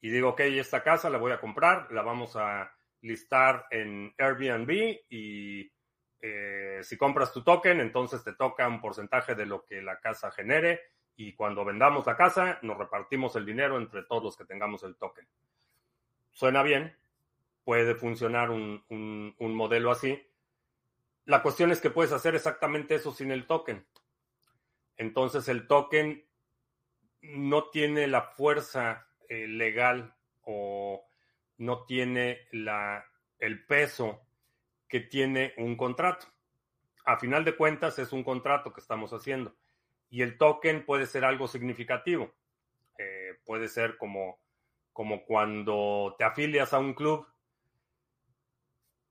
y 0.00 0.10
digo, 0.10 0.30
ok, 0.30 0.40
esta 0.40 0.82
casa 0.82 1.08
la 1.08 1.18
voy 1.18 1.32
a 1.32 1.40
comprar, 1.40 1.90
la 1.90 2.02
vamos 2.02 2.36
a 2.36 2.70
listar 3.00 3.66
en 3.70 4.14
Airbnb 4.18 4.70
y 5.08 5.72
eh, 6.20 6.80
si 6.82 6.96
compras 6.96 7.32
tu 7.32 7.42
token, 7.42 7.80
entonces 7.80 8.22
te 8.24 8.34
toca 8.34 8.66
un 8.68 8.80
porcentaje 8.80 9.34
de 9.34 9.46
lo 9.46 9.64
que 9.64 9.82
la 9.82 10.00
casa 10.00 10.30
genere 10.30 10.80
y 11.16 11.34
cuando 11.34 11.64
vendamos 11.64 12.06
la 12.06 12.16
casa, 12.16 12.58
nos 12.62 12.78
repartimos 12.78 13.36
el 13.36 13.46
dinero 13.46 13.76
entre 13.76 14.02
todos 14.02 14.22
los 14.22 14.36
que 14.36 14.44
tengamos 14.44 14.82
el 14.82 14.96
token. 14.96 15.26
Suena 16.32 16.62
bien, 16.62 16.96
puede 17.64 17.94
funcionar 17.94 18.50
un, 18.50 18.84
un 18.88 19.54
modelo 19.54 19.90
así. 19.90 20.22
La 21.24 21.42
cuestión 21.42 21.72
es 21.72 21.80
que 21.80 21.90
puedes 21.90 22.12
hacer 22.12 22.34
exactamente 22.34 22.94
eso 22.94 23.12
sin 23.12 23.30
el 23.30 23.46
token. 23.46 23.86
Entonces 24.96 25.48
el 25.48 25.66
token 25.66 26.24
no 27.22 27.70
tiene 27.70 28.06
la 28.06 28.22
fuerza 28.22 29.08
eh, 29.28 29.48
legal 29.48 30.14
o 30.42 31.06
no 31.56 31.84
tiene 31.84 32.46
la, 32.52 33.04
el 33.38 33.64
peso 33.66 34.20
que 34.88 35.00
tiene 35.00 35.54
un 35.56 35.76
contrato. 35.76 36.26
A 37.04 37.18
final 37.18 37.44
de 37.44 37.56
cuentas 37.56 37.98
es 37.98 38.12
un 38.12 38.22
contrato 38.22 38.72
que 38.72 38.80
estamos 38.80 39.12
haciendo 39.12 39.56
y 40.10 40.22
el 40.22 40.38
token 40.38 40.84
puede 40.84 41.06
ser 41.06 41.24
algo 41.24 41.48
significativo. 41.48 42.34
Eh, 42.98 43.38
puede 43.44 43.68
ser 43.68 43.96
como, 43.96 44.38
como 44.92 45.24
cuando 45.24 46.14
te 46.18 46.24
afilias 46.24 46.72
a 46.72 46.78
un 46.78 46.94
club, 46.94 47.26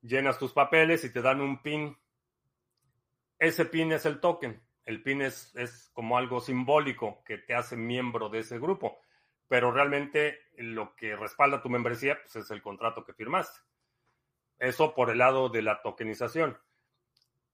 llenas 0.03 0.37
tus 0.37 0.53
papeles 0.53 1.03
y 1.03 1.11
te 1.11 1.21
dan 1.21 1.41
un 1.41 1.61
pin. 1.63 1.97
Ese 3.39 3.65
pin 3.65 3.91
es 3.91 4.05
el 4.05 4.19
token. 4.19 4.61
El 4.85 5.01
pin 5.01 5.21
es, 5.21 5.55
es 5.55 5.89
como 5.93 6.17
algo 6.17 6.41
simbólico 6.41 7.23
que 7.23 7.37
te 7.37 7.55
hace 7.55 7.75
miembro 7.75 8.29
de 8.29 8.39
ese 8.39 8.59
grupo, 8.59 8.99
pero 9.47 9.71
realmente 9.71 10.41
lo 10.57 10.95
que 10.95 11.15
respalda 11.15 11.61
tu 11.61 11.69
membresía 11.69 12.19
pues, 12.21 12.35
es 12.35 12.51
el 12.51 12.61
contrato 12.61 13.05
que 13.05 13.13
firmaste. 13.13 13.61
Eso 14.59 14.93
por 14.93 15.09
el 15.09 15.17
lado 15.17 15.49
de 15.49 15.61
la 15.61 15.81
tokenización. 15.81 16.57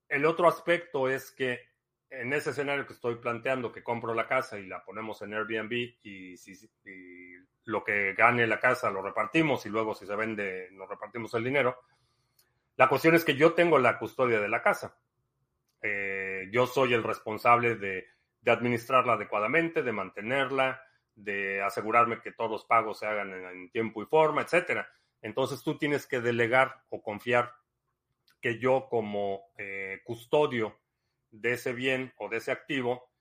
El 0.08 0.26
otro 0.26 0.48
aspecto 0.48 1.08
es 1.08 1.32
que 1.32 1.70
en 2.10 2.34
ese 2.34 2.50
escenario 2.50 2.88
que 2.88 2.94
estoy 2.94 3.16
planteando, 3.16 3.72
que 3.72 3.84
compro 3.84 4.14
la 4.14 4.28
casa 4.28 4.58
y 4.58 4.66
la 4.66 4.84
ponemos 4.84 5.22
en 5.22 5.34
Airbnb 5.34 5.72
y, 6.02 6.38
si, 6.38 6.58
lo 7.66 7.84
que 7.84 8.14
gane 8.14 8.48
la 8.48 8.60
casa 8.60 8.90
lo 8.90 9.02
repartimos 9.02 9.66
y 9.66 9.70
luego 9.70 9.94
si 9.94 10.08
se 10.08 10.16
vende 10.16 10.70
nos 10.72 10.90
repartimos 10.90 11.34
el 11.36 11.44
dinero, 11.44 11.78
la 12.80 12.88
cuestión 12.88 13.14
es 13.14 13.26
que 13.26 13.36
yo 13.36 13.56
tengo 13.56 13.78
la 13.78 14.00
custodia 14.00 14.40
de 14.40 14.48
la 14.48 14.62
casa. 14.62 14.98
Eh, 15.82 16.48
yo 16.50 16.66
soy 16.66 16.94
el 16.94 17.04
responsable 17.04 17.76
de, 17.76 18.08
administrarla 18.46 19.14
adecuadamente, 19.14 19.84
de 19.84 19.92
mantenerla, 19.92 20.82
de 21.14 21.62
asegurarme 21.62 22.22
que 22.22 22.32
todos 22.32 22.50
los 22.50 22.64
pagos 22.64 23.00
se 23.00 23.06
hagan 23.06 23.34
en 23.34 23.70
tiempo 23.70 24.02
y 24.02 24.06
forma, 24.06 24.44
etcétera. 24.44 24.90
Entonces 25.22 25.62
tú 25.62 25.78
tienes 25.78 26.08
que 26.08 26.22
delegar 26.22 26.86
o 26.88 27.04
confiar 27.04 27.54
que 28.40 28.60
yo 28.60 28.88
como 28.90 29.52
eh, 29.58 30.00
custodio 30.06 30.80
de 31.32 31.52
ese 31.52 31.74
bien 31.74 32.14
o 32.16 32.30
de 32.30 32.38
ese 32.38 32.54
activo 32.54 33.12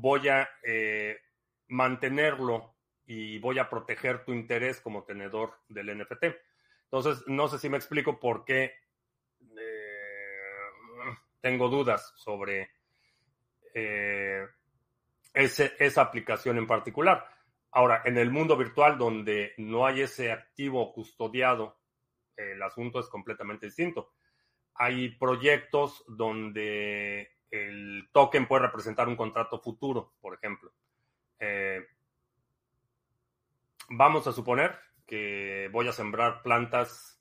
voy 0.00 0.28
a 0.28 0.48
eh, 0.64 1.18
mantenerlo 1.68 2.74
y 3.06 3.38
voy 3.38 3.60
a 3.60 3.70
proteger 3.70 4.24
tu 4.24 4.32
interés 4.32 4.80
como 4.80 5.04
tenedor 5.04 5.60
del 5.68 5.96
NFT. 5.96 6.24
Entonces, 6.94 7.26
no 7.26 7.48
sé 7.48 7.58
si 7.58 7.68
me 7.68 7.76
explico 7.76 8.20
por 8.20 8.44
qué 8.44 8.72
eh, 9.40 10.68
tengo 11.40 11.68
dudas 11.68 12.12
sobre 12.14 12.70
ese, 13.74 15.72
esa 15.80 16.02
aplicación 16.02 16.56
en 16.56 16.68
particular. 16.68 17.28
Ahora, 17.72 18.02
en 18.04 18.16
el 18.16 18.30
mundo 18.30 18.56
virtual 18.56 18.96
donde 18.96 19.54
no 19.58 19.86
hay 19.86 20.02
ese 20.02 20.30
activo 20.30 20.92
custodiado, 20.92 21.80
el 22.36 22.62
asunto 22.62 23.00
es 23.00 23.08
completamente 23.08 23.66
distinto. 23.66 24.12
Hay 24.76 25.16
proyectos 25.16 26.04
donde 26.06 27.28
el 27.50 28.08
token 28.12 28.46
puede 28.46 28.66
representar 28.66 29.08
un 29.08 29.16
contrato 29.16 29.58
futuro, 29.58 30.12
por 30.20 30.34
ejemplo. 30.34 30.72
Eh, 31.40 31.84
vamos 33.88 34.28
a 34.28 34.32
suponer 34.32 34.78
que 35.06 35.68
voy 35.72 35.88
a 35.88 35.92
sembrar 35.92 36.42
plantas 36.42 37.20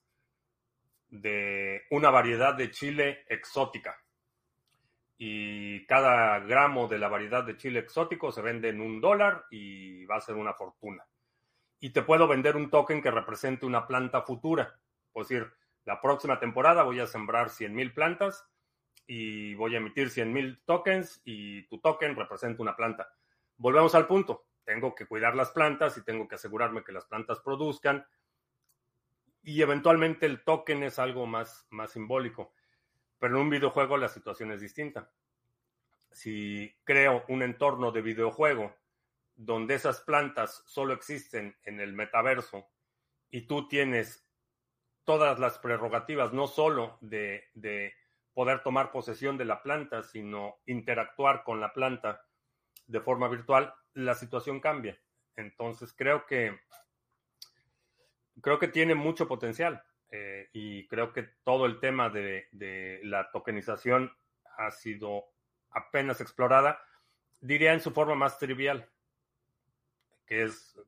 de 1.10 1.84
una 1.92 2.10
variedad 2.10 2.56
de 2.56 2.72
chile 2.72 3.26
exótica 3.30 4.04
y 5.18 5.86
cada 5.86 6.40
gramo 6.40 6.88
de 6.88 6.98
la 6.98 7.08
variedad 7.08 7.44
de 7.44 7.56
chile 7.56 7.80
exótico 7.80 8.32
se 8.32 8.42
vende 8.42 8.70
en 8.70 8.82
un 8.82 9.00
dólar 9.00 9.46
y 9.52 10.06
va 10.06 10.18
a 10.18 10.22
ser 10.22 10.36
una 10.36 10.54
fortuna. 10.54 11.06
Y 11.80 11.92
te 11.92 12.02
puedo 12.02 12.28
vender 12.28 12.56
un 12.56 12.70
token 12.70 13.02
que 13.02 13.12
represente 13.12 13.66
una 13.66 13.88
planta 13.88 14.24
futura. 14.24 14.80
Es 15.14 15.28
decir, 15.28 15.50
la 15.86 16.02
próxima 16.02 16.40
temporada 16.40 16.84
voy 16.84 17.00
a 17.00 17.08
sembrar 17.08 17.50
100.000 17.50 17.94
plantas 17.94 18.46
y 19.06 19.54
voy 19.56 19.76
a 19.76 19.78
emitir 19.78 20.10
100.000 20.10 20.62
tokens 20.66 21.22
y 21.24 21.68
tu 21.68 21.80
token 21.80 22.16
representa 22.16 22.62
una 22.62 22.76
planta. 22.76 23.08
Volvemos 23.58 23.94
al 23.96 24.08
punto. 24.08 24.46
Tengo 24.66 24.95
que 24.95 25.05
cuidar 25.05 25.36
las 25.36 25.51
plantas 25.51 25.97
y 25.97 26.03
tengo 26.03 26.28
que 26.28 26.36
asegurarme 26.36 26.84
que 26.84 26.91
las 26.91 27.05
plantas 27.05 27.39
produzcan. 27.39 28.05
Y 29.41 29.61
eventualmente 29.61 30.26
el 30.26 30.43
token 30.43 30.84
es 30.84 30.99
algo 30.99 31.26
más, 31.26 31.68
más 31.70 31.91
simbólico. 31.91 32.53
Pero 33.20 33.36
en 33.36 33.41
un 33.41 33.49
videojuego 33.49 33.97
la 33.97 34.09
situación 34.09 34.51
es 34.51 34.61
distinta. 34.61 35.11
Si 36.11 36.76
creo 36.84 37.26
un 37.28 37.41
entorno 37.41 37.91
de 37.91 38.01
videojuego 38.01 38.76
donde 39.36 39.76
esas 39.76 40.01
plantas 40.01 40.64
solo 40.66 40.93
existen 40.93 41.57
en 41.64 41.80
el 41.80 41.93
metaverso 41.93 42.68
y 43.30 43.47
tú 43.47 43.68
tienes 43.68 44.28
todas 45.05 45.39
las 45.39 45.57
prerrogativas, 45.59 46.34
no 46.34 46.47
solo 46.47 46.97
de, 47.01 47.49
de 47.53 47.93
poder 48.34 48.61
tomar 48.61 48.91
posesión 48.91 49.38
de 49.38 49.45
la 49.45 49.61
planta, 49.61 50.03
sino 50.03 50.57
interactuar 50.66 51.43
con 51.43 51.59
la 51.59 51.74
planta 51.74 52.26
de 52.88 52.99
forma 52.99 53.28
virtual, 53.28 53.74
la 53.94 54.16
situación 54.16 54.60
cambia. 54.60 55.00
Entonces 55.36 55.94
creo 55.94 56.26
que 56.26 56.60
creo 58.41 58.60
que 58.60 58.68
tiene 58.68 58.96
mucho 58.96 59.28
potencial 59.28 59.84
eh, 60.12 60.50
y 60.54 60.88
creo 60.88 61.12
que 61.12 61.24
todo 61.44 61.66
el 61.66 61.80
tema 61.80 62.10
de, 62.10 62.48
la 63.04 63.32
tokenización 63.32 64.12
ha 64.58 64.70
sido 64.72 65.26
apenas 65.72 66.22
explorada, 66.22 66.80
diría 67.41 67.74
en 67.74 67.82
su 67.82 67.91
forma 67.91 68.14
más 68.14 68.38
trivial, 68.38 68.88
que 70.28 70.44
es 70.44 70.80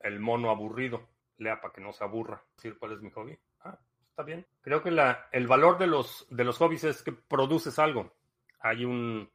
el 0.00 0.18
mono 0.18 0.50
aburrido. 0.50 1.08
Lea 1.38 1.60
para 1.60 1.72
que 1.72 1.80
no 1.80 1.92
se 1.92 2.04
aburra. 2.04 2.42
Decir 2.56 2.78
cuál 2.78 2.92
es 2.92 3.00
mi 3.00 3.10
hobby. 3.10 3.38
Ah, 3.60 3.78
está 4.10 4.22
bien. 4.22 4.46
Creo 4.60 4.82
que 4.82 4.90
el 5.32 5.46
valor 5.46 5.78
de 5.78 5.86
los, 5.86 6.26
de 6.30 6.44
los 6.44 6.58
hobbies 6.58 6.84
es 6.84 7.02
que 7.02 7.12
produces 7.12 7.78
algo. 7.78 8.12
Hay 8.60 8.84
un... 8.84 9.30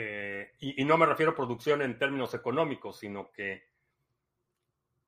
Eh, 0.00 0.52
y, 0.60 0.84
no 0.84 0.96
me 0.96 1.06
refiero 1.06 1.32
a 1.32 1.34
producción 1.34 1.82
en 1.82 1.98
términos 1.98 2.32
económicos, 2.32 3.00
sino 3.00 3.32
que 3.32 3.64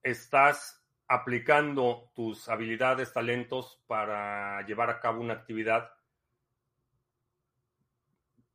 estás 0.02 0.84
aplicando 1.06 2.10
tus 2.12 2.48
habilidades, 2.48 3.12
talentos 3.12 3.80
para 3.86 4.66
llevar 4.66 4.90
a 4.90 4.98
cabo 4.98 5.20
una 5.20 5.34
actividad 5.34 5.92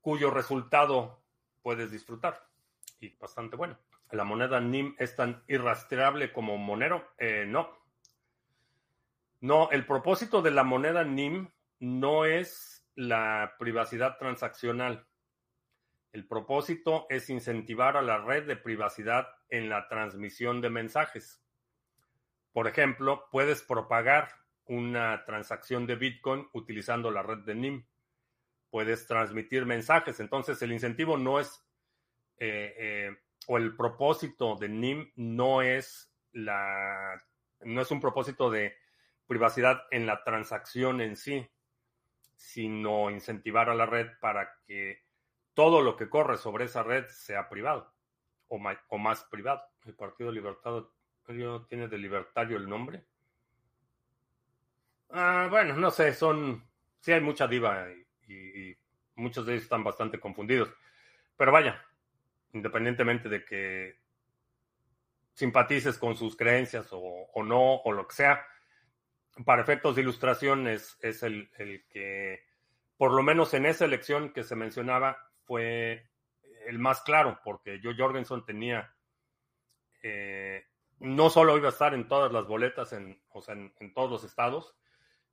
cuyo 0.02 0.30
resultado 0.30 1.24
puedes 1.62 1.90
disfrutar. 1.90 2.46
Y 3.00 3.16
bastante 3.16 3.56
bueno. 3.56 3.80
¿La 4.12 4.26
moneda 4.26 4.60
NIM 4.60 4.94
es 5.00 5.16
tan 5.16 5.42
irrastreable 5.48 6.34
como 6.34 6.58
Monero? 6.58 7.14
Eh, 7.18 7.46
no. 7.48 7.70
No, 9.40 9.72
el 9.72 9.86
propósito 9.86 10.42
de 10.42 10.52
la 10.52 10.66
moneda 10.66 11.06
NIM 11.06 11.50
no 11.80 12.26
es 12.26 12.86
la 12.96 13.56
privacidad 13.58 14.18
transaccional. 14.18 15.08
El 16.16 16.26
propósito 16.26 17.08
es 17.10 17.30
incentivar 17.30 17.98
a 17.98 18.02
la 18.02 18.18
red 18.20 18.48
de 18.48 18.56
privacidad 18.56 19.28
en 19.50 19.68
la 19.68 19.90
transmisión 19.90 20.62
de 20.62 20.70
mensajes. 20.70 21.44
Por 22.54 22.70
ejemplo, 22.70 23.28
puedes 23.32 23.62
propagar 23.64 24.30
una 24.64 25.26
transacción 25.26 25.86
de 25.86 25.98
Bitcoin 25.98 26.48
utilizando 26.54 27.12
la 27.12 27.22
red 27.22 27.40
de 27.40 27.56
NIM. 27.56 27.86
Puedes 28.70 29.08
transmitir 29.08 29.66
mensajes. 29.66 30.22
Entonces, 30.22 30.62
el 30.62 30.72
incentivo 30.72 31.18
no 31.18 31.38
es, 31.38 31.62
eh, 32.38 32.74
eh, 32.80 33.18
o 33.48 33.58
el 33.58 33.76
propósito 33.76 34.56
de 34.56 34.70
NIM 34.70 35.12
no 35.18 35.64
es 35.64 36.16
la, 36.32 37.22
no 37.60 37.82
es 37.82 37.92
un 37.92 38.00
propósito 38.00 38.50
de 38.50 38.74
privacidad 39.28 39.82
en 39.92 40.06
la 40.06 40.24
transacción 40.24 41.02
en 41.02 41.18
sí, 41.18 41.46
sino 42.38 43.12
incentivar 43.12 43.70
a 43.70 43.76
la 43.76 43.86
red 43.86 44.08
para 44.22 44.50
que 44.66 45.04
todo 45.56 45.82
lo 45.82 45.96
que 45.96 46.10
corre 46.10 46.38
sobre 46.38 46.66
esa 46.66 46.84
red 46.84 47.08
sea 47.08 47.50
privado 47.50 47.92
o 48.48 48.60
más, 48.98 49.24
privado. 49.26 49.62
El 49.86 49.96
Partido 49.96 50.32
Libertad 50.32 50.84
tiene 51.68 51.88
de 51.88 51.98
libertario 51.98 52.58
el 52.58 52.70
nombre. 52.70 53.04
Ah, 55.10 55.48
bueno, 55.50 55.76
no 55.76 55.92
sé, 55.92 56.14
son. 56.14 56.64
Sí, 57.00 57.12
hay 57.12 57.22
mucha 57.22 57.48
diva 57.48 57.88
y, 58.28 58.78
muchos 59.16 59.46
de 59.46 59.54
ellos 59.54 59.64
están 59.64 59.84
bastante 59.84 60.20
confundidos. 60.20 60.70
Pero 61.38 61.52
vaya, 61.52 61.84
independientemente 62.54 63.30
de 63.30 63.46
que 63.46 64.00
simpatices 65.34 65.98
con 65.98 66.16
sus 66.16 66.36
creencias 66.36 66.88
o, 66.92 67.44
no, 67.44 67.76
o 67.76 67.92
lo 67.92 68.08
que 68.08 68.16
sea, 68.16 68.46
para 69.46 69.62
efectos 69.62 69.96
de 69.96 70.02
ilustración 70.02 70.68
es, 70.68 70.98
el, 71.02 71.50
que, 71.90 72.44
por 72.98 73.14
lo 73.14 73.22
menos 73.22 73.54
en 73.54 73.66
esa 73.66 73.86
elección 73.86 74.32
que 74.32 74.44
se 74.44 74.56
mencionaba, 74.56 75.30
fue 75.46 76.10
el 76.68 76.80
más 76.80 77.02
claro, 77.02 77.40
porque 77.44 77.80
yo 77.82 77.92
Jorgensen 77.98 78.44
tenía 78.46 78.96
eh, 80.08 80.64
no 81.00 81.32
solo 81.32 81.58
iba 81.58 81.68
a 81.68 81.72
estar 81.72 81.94
en 81.94 82.08
todas 82.08 82.32
las 82.32 82.46
boletas, 82.46 82.94
en, 82.94 83.20
o 83.30 83.42
sea, 83.42 83.56
en, 83.56 83.94
todos 83.94 84.12
los 84.12 84.24
estados, 84.24 84.76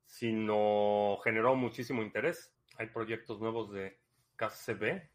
sino 0.05 1.19
generó 1.23 1.55
muchísimo 1.55 2.03
interés. 2.03 2.55
Hay 2.79 2.87
proyectos 2.87 3.39
nuevos 3.41 3.71
de 3.71 4.01
KCB. 4.37 5.11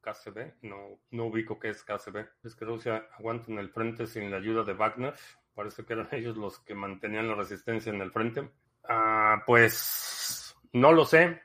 KCB, 0.00 0.54
no, 0.62 1.00
no 1.10 1.26
ubico 1.26 1.58
qué 1.58 1.70
es 1.70 1.82
KCB. 1.82 2.26
Es 2.44 2.54
que 2.54 2.64
Rusia 2.64 3.08
aguanta 3.18 3.50
en 3.50 3.58
el 3.58 3.70
frente 3.70 4.06
sin 4.06 4.30
la 4.30 4.38
ayuda 4.38 4.62
de 4.62 4.72
Wagner. 4.72 5.14
Parece 5.54 5.84
que 5.84 5.92
eran 5.92 6.08
ellos 6.12 6.36
los 6.36 6.60
que 6.60 6.74
mantenían 6.74 7.28
la 7.28 7.34
resistencia 7.34 7.92
en 7.92 8.00
el 8.00 8.12
frente. 8.12 8.48
Ah, 8.84 9.42
pues 9.44 10.56
no 10.72 10.92
lo 10.92 11.04
sé. 11.04 11.42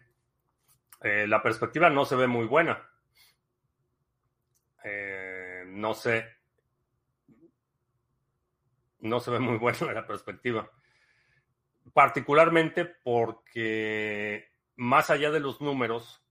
Eh, 1.06 1.28
la 1.28 1.42
perspectiva 1.44 1.90
no 1.90 2.04
se 2.04 2.16
ve 2.16 2.26
muy 2.26 2.48
buena. 2.48 2.90
Eh, 4.84 5.64
no 5.68 5.94
sé 5.94 6.36
no 9.06 9.20
se 9.20 9.32
ve 9.32 9.40
muy 9.40 9.58
buena 9.60 9.94
la 9.94 10.06
perspectiva. 10.06 10.70
Particularmente 11.94 12.86
porque 12.86 14.52
más 14.76 15.10
allá 15.10 15.32
de 15.32 15.40
los 15.40 15.62
números, 15.62 16.24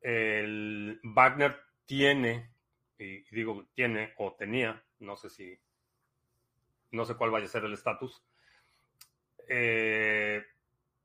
el 0.00 1.00
Wagner 1.02 1.56
tiene, 1.86 2.50
y 2.98 3.20
digo 3.30 3.68
tiene 3.74 4.12
o 4.18 4.34
tenía, 4.34 4.84
no 4.98 5.16
sé 5.16 5.30
si, 5.30 5.58
no 6.90 7.04
sé 7.04 7.14
cuál 7.14 7.30
vaya 7.30 7.46
a 7.46 7.48
ser 7.48 7.64
el 7.64 7.72
estatus, 7.72 8.22
eh, 9.48 10.44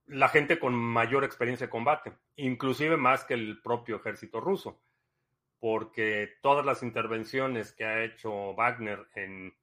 la 0.08 0.28
gente 0.28 0.60
con 0.60 0.74
mayor 0.74 1.24
experiencia 1.24 1.68
de 1.68 1.72
combate, 1.72 2.14
inclusive 2.36 2.98
más 2.98 3.26
que 3.26 3.34
el 3.34 3.62
propio 3.62 3.98
ejército 3.98 4.40
ruso, 4.40 4.82
porque 5.60 6.38
todas 6.42 6.66
las 6.66 6.84
intervenciones 6.84 7.72
que 7.74 7.86
ha 7.86 8.04
hecho 8.04 8.54
Wagner 8.54 9.08
en 9.16 9.54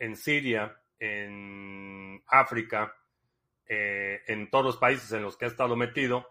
en 0.00 0.16
Siria, 0.16 0.76
en 0.98 2.22
África, 2.26 2.96
eh, 3.68 4.22
en 4.26 4.50
todos 4.50 4.64
los 4.64 4.76
países 4.78 5.12
en 5.12 5.22
los 5.22 5.36
que 5.36 5.44
ha 5.44 5.48
estado 5.48 5.76
metido, 5.76 6.28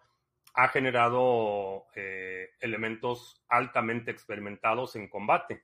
ha 0.56 0.68
generado 0.70 1.86
eh, 1.96 2.50
elementos 2.60 3.46
altamente 3.48 4.12
experimentados 4.12 4.96
en 4.96 5.08
combate. 5.08 5.64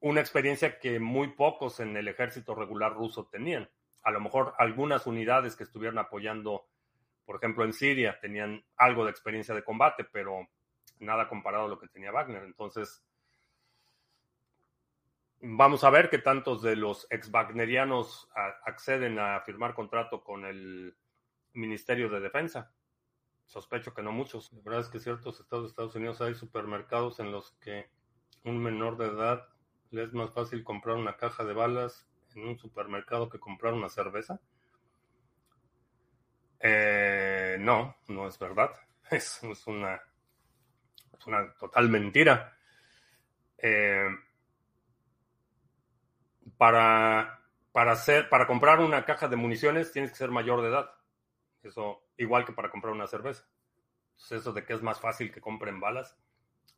Una 0.00 0.20
experiencia 0.20 0.78
que 0.80 0.98
muy 0.98 1.28
pocos 1.28 1.78
en 1.78 1.94
el 1.96 2.08
ejército 2.08 2.54
regular 2.54 2.94
ruso 2.94 3.28
tenían. 3.30 3.70
A 4.02 4.10
lo 4.10 4.20
mejor 4.20 4.54
algunas 4.58 5.06
unidades 5.06 5.56
que 5.56 5.64
estuvieron 5.64 5.98
apoyando, 5.98 6.69
por 7.30 7.36
ejemplo, 7.36 7.64
en 7.64 7.72
Siria, 7.72 8.18
tenían 8.18 8.60
algo 8.76 9.04
de 9.04 9.12
experiencia 9.12 9.54
de 9.54 9.62
combate, 9.62 10.02
pero 10.02 10.48
nada 10.98 11.28
comparado 11.28 11.66
a 11.66 11.68
lo 11.68 11.78
que 11.78 11.86
tenía 11.86 12.10
Wagner. 12.10 12.42
Entonces, 12.42 13.04
Vamos 15.42 15.84
a 15.84 15.90
ver 15.90 16.10
qué 16.10 16.18
tantos 16.18 16.60
de 16.60 16.74
los 16.74 17.06
ex 17.08 17.30
Wagnerianos 17.32 18.28
acceden 18.64 19.20
a 19.20 19.40
firmar 19.42 19.74
contrato 19.74 20.24
con 20.24 20.44
el 20.44 20.96
Ministerio 21.52 22.10
de 22.10 22.18
Defensa. 22.18 22.72
Sospecho 23.46 23.94
que 23.94 24.02
no 24.02 24.10
muchos. 24.10 24.52
La 24.52 24.62
verdad 24.62 24.80
es 24.80 24.88
que 24.88 24.98
en 24.98 25.04
ciertos 25.04 25.38
estados 25.38 25.66
de 25.66 25.68
Estados 25.68 25.94
Unidos 25.94 26.20
hay 26.20 26.34
supermercados 26.34 27.20
en 27.20 27.30
los 27.30 27.52
que 27.52 27.88
un 28.42 28.60
menor 28.60 28.98
de 28.98 29.06
edad 29.06 29.48
le 29.92 30.02
es 30.02 30.12
más 30.12 30.32
fácil 30.32 30.64
comprar 30.64 30.96
una 30.96 31.16
caja 31.16 31.44
de 31.44 31.54
balas 31.54 32.08
en 32.34 32.46
un 32.46 32.58
supermercado 32.58 33.30
que 33.30 33.38
comprar 33.38 33.72
una 33.72 33.88
cerveza. 33.88 34.40
Eh, 36.60 37.19
no, 37.64 37.96
no 38.08 38.26
es 38.26 38.38
verdad. 38.38 38.70
Es, 39.10 39.42
es, 39.42 39.66
una, 39.66 40.00
es 41.18 41.26
una 41.26 41.52
total 41.54 41.88
mentira. 41.88 42.56
Eh, 43.58 44.06
para, 46.56 47.40
para, 47.72 47.96
para 48.30 48.46
comprar 48.46 48.78
una 48.78 49.04
caja 49.04 49.26
de 49.26 49.34
municiones 49.34 49.90
tienes 49.90 50.12
que 50.12 50.18
ser 50.18 50.30
mayor 50.30 50.62
de 50.62 50.68
edad. 50.68 50.90
Eso, 51.62 52.04
igual 52.16 52.44
que 52.44 52.52
para 52.52 52.70
comprar 52.70 52.92
una 52.92 53.08
cerveza. 53.08 53.44
Entonces, 54.12 54.40
eso 54.40 54.52
de 54.52 54.64
que 54.64 54.74
es 54.74 54.82
más 54.82 55.00
fácil 55.00 55.32
que 55.32 55.40
compren 55.40 55.80
balas 55.80 56.16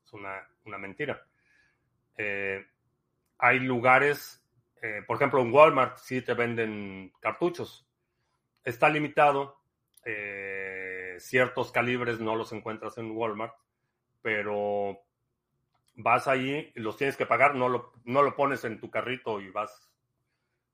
es 0.05 0.13
una, 0.13 0.49
una 0.65 0.79
mentira. 0.79 1.27
Eh, 2.17 2.65
hay 3.39 3.59
lugares, 3.61 4.45
eh, 4.81 5.03
por 5.07 5.17
ejemplo, 5.17 5.41
en 5.41 5.53
Walmart 5.53 5.99
sí 5.99 6.23
te 6.23 6.35
venden 6.35 7.13
cartuchos. 7.21 7.89
Está 8.65 8.89
limitado. 8.89 9.61
Ciertos 11.23 11.73
calibres 11.73 12.21
no 12.21 12.37
los 12.37 12.53
encuentras 12.53 12.99
en 12.99 13.13
Walmart, 13.13 13.55
pero 14.21 15.01
vas 15.95 16.29
ahí, 16.29 16.73
los 16.75 16.97
tienes 16.97 17.17
que 17.17 17.27
pagar, 17.27 17.55
no 17.55 17.69
lo, 17.69 17.93
no 18.05 18.23
lo 18.23 18.35
pones 18.35 18.65
en 18.65 18.81
tu 18.81 18.91
carrito 18.91 19.41
y 19.41 19.51
vas, 19.51 19.91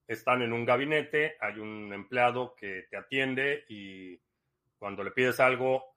están 0.07 0.43
en 0.43 0.53
un 0.53 0.65
gabinete, 0.65 1.37
hay 1.41 1.59
un 1.59 1.93
empleado 1.93 2.55
que 2.55 2.87
te 2.91 2.97
atiende 2.97 3.65
y 3.69 4.21
cuando 4.79 5.03
le 5.03 5.11
pides 5.11 5.41
algo, 5.41 5.97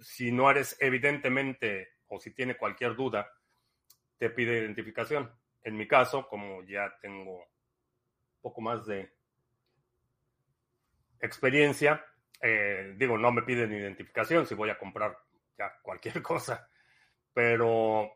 si 0.00 0.32
no 0.32 0.50
eres 0.50 0.76
evidentemente 0.80 1.88
o 2.08 2.18
si 2.18 2.32
tiene 2.32 2.56
cualquier 2.56 2.96
duda, 2.96 3.30
te 4.18 4.30
pide 4.30 4.58
identificación. 4.58 5.30
En 5.62 5.76
mi 5.76 5.86
caso, 5.86 6.26
como 6.28 6.62
ya 6.64 6.96
tengo 7.00 7.36
un 7.38 8.40
poco 8.40 8.60
más 8.60 8.86
de 8.86 9.12
experiencia, 11.20 12.04
eh, 12.40 12.94
digo, 12.96 13.18
no 13.18 13.32
me 13.32 13.42
piden 13.42 13.72
identificación 13.72 14.46
si 14.46 14.54
voy 14.54 14.70
a 14.70 14.78
comprar 14.78 15.16
ya 15.56 15.78
cualquier 15.82 16.22
cosa, 16.22 16.68
pero 17.32 18.10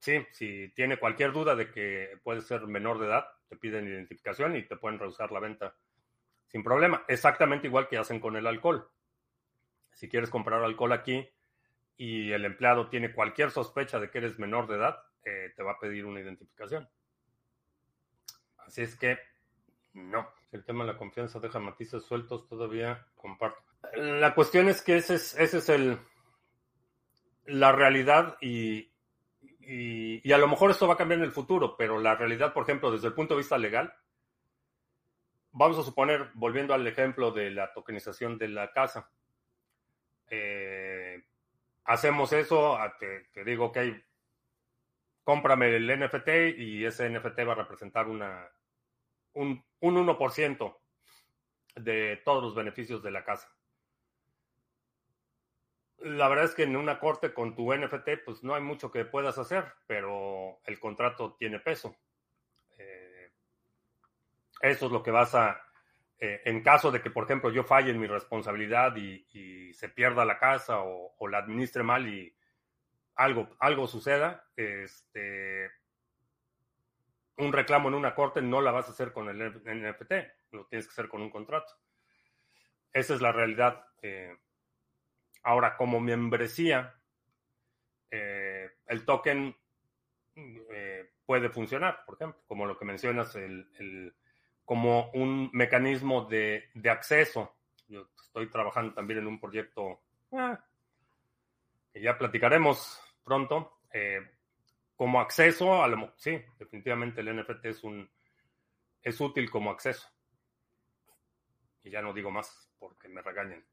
sí, 0.00 0.26
si 0.32 0.68
tiene 0.74 0.98
cualquier 0.98 1.32
duda 1.32 1.54
de 1.54 1.70
que 1.70 2.18
puede 2.22 2.40
ser 2.40 2.66
menor 2.66 2.98
de 2.98 3.06
edad, 3.06 3.26
te 3.48 3.56
piden 3.56 3.86
identificación 3.86 4.56
y 4.56 4.62
te 4.66 4.76
pueden 4.76 4.98
rehusar 4.98 5.30
la 5.32 5.40
venta 5.40 5.76
sin 6.46 6.62
problema. 6.62 7.04
Exactamente 7.08 7.66
igual 7.66 7.88
que 7.88 7.98
hacen 7.98 8.20
con 8.20 8.36
el 8.36 8.46
alcohol. 8.46 8.90
Si 9.92 10.08
quieres 10.08 10.30
comprar 10.30 10.62
alcohol 10.62 10.92
aquí 10.92 11.28
y 11.96 12.32
el 12.32 12.44
empleado 12.44 12.88
tiene 12.88 13.12
cualquier 13.12 13.50
sospecha 13.50 13.98
de 13.98 14.10
que 14.10 14.18
eres 14.18 14.38
menor 14.38 14.66
de 14.66 14.76
edad, 14.76 14.98
eh, 15.24 15.52
te 15.56 15.62
va 15.62 15.72
a 15.72 15.78
pedir 15.78 16.04
una 16.04 16.20
identificación. 16.20 16.88
Así 18.58 18.82
es 18.82 18.96
que, 18.96 19.18
no. 19.92 20.28
El 20.56 20.64
tema 20.64 20.84
de 20.84 20.92
la 20.94 20.98
confianza 20.98 21.38
deja 21.38 21.58
matices 21.58 22.02
sueltos, 22.02 22.48
todavía 22.48 23.06
comparto. 23.14 23.62
La 23.94 24.34
cuestión 24.34 24.68
es 24.68 24.80
que 24.80 24.96
ese 24.96 25.16
es, 25.16 25.38
ese 25.38 25.58
es 25.58 25.68
el, 25.68 25.98
la 27.44 27.72
realidad 27.72 28.38
y, 28.40 28.90
y, 29.60 30.32
a 30.32 30.38
lo 30.38 30.48
mejor 30.48 30.70
esto 30.70 30.88
va 30.88 30.94
a 30.94 30.96
cambiar 30.96 31.18
en 31.18 31.26
el 31.26 31.32
futuro, 31.32 31.76
pero 31.76 32.00
la 32.00 32.14
realidad, 32.14 32.54
por 32.54 32.62
ejemplo, 32.62 32.90
desde 32.90 33.08
el 33.08 33.12
punto 33.12 33.34
de 33.34 33.38
vista 33.38 33.58
legal, 33.58 33.92
vamos 35.52 35.78
a 35.78 35.82
suponer, 35.82 36.30
volviendo 36.32 36.72
al 36.72 36.86
ejemplo 36.86 37.32
de 37.32 37.50
la 37.50 37.74
tokenización 37.74 38.38
de 38.38 38.48
la 38.48 38.72
casa, 38.72 39.10
eh, 40.30 41.22
hacemos 41.84 42.32
eso, 42.32 42.78
te, 42.98 43.24
te, 43.32 43.44
digo, 43.44 43.66
ok, 43.66 43.78
cómprame 45.22 45.76
el 45.76 46.00
NFT 46.00 46.56
y 46.56 46.86
ese 46.86 47.10
NFT 47.10 47.40
va 47.46 47.52
a 47.52 47.56
representar 47.56 48.08
una, 48.08 48.48
un, 49.34 49.62
un 49.80 49.96
1% 49.96 50.76
de 51.76 52.20
todos 52.24 52.42
los 52.42 52.54
beneficios 52.54 53.02
de 53.02 53.10
la 53.10 53.24
casa. 53.24 53.48
La 55.98 56.28
verdad 56.28 56.44
es 56.44 56.54
que 56.54 56.64
en 56.64 56.76
una 56.76 56.98
corte 56.98 57.32
con 57.32 57.54
tu 57.54 57.72
NFT, 57.72 58.24
pues 58.24 58.42
no 58.42 58.54
hay 58.54 58.62
mucho 58.62 58.90
que 58.90 59.04
puedas 59.04 59.38
hacer, 59.38 59.64
pero 59.86 60.60
el 60.64 60.78
contrato 60.78 61.34
tiene 61.38 61.58
peso. 61.58 61.96
Eh, 62.78 63.32
eso 64.60 64.86
es 64.86 64.92
lo 64.92 65.02
que 65.02 65.10
vas 65.10 65.34
a, 65.34 65.66
eh, 66.18 66.42
en 66.46 66.62
caso 66.62 66.90
de 66.90 67.02
que, 67.02 67.10
por 67.10 67.24
ejemplo, 67.24 67.50
yo 67.50 67.62
falle 67.62 67.90
en 67.90 68.00
mi 68.00 68.06
responsabilidad 68.06 68.96
y, 68.96 69.24
se 69.74 69.90
pierda 69.90 70.24
la 70.24 70.38
casa 70.38 70.80
o, 70.80 71.28
la 71.28 71.38
administre 71.38 71.82
mal 71.82 72.08
y 72.08 72.34
algo, 73.16 73.54
algo 73.58 73.86
suceda, 73.86 74.48
este, 74.56 75.70
un 77.38 77.52
reclamo 77.52 77.88
en 77.88 77.94
una 77.94 78.14
corte 78.14 78.40
no 78.40 78.60
la 78.60 78.70
vas 78.70 78.88
a 78.88 78.92
hacer 78.92 79.12
con 79.12 79.28
el 79.28 79.38
NFT, 79.38 80.12
lo 80.52 80.66
tienes 80.66 80.86
que 80.86 80.92
hacer 80.92 81.08
con 81.08 81.22
un 81.22 81.30
contrato. 81.30 81.72
Esa 82.92 83.14
es 83.14 83.20
la 83.20 83.32
realidad. 83.32 83.86
Eh, 84.00 84.34
ahora, 85.42 85.76
como 85.76 86.00
membresía, 86.00 86.94
eh, 88.10 88.70
el 88.86 89.04
token 89.04 89.56
puede 91.24 91.48
funcionar, 91.48 92.04
por 92.04 92.14
ejemplo, 92.16 92.42
como 92.46 92.66
lo 92.66 92.78
que 92.78 92.84
mencionas, 92.84 93.34
el 93.36 94.14
como 94.66 95.10
un 95.12 95.48
mecanismo 95.52 96.26
de, 96.26 96.68
acceso. 96.90 97.54
Yo 97.88 98.08
estoy 98.20 98.50
trabajando 98.50 98.92
también 98.92 99.20
en 99.20 99.28
un 99.28 99.40
proyecto 99.40 100.00
que 101.92 102.02
ya 102.02 102.18
platicaremos 102.18 103.00
pronto. 103.24 103.78
Como 104.96 105.20
acceso, 105.20 105.82
a 105.82 105.88
lo, 105.88 106.12
sí, 106.16 106.38
definitivamente 106.58 107.20
el 107.20 107.36
NFT 107.36 107.66
es 107.66 107.84
un 107.84 108.08
es 109.06 109.20
útil 109.20 109.48
como 109.50 109.70
acceso. 109.70 110.08
Y 111.84 111.90
ya 111.90 112.02
no 112.02 112.12
digo 112.12 112.30
más 112.30 112.68
porque 112.78 113.08
me 113.08 113.22
regañen. 113.22 113.64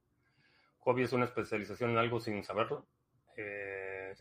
Hobby 0.79 1.03
es 1.03 1.13
una 1.13 1.25
especialización 1.25 1.91
en 1.91 1.97
algo 1.97 2.19
sin 2.19 2.43
saberlo. 2.43 2.85
Eh, 3.35 4.13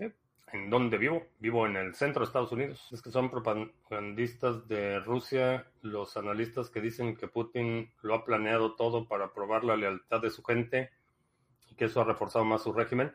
en 0.52 0.70
dónde 0.70 0.96
vivo. 0.96 1.26
Vivo 1.38 1.66
en 1.66 1.76
el 1.76 1.94
centro 1.94 2.20
de 2.20 2.26
Estados 2.26 2.52
Unidos. 2.52 2.88
Es 2.92 3.02
que 3.02 3.10
son 3.10 3.30
propagandistas 3.30 4.66
de 4.68 5.00
Rusia 5.00 5.66
los 5.82 6.16
analistas 6.16 6.70
que 6.70 6.80
dicen 6.80 7.14
que 7.14 7.28
Putin 7.28 7.92
lo 8.00 8.14
ha 8.14 8.24
planeado 8.24 8.74
todo 8.74 9.06
para 9.06 9.34
probar 9.34 9.64
la 9.64 9.76
lealtad 9.76 10.22
de 10.22 10.30
su 10.30 10.42
gente 10.42 10.90
y 11.68 11.74
que 11.74 11.86
eso 11.86 12.00
ha 12.00 12.04
reforzado 12.04 12.46
más 12.46 12.62
su 12.62 12.72
régimen. 12.72 13.14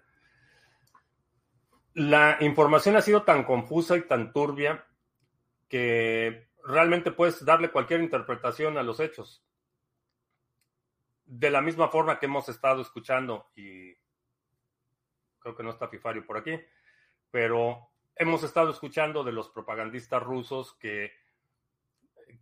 La 1.98 2.38
información 2.42 2.96
ha 2.96 3.02
sido 3.02 3.24
tan 3.24 3.44
confusa 3.44 3.98
y 3.98 4.04
tan 4.04 4.32
turbia 4.32 4.86
que 5.68 6.48
realmente 6.64 7.10
puedes 7.10 7.44
darle 7.44 7.72
cualquier 7.72 8.02
interpretación 8.02 8.78
a 8.78 8.84
los 8.84 9.00
hechos. 9.00 9.44
De 11.26 11.50
la 11.50 11.60
misma 11.60 11.88
forma 11.90 12.20
que 12.20 12.28
hemos 12.28 12.50
estado 12.50 12.84
escuchando, 12.84 13.50
y 13.56 13.96
creo 15.40 15.56
que 15.56 15.64
no 15.64 15.72
está 15.72 15.88
Fifario 15.88 16.24
por 16.24 16.38
aquí, 16.38 16.60
pero 17.32 17.90
hemos 18.16 18.44
estado 18.44 18.70
escuchando 18.70 19.24
de 19.24 19.32
los 19.32 19.50
propagandistas 19.50 20.22
rusos 20.22 20.76
que, 20.76 21.12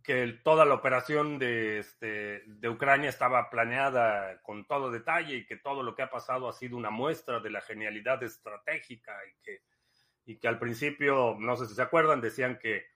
que 0.02 0.38
toda 0.44 0.64
la 0.64 0.74
operación 0.74 1.38
de, 1.38 1.78
este, 1.78 2.42
de 2.46 2.68
Ucrania 2.68 3.08
estaba 3.08 3.50
planeada 3.50 4.40
con 4.42 4.66
todo 4.66 4.90
detalle 4.90 5.36
y 5.36 5.46
que 5.46 5.56
todo 5.56 5.82
lo 5.82 5.94
que 5.94 6.02
ha 6.02 6.10
pasado 6.10 6.48
ha 6.48 6.52
sido 6.52 6.76
una 6.76 6.90
muestra 6.90 7.40
de 7.40 7.50
la 7.50 7.60
genialidad 7.60 8.22
estratégica 8.22 9.16
y 9.26 9.42
que, 9.42 9.62
y 10.24 10.38
que 10.38 10.48
al 10.48 10.58
principio, 10.58 11.36
no 11.38 11.56
sé 11.56 11.66
si 11.66 11.74
se 11.74 11.82
acuerdan, 11.82 12.20
decían 12.20 12.58
que, 12.58 12.86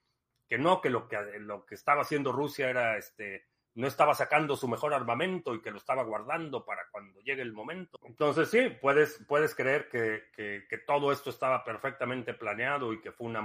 que 0.48 0.58
no, 0.58 0.80
que 0.80 0.90
lo 0.90 1.08
que, 1.08 1.16
lo 1.38 1.64
que 1.64 1.74
estaba 1.74 2.02
haciendo 2.02 2.32
Rusia 2.32 2.70
era 2.70 2.96
este, 2.96 3.46
no 3.74 3.86
estaba 3.86 4.14
sacando 4.14 4.56
su 4.56 4.68
mejor 4.68 4.92
armamento 4.92 5.54
y 5.54 5.62
que 5.62 5.70
lo 5.70 5.78
estaba 5.78 6.02
guardando 6.02 6.64
para 6.64 6.82
cuando 6.90 7.20
llegue 7.20 7.42
el 7.42 7.52
momento. 7.52 7.98
Entonces 8.04 8.50
sí, 8.50 8.68
puedes, 8.80 9.24
puedes 9.28 9.54
creer 9.54 9.88
que, 9.88 10.24
que, 10.34 10.78
todo 10.78 11.12
esto 11.12 11.30
estaba 11.30 11.62
perfectamente 11.62 12.34
planeado 12.34 12.92
y 12.92 13.00
que 13.00 13.12
fue 13.12 13.28
una, 13.28 13.42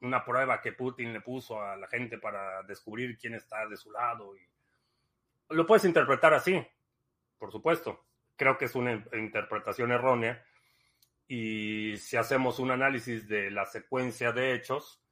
una 0.00 0.24
prueba 0.24 0.60
que 0.60 0.72
Putin 0.72 1.12
le 1.12 1.20
puso 1.20 1.60
a 1.60 1.76
la 1.76 1.88
gente 1.88 2.18
para 2.18 2.62
descubrir 2.62 3.18
quién 3.18 3.34
está 3.34 3.66
de 3.66 3.76
su 3.76 3.90
lado. 3.90 4.36
Y... 4.36 4.40
Lo 5.50 5.66
puedes 5.66 5.84
interpretar 5.84 6.34
así, 6.34 6.64
por 7.38 7.50
supuesto. 7.50 8.06
Creo 8.36 8.56
que 8.56 8.66
es 8.66 8.74
una 8.74 8.92
interpretación 9.12 9.90
errónea. 9.90 10.44
Y 11.26 11.96
si 11.98 12.16
hacemos 12.16 12.58
un 12.58 12.70
análisis 12.70 13.28
de 13.28 13.50
la 13.50 13.66
secuencia 13.66 14.32
de 14.32 14.54
hechos, 14.54 15.02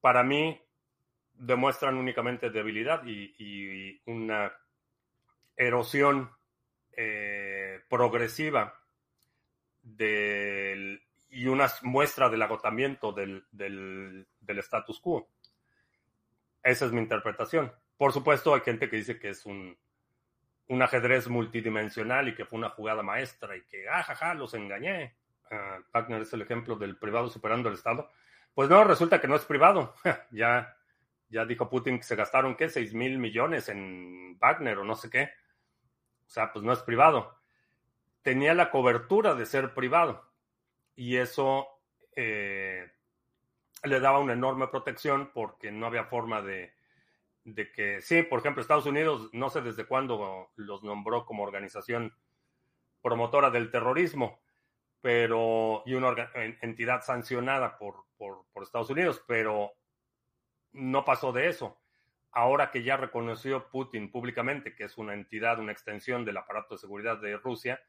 para 0.00 0.22
mí 0.22 0.60
demuestran 1.34 1.96
únicamente 1.96 2.50
debilidad 2.50 3.02
y, 3.06 4.02
una 4.06 4.52
erosión 5.56 6.30
eh, 6.92 7.80
progresiva 7.88 8.78
del, 9.82 11.02
y 11.30 11.46
una 11.46 11.68
muestra 11.82 12.28
del 12.28 12.42
agotamiento 12.42 13.12
del, 13.12 13.44
del, 13.50 14.26
status 14.58 15.00
quo. 15.00 15.28
Esa 16.62 16.86
es 16.86 16.92
mi 16.92 17.00
interpretación. 17.00 17.72
Por 17.96 18.12
supuesto, 18.12 18.54
hay 18.54 18.60
gente 18.60 18.90
que 18.90 18.96
dice 18.96 19.18
que 19.18 19.30
es 19.30 19.46
un, 19.46 19.76
un 20.68 20.82
ajedrez 20.82 21.28
multidimensional 21.28 22.28
y 22.28 22.34
que 22.34 22.44
fue 22.44 22.58
una 22.58 22.70
jugada 22.70 23.02
maestra 23.02 23.56
y 23.56 23.62
que, 23.62 23.88
ah, 23.88 24.34
los 24.34 24.54
engañé. 24.54 25.16
Uh, 25.50 25.82
Wagner 25.92 26.22
es 26.22 26.32
el 26.32 26.42
ejemplo 26.42 26.76
del 26.76 26.96
privado 26.96 27.28
superando 27.28 27.68
el 27.68 27.74
Estado. 27.74 28.10
Pues 28.54 28.68
no, 28.68 28.84
resulta 28.84 29.20
que 29.20 29.28
no 29.28 29.36
es 29.36 29.44
privado. 29.44 29.94
ya 30.30 30.76
ya 31.30 31.44
dijo 31.44 31.70
Putin 31.70 31.98
que 31.98 32.04
se 32.04 32.16
gastaron, 32.16 32.56
¿qué? 32.56 32.68
6 32.68 32.92
mil 32.92 33.18
millones 33.18 33.68
en 33.68 34.36
Wagner 34.38 34.78
o 34.78 34.84
no 34.84 34.96
sé 34.96 35.08
qué. 35.08 35.30
O 36.26 36.30
sea, 36.30 36.52
pues 36.52 36.64
no 36.64 36.72
es 36.72 36.80
privado. 36.80 37.36
Tenía 38.22 38.52
la 38.52 38.70
cobertura 38.70 39.34
de 39.34 39.46
ser 39.46 39.72
privado. 39.72 40.29
Y 41.00 41.16
eso 41.16 41.66
eh, 42.14 42.86
le 43.84 44.00
daba 44.00 44.18
una 44.18 44.34
enorme 44.34 44.68
protección 44.68 45.30
porque 45.32 45.72
no 45.72 45.86
había 45.86 46.04
forma 46.04 46.42
de, 46.42 46.74
de 47.42 47.72
que, 47.72 48.02
sí, 48.02 48.22
por 48.22 48.40
ejemplo, 48.40 48.60
Estados 48.60 48.84
Unidos, 48.84 49.30
no 49.32 49.48
sé 49.48 49.62
desde 49.62 49.86
cuándo 49.86 50.50
los 50.56 50.82
nombró 50.82 51.24
como 51.24 51.42
organización 51.42 52.14
promotora 53.00 53.48
del 53.48 53.70
terrorismo, 53.70 54.42
pero, 55.00 55.82
y 55.86 55.94
una 55.94 56.14
entidad 56.60 57.00
sancionada 57.00 57.78
por, 57.78 58.04
por, 58.18 58.44
por 58.52 58.62
Estados 58.62 58.90
Unidos, 58.90 59.24
pero 59.26 59.72
no 60.72 61.02
pasó 61.06 61.32
de 61.32 61.48
eso. 61.48 61.80
Ahora 62.30 62.70
que 62.70 62.82
ya 62.82 62.98
reconoció 62.98 63.70
Putin 63.70 64.12
públicamente 64.12 64.74
que 64.74 64.84
es 64.84 64.98
una 64.98 65.14
entidad, 65.14 65.60
una 65.60 65.72
extensión 65.72 66.26
del 66.26 66.36
aparato 66.36 66.74
de 66.74 66.80
seguridad 66.80 67.16
de 67.16 67.38
Rusia, 67.38 67.80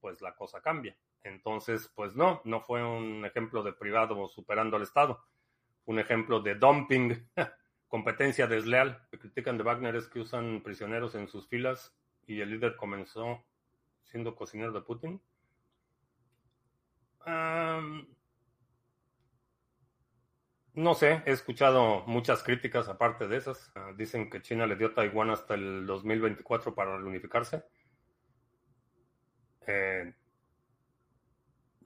pues 0.00 0.22
la 0.22 0.34
cosa 0.34 0.62
cambia. 0.62 0.96
Entonces, 1.22 1.90
pues 1.94 2.14
no, 2.14 2.40
no 2.44 2.60
fue 2.60 2.84
un 2.84 3.24
ejemplo 3.24 3.62
de 3.62 3.72
privado 3.72 4.28
superando 4.28 4.76
al 4.76 4.82
Estado, 4.82 5.24
un 5.84 5.98
ejemplo 5.98 6.40
de 6.40 6.54
dumping, 6.54 7.28
competencia 7.88 8.46
desleal. 8.46 9.06
que 9.10 9.18
critican 9.18 9.58
de 9.58 9.64
Wagner 9.64 9.96
es 9.96 10.08
que 10.08 10.20
usan 10.20 10.62
prisioneros 10.62 11.14
en 11.14 11.28
sus 11.28 11.48
filas 11.48 11.96
y 12.26 12.40
el 12.40 12.50
líder 12.50 12.76
comenzó 12.76 13.44
siendo 14.04 14.34
cocinero 14.34 14.72
de 14.72 14.80
Putin. 14.82 15.20
No 20.78 20.94
sé, 20.94 21.22
he 21.26 21.32
escuchado 21.32 22.04
muchas 22.06 22.44
críticas 22.44 22.88
aparte 22.88 23.26
de 23.26 23.36
esas. 23.36 23.72
Ah, 23.74 23.92
dicen 23.96 24.30
que 24.30 24.40
China 24.40 24.64
le 24.64 24.76
dio 24.76 24.94
Taiwán 24.94 25.30
hasta 25.30 25.54
el 25.54 25.84
2024 25.86 26.72
para 26.72 26.96
reunificarse. 26.96 27.64
Eh, 29.66 30.14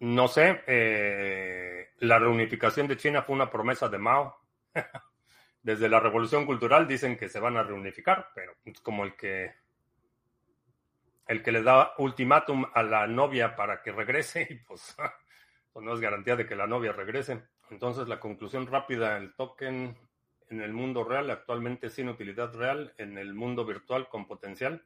no 0.02 0.26
sé. 0.26 0.62
Eh, 0.66 1.90
la 1.98 2.18
reunificación 2.18 2.88
de 2.88 2.96
China 2.96 3.22
fue 3.22 3.36
una 3.36 3.50
promesa 3.50 3.88
de 3.88 3.98
Mao. 3.98 4.36
Desde 5.62 5.88
la 5.88 6.00
revolución 6.00 6.44
cultural 6.44 6.88
dicen 6.88 7.16
que 7.16 7.28
se 7.28 7.38
van 7.38 7.56
a 7.56 7.62
reunificar, 7.62 8.30
pero 8.34 8.56
es 8.64 8.80
como 8.80 9.04
el 9.04 9.14
que 9.14 9.54
el 11.28 11.40
que 11.40 11.52
le 11.52 11.62
da 11.62 11.94
ultimátum 11.98 12.66
a 12.74 12.82
la 12.82 13.06
novia 13.06 13.54
para 13.54 13.80
que 13.80 13.92
regrese 13.92 14.44
y 14.50 14.56
pues, 14.56 14.96
pues 15.72 15.84
no 15.86 15.94
es 15.94 16.00
garantía 16.00 16.34
de 16.34 16.46
que 16.46 16.56
la 16.56 16.66
novia 16.66 16.92
regrese. 16.92 17.44
Entonces 17.70 18.08
la 18.08 18.18
conclusión 18.18 18.66
rápida, 18.66 19.16
el 19.16 19.34
token 19.34 19.96
en 20.50 20.60
el 20.60 20.72
mundo 20.72 21.04
real 21.04 21.30
actualmente 21.30 21.90
sin 21.90 22.08
utilidad 22.08 22.52
real, 22.54 22.92
en 22.98 23.18
el 23.18 23.34
mundo 23.34 23.64
virtual 23.64 24.08
con 24.08 24.26
potencial. 24.26 24.84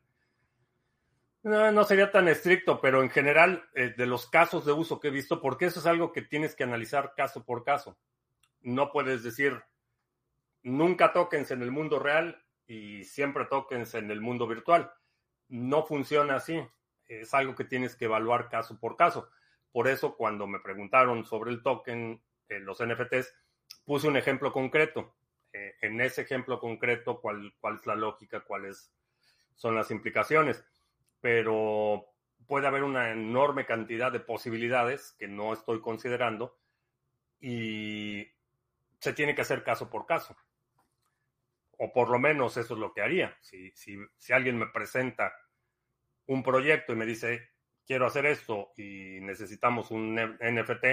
No, 1.46 1.84
sería 1.84 2.10
tan 2.10 2.26
estricto, 2.26 2.80
pero 2.80 3.04
en 3.04 3.08
general, 3.08 3.68
eh, 3.76 3.94
de 3.96 4.06
los 4.06 4.28
casos 4.28 4.66
de 4.66 4.72
uso 4.72 4.98
que 4.98 5.08
he 5.08 5.12
visto, 5.12 5.40
porque 5.40 5.66
eso 5.66 5.78
es 5.78 5.86
algo 5.86 6.10
que 6.10 6.22
tienes 6.22 6.56
que 6.56 6.64
analizar 6.64 7.14
caso 7.14 7.44
por 7.44 7.62
caso. 7.62 7.96
No 8.62 8.90
puedes 8.90 9.22
decir, 9.22 9.62
nunca 10.64 11.12
tokens 11.12 11.52
en 11.52 11.62
el 11.62 11.70
mundo 11.70 12.00
real 12.00 12.44
y 12.66 13.04
siempre 13.04 13.44
tokens 13.44 13.94
en 13.94 14.10
el 14.10 14.20
mundo 14.20 14.48
virtual. 14.48 14.90
No 15.46 15.86
funciona 15.86 16.34
así. 16.34 16.60
Es 17.06 17.32
algo 17.32 17.54
que 17.54 17.62
tienes 17.62 17.94
que 17.94 18.06
evaluar 18.06 18.48
caso 18.48 18.80
por 18.80 18.96
caso. 18.96 19.30
Por 19.70 19.86
eso, 19.86 20.16
cuando 20.16 20.48
me 20.48 20.58
preguntaron 20.58 21.24
sobre 21.24 21.52
el 21.52 21.62
token, 21.62 22.20
eh, 22.48 22.58
los 22.58 22.80
NFTs, 22.84 23.32
puse 23.84 24.08
un 24.08 24.16
ejemplo 24.16 24.50
concreto. 24.50 25.14
Eh, 25.52 25.76
en 25.80 26.00
ese 26.00 26.22
ejemplo 26.22 26.58
concreto, 26.58 27.20
¿cuál, 27.20 27.54
cuál 27.60 27.76
es 27.76 27.86
la 27.86 27.94
lógica? 27.94 28.40
¿Cuáles 28.40 28.92
son 29.54 29.76
las 29.76 29.92
implicaciones? 29.92 30.64
Pero 31.26 32.14
puede 32.46 32.68
haber 32.68 32.84
una 32.84 33.10
enorme 33.10 33.66
cantidad 33.66 34.12
de 34.12 34.20
posibilidades 34.20 35.16
que 35.18 35.26
no 35.26 35.52
estoy 35.52 35.80
considerando 35.80 36.56
y 37.40 38.28
se 39.00 39.12
tiene 39.12 39.34
que 39.34 39.40
hacer 39.40 39.64
caso 39.64 39.90
por 39.90 40.06
caso. 40.06 40.36
O 41.78 41.92
por 41.92 42.10
lo 42.10 42.20
menos 42.20 42.56
eso 42.58 42.74
es 42.74 42.78
lo 42.78 42.92
que 42.92 43.02
haría. 43.02 43.36
Si, 43.40 43.72
si, 43.72 43.98
si 44.16 44.32
alguien 44.34 44.56
me 44.56 44.68
presenta 44.68 45.32
un 46.26 46.44
proyecto 46.44 46.92
y 46.92 46.96
me 46.96 47.06
dice, 47.06 47.50
quiero 47.84 48.06
hacer 48.06 48.26
esto 48.26 48.70
y 48.76 49.18
necesitamos 49.20 49.90
un 49.90 50.14
NFT, 50.14 50.86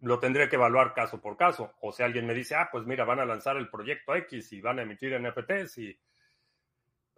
lo 0.00 0.18
tendré 0.18 0.48
que 0.48 0.56
evaluar 0.56 0.94
caso 0.94 1.20
por 1.20 1.36
caso. 1.36 1.76
O 1.80 1.92
si 1.92 2.02
alguien 2.02 2.26
me 2.26 2.34
dice, 2.34 2.56
ah, 2.56 2.70
pues 2.72 2.86
mira, 2.86 3.04
van 3.04 3.20
a 3.20 3.24
lanzar 3.24 3.56
el 3.56 3.70
proyecto 3.70 4.16
X 4.16 4.52
y 4.52 4.60
van 4.60 4.80
a 4.80 4.82
emitir 4.82 5.16
NFTs 5.16 5.78
y 5.78 6.00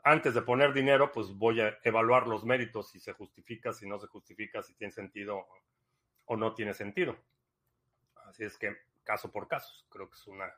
antes 0.05 0.35
de 0.35 0.43
poner 0.43 0.73
dinero, 0.73 1.13
pues 1.13 1.29
voy 1.29 1.61
a 1.61 1.79
evaluar 1.85 2.27
los 2.27 2.45
méritos, 2.45 2.91
si 2.91 3.01
se 3.01 3.13
justifica, 3.13 3.73
si 3.73 3.89
no 3.89 3.99
se 3.99 4.07
justifica, 4.07 4.63
si 4.63 4.75
tiene 4.75 4.93
sentido 4.93 5.47
o 6.25 6.37
no 6.37 6.55
tiene 6.55 6.75
sentido. 6.75 7.17
Así 8.27 8.45
es 8.45 8.57
que 8.57 8.77
caso 9.05 9.31
por 9.31 9.49
caso, 9.49 9.73
creo 9.89 10.09
que 10.09 10.15
es 10.15 10.27
una 10.27 10.53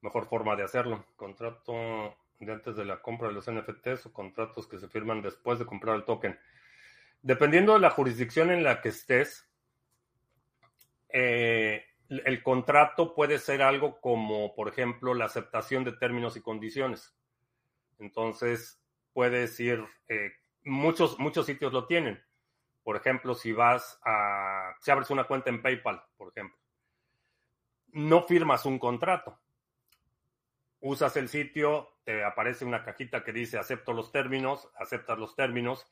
mejor 0.00 0.26
forma 0.26 0.56
de 0.56 0.64
hacerlo. 0.64 1.06
Contrato 1.16 2.16
de 2.38 2.52
antes 2.52 2.76
de 2.76 2.84
la 2.84 3.00
compra 3.00 3.28
de 3.28 3.34
los 3.34 3.50
NFTs 3.50 4.06
o 4.06 4.12
contratos 4.12 4.66
que 4.66 4.78
se 4.78 4.88
firman 4.88 5.22
después 5.22 5.58
de 5.58 5.66
comprar 5.66 5.96
el 5.96 6.04
token. 6.04 6.38
Dependiendo 7.22 7.74
de 7.74 7.80
la 7.80 7.90
jurisdicción 7.90 8.50
en 8.50 8.62
la 8.62 8.80
que 8.80 8.90
estés, 8.90 9.50
eh, 11.08 11.84
el 12.08 12.42
contrato 12.42 13.14
puede 13.14 13.38
ser 13.38 13.62
algo 13.62 14.00
como, 14.00 14.54
por 14.54 14.68
ejemplo, 14.68 15.14
la 15.14 15.24
aceptación 15.26 15.84
de 15.84 15.92
términos 15.92 16.36
y 16.36 16.42
condiciones. 16.42 17.16
Entonces, 17.98 18.80
puedes 19.12 19.58
ir, 19.60 19.84
eh, 20.08 20.32
muchos, 20.64 21.18
muchos 21.18 21.46
sitios 21.46 21.72
lo 21.72 21.86
tienen. 21.86 22.22
Por 22.82 22.96
ejemplo, 22.96 23.34
si 23.34 23.52
vas 23.52 23.98
a, 24.04 24.74
si 24.80 24.90
abres 24.90 25.10
una 25.10 25.24
cuenta 25.24 25.50
en 25.50 25.62
PayPal, 25.62 26.02
por 26.16 26.28
ejemplo, 26.28 26.58
no 27.92 28.22
firmas 28.26 28.66
un 28.66 28.78
contrato. 28.78 29.40
Usas 30.80 31.16
el 31.16 31.28
sitio, 31.28 31.96
te 32.04 32.24
aparece 32.24 32.64
una 32.64 32.84
cajita 32.84 33.24
que 33.24 33.32
dice 33.32 33.56
acepto 33.56 33.94
los 33.94 34.12
términos, 34.12 34.68
aceptas 34.76 35.18
los 35.18 35.34
términos 35.34 35.86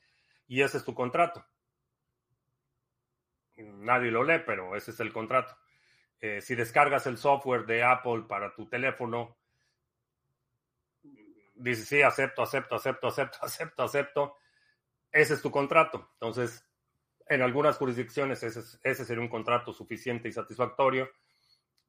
y 0.47 0.61
ese 0.61 0.77
es 0.77 0.85
tu 0.85 0.93
contrato. 0.93 1.43
Nadie 3.55 4.11
lo 4.11 4.23
lee, 4.23 4.43
pero 4.45 4.75
ese 4.75 4.91
es 4.91 4.99
el 4.99 5.11
contrato. 5.11 5.57
Eh, 6.19 6.41
si 6.41 6.55
descargas 6.55 7.07
el 7.07 7.17
software 7.17 7.65
de 7.65 7.83
Apple 7.83 8.23
para 8.27 8.53
tu 8.53 8.67
teléfono, 8.67 9.35
dices, 11.55 11.87
sí, 11.87 12.01
acepto, 12.01 12.41
acepto, 12.41 12.75
acepto, 12.75 13.07
acepto, 13.07 13.37
acepto, 13.41 13.83
acepto, 13.83 14.35
ese 15.11 15.35
es 15.35 15.41
tu 15.41 15.51
contrato. 15.51 16.09
Entonces, 16.13 16.67
en 17.27 17.41
algunas 17.41 17.77
jurisdicciones 17.77 18.43
ese, 18.43 18.61
ese 18.83 19.05
sería 19.05 19.23
un 19.23 19.29
contrato 19.29 19.73
suficiente 19.73 20.27
y 20.27 20.31
satisfactorio. 20.31 21.09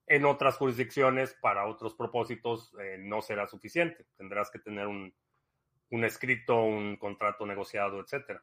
En 0.07 0.27
otras 0.27 0.57
jurisdicciones, 0.57 1.35
para 1.41 1.67
otros 1.67 1.95
propósitos, 1.95 2.75
eh, 2.81 2.99
no 2.99 3.23
será 3.23 3.47
suficiente. 3.47 4.07
Tendrás 4.17 4.51
que 4.51 4.59
tener 4.59 4.87
un, 4.87 5.15
un 5.91 6.05
escrito, 6.05 6.63
un 6.63 6.97
contrato 6.97 7.47
negociado, 7.47 8.01
etcétera. 8.01 8.43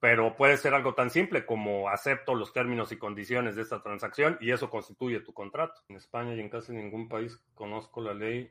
Pero 0.00 0.34
puede 0.34 0.56
ser 0.56 0.74
algo 0.74 0.94
tan 0.94 1.10
simple 1.10 1.46
como 1.46 1.88
acepto 1.88 2.34
los 2.34 2.52
términos 2.52 2.90
y 2.90 2.96
condiciones 2.96 3.54
de 3.54 3.62
esta 3.62 3.82
transacción 3.82 4.36
y 4.40 4.50
eso 4.50 4.70
constituye 4.70 5.20
tu 5.20 5.32
contrato. 5.32 5.80
En 5.88 5.96
España 5.96 6.34
y 6.34 6.40
en 6.40 6.48
casi 6.48 6.72
ningún 6.72 7.08
país 7.08 7.38
conozco 7.54 8.00
la 8.00 8.14
ley 8.14 8.50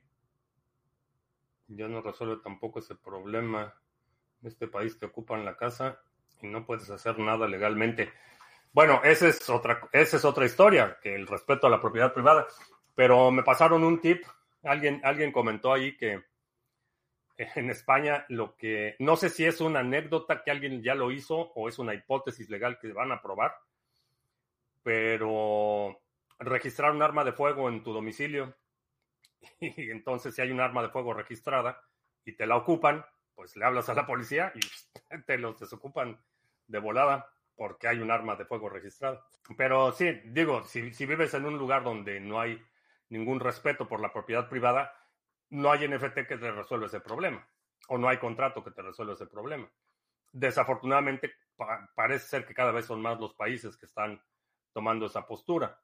ya 1.76 1.88
no 1.88 2.02
resuelve 2.02 2.38
tampoco 2.44 2.80
ese 2.80 2.96
problema. 2.96 3.74
En 4.42 4.48
este 4.48 4.68
país 4.68 4.98
te 4.98 5.06
ocupan 5.06 5.46
la 5.46 5.56
casa 5.56 6.00
y 6.42 6.48
no 6.48 6.66
puedes 6.66 6.90
hacer 6.90 7.20
nada 7.20 7.48
legalmente. 7.48 8.12
Bueno, 8.74 9.02
esa 9.04 9.28
es 9.28 9.50
otra, 9.50 9.90
esa 9.92 10.18
es 10.18 10.26
otra 10.26 10.46
historia, 10.46 10.98
que 11.02 11.14
el 11.14 11.28
respeto 11.28 11.68
a 11.68 11.70
la 11.70 11.82
propiedad 11.82 12.14
privada. 12.14 12.48
Pero 12.96 13.32
me 13.32 13.44
pasaron 13.44 13.84
un 13.84 14.00
tip. 14.00 14.24
Alguien, 14.64 15.02
alguien 15.04 15.32
comentó 15.32 15.74
ahí 15.74 15.98
que 15.98 16.24
en 17.38 17.70
España 17.70 18.26
lo 18.30 18.56
que, 18.56 18.96
no 19.00 19.16
sé 19.16 19.30
si 19.30 19.46
es 19.46 19.62
una 19.62 19.80
anécdota 19.80 20.44
que 20.44 20.52
alguien 20.52 20.84
ya 20.84 20.96
lo 20.96 21.12
hizo 21.12 21.52
o 21.56 21.68
es 21.68 21.80
una 21.80 21.94
hipótesis 21.94 22.50
legal 22.50 22.78
que 22.80 22.94
van 22.94 23.12
a 23.12 23.22
probar, 23.22 23.56
pero 24.84 26.00
registrar 26.40 26.92
un 26.92 27.02
arma 27.02 27.24
de 27.24 27.34
fuego 27.34 27.70
en 27.70 27.84
tu 27.84 27.94
domicilio 27.94 28.56
y 29.60 29.92
entonces 29.92 30.36
si 30.36 30.42
hay 30.42 30.52
un 30.52 30.60
arma 30.60 30.82
de 30.82 30.90
fuego 30.90 31.14
registrada 31.14 31.82
y 32.24 32.34
te 32.34 32.46
la 32.46 32.58
ocupan, 32.58 33.06
pues 33.34 33.56
le 33.56 33.66
hablas 33.66 33.90
a 33.90 33.94
la 33.94 34.06
policía 34.06 34.52
y 34.56 34.60
te 35.26 35.38
los 35.38 35.60
desocupan 35.60 36.20
de 36.68 36.80
volada 36.80 37.28
porque 37.56 37.88
hay 37.88 38.00
un 38.00 38.12
arma 38.12 38.36
de 38.36 38.46
fuego 38.46 38.70
registrada. 38.70 39.24
Pero 39.58 39.92
sí, 39.92 40.10
digo, 40.26 40.64
si, 40.64 40.94
si 40.94 41.06
vives 41.06 41.34
en 41.34 41.46
un 41.46 41.58
lugar 41.58 41.84
donde 41.84 42.20
no 42.20 42.40
hay 42.40 42.62
ningún 43.10 43.40
respeto 43.40 43.88
por 43.88 44.00
la 44.00 44.12
propiedad 44.12 44.50
privada, 44.50 44.94
no 45.50 45.72
hay 45.72 45.88
NFT 45.88 46.28
que 46.28 46.38
te 46.38 46.52
resuelva 46.52 46.88
ese 46.88 47.02
problema 47.02 47.48
o 47.90 47.98
no 47.98 48.08
hay 48.08 48.18
contrato 48.18 48.64
que 48.64 48.72
te 48.72 48.82
resuelva 48.82 49.14
ese 49.14 49.28
problema. 49.28 49.70
Desafortunadamente, 50.32 51.34
parece 51.94 52.26
ser 52.26 52.46
que 52.46 52.54
cada 52.54 52.72
vez 52.72 52.86
son 52.86 53.02
más 53.02 53.20
los 53.20 53.34
países 53.36 53.76
que 53.76 53.86
están 53.86 54.22
tomando 54.72 55.08
esa 55.08 55.28
postura 55.28 55.78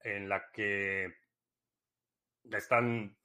en 0.00 0.28
la 0.28 0.50
que 0.50 1.23
están 2.52 3.16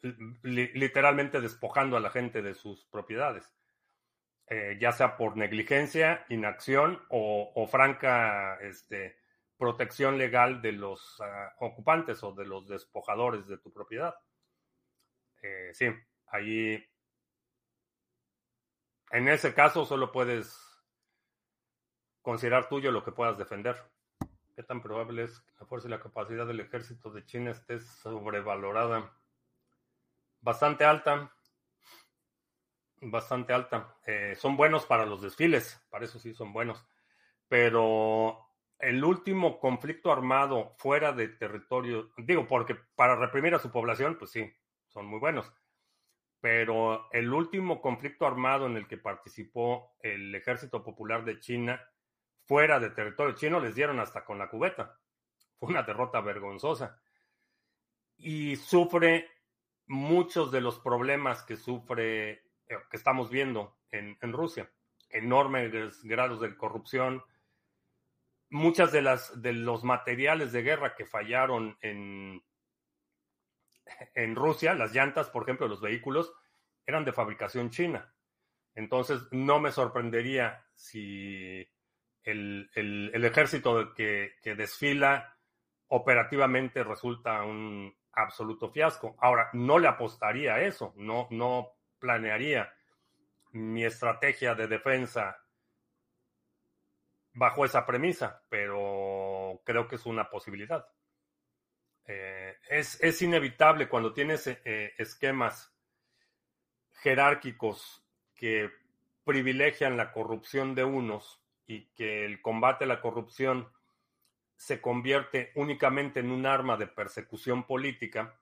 literalmente 0.43 1.41
despojando 1.41 1.97
a 1.97 1.99
la 1.99 2.09
gente 2.09 2.41
de 2.41 2.53
sus 2.53 2.85
propiedades, 2.85 3.51
eh, 4.47 4.77
ya 4.79 4.91
sea 4.91 5.17
por 5.17 5.37
negligencia, 5.37 6.25
inacción 6.29 7.01
o, 7.09 7.67
franca 7.69 8.57
este, 8.61 9.17
protección 9.57 10.17
legal 10.17 10.61
de 10.61 10.71
los 10.71 11.19
ah, 11.21 11.53
ocupantes 11.59 12.23
o 12.23 12.33
de 12.33 12.45
los 12.45 12.67
despojadores 12.67 13.47
de 13.47 13.57
tu 13.57 13.71
propiedad. 13.71 14.15
Eh, 15.41 15.71
sí, 15.73 15.87
ahí, 16.27 16.83
en 19.11 19.27
ese 19.27 19.53
caso 19.53 19.85
solo 19.85 20.11
puedes 20.11 20.57
considerar 22.21 22.69
tuyo 22.69 22.91
lo 22.91 23.03
que 23.03 23.11
puedas 23.11 23.37
defender. 23.37 23.75
¿Qué 24.59 24.63
tan 24.63 24.81
probable 24.81 25.23
es 25.23 25.39
que 25.39 25.53
la 25.57 25.65
fuerza 25.65 25.87
y 25.87 25.91
la 25.91 26.01
capacidad 26.01 26.45
del 26.45 26.59
ejército 26.59 27.11
de 27.11 27.23
China 27.23 27.51
esté 27.51 27.79
sobrevalorada? 27.79 29.17
Bastante 30.41 30.83
alta. 30.83 31.31
Bastante 32.99 33.53
alta. 33.53 33.95
Eh, 34.05 34.35
son 34.35 34.57
buenos 34.57 34.85
para 34.85 35.05
los 35.05 35.21
desfiles, 35.21 35.81
para 35.89 36.03
eso 36.03 36.19
sí 36.19 36.33
son 36.33 36.51
buenos. 36.51 36.85
Pero 37.47 38.49
el 38.79 39.01
último 39.01 39.61
conflicto 39.61 40.11
armado 40.11 40.73
fuera 40.75 41.13
de 41.13 41.29
territorio, 41.29 42.11
digo, 42.17 42.45
porque 42.45 42.75
para 42.75 43.15
reprimir 43.15 43.55
a 43.55 43.59
su 43.59 43.71
población, 43.71 44.17
pues 44.17 44.31
sí, 44.31 44.53
son 44.89 45.05
muy 45.05 45.19
buenos. 45.19 45.53
Pero 46.41 47.09
el 47.13 47.33
último 47.33 47.79
conflicto 47.79 48.27
armado 48.27 48.65
en 48.65 48.75
el 48.75 48.89
que 48.89 48.97
participó 48.97 49.95
el 50.01 50.35
Ejército 50.35 50.83
Popular 50.83 51.23
de 51.23 51.39
China 51.39 51.81
fuera 52.49 52.79
de 52.79 52.89
territorio 52.89 53.35
chino 53.35 53.59
les 53.59 53.75
dieron 53.75 53.99
hasta 53.99 54.25
con 54.25 54.39
la 54.39 54.49
cubeta. 54.49 54.97
Fue 55.59 55.69
una 55.69 55.83
derrota 55.83 56.19
vergonzosa. 56.19 56.99
Y 58.17 58.55
sufre 58.55 59.29
muchos 59.85 60.51
de 60.51 60.59
los 60.59 60.79
problemas 60.79 61.43
que 61.43 61.55
sufre, 61.55 62.31
eh, 62.31 62.41
que 62.89 62.97
estamos 62.97 63.29
viendo 63.29 63.77
en, 63.91 64.33
Rusia. 64.33 64.67
Enormes 65.09 66.01
grados 66.03 66.41
de 66.41 66.57
corrupción, 66.57 67.23
muchas 68.49 68.91
de 68.91 69.03
las 69.03 69.39
de 69.43 69.53
los 69.53 69.83
materiales 69.83 70.51
de 70.51 70.63
guerra 70.63 70.95
que 70.95 71.05
fallaron 71.05 71.77
en, 71.81 72.43
en 74.15 74.35
Rusia, 74.35 74.73
las 74.73 74.91
llantas, 74.91 75.29
por 75.29 75.43
ejemplo, 75.43 75.67
los 75.67 75.81
vehículos, 75.81 76.33
eran 76.87 77.05
de 77.05 77.13
fabricación 77.13 77.69
china. 77.69 78.11
Entonces, 78.73 79.21
no 79.29 79.59
me 79.59 79.71
sorprendería 79.71 80.65
si 80.73 81.69
el, 82.23 82.69
ejército 83.25 83.93
que, 83.93 84.33
que, 84.41 84.55
desfila 84.55 85.37
operativamente 85.87 86.83
resulta 86.83 87.43
un 87.43 87.95
absoluto 88.13 88.69
fiasco. 88.69 89.15
Ahora, 89.19 89.49
no 89.53 89.79
le 89.79 89.87
apostaría 89.87 90.55
a 90.55 90.61
eso, 90.61 90.93
no, 90.97 91.27
no 91.31 91.73
planearía 91.99 92.73
mi 93.51 93.83
estrategia 93.83 94.55
de 94.55 94.67
defensa 94.67 95.37
bajo 97.33 97.65
esa 97.65 97.85
premisa, 97.85 98.43
pero 98.49 99.61
creo 99.63 99.87
que 99.87 99.95
es 99.95 100.05
una 100.05 100.29
posibilidad. 100.29 100.85
Eh, 102.05 102.57
es, 102.69 103.21
inevitable 103.21 103.87
cuando 103.87 104.13
tienes 104.13 104.47
eh, 104.47 104.93
esquemas 104.97 105.71
jerárquicos 107.01 108.03
que 108.35 108.71
privilegian 109.23 109.95
la 109.95 110.11
corrupción 110.11 110.73
de 110.73 110.83
unos 110.83 111.38
y 111.69 111.85
que 111.93 112.25
el 112.25 112.41
combate 112.41 112.85
a 112.85 112.87
la 112.87 112.99
corrupción 112.99 113.71
se 114.55 114.81
convierte 114.81 115.51
únicamente 115.53 116.19
en 116.19 116.31
un 116.31 116.47
arma 116.47 116.77
de 116.77 116.87
persecución 116.87 117.67
política, 117.67 118.35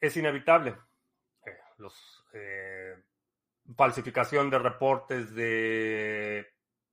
es 0.00 0.16
inevitable. 0.16 0.74
Eh, 1.46 1.56
los, 1.78 2.24
falsificación 3.76 4.50
de 4.50 4.58
reportes 4.58 5.32
de 5.36 6.48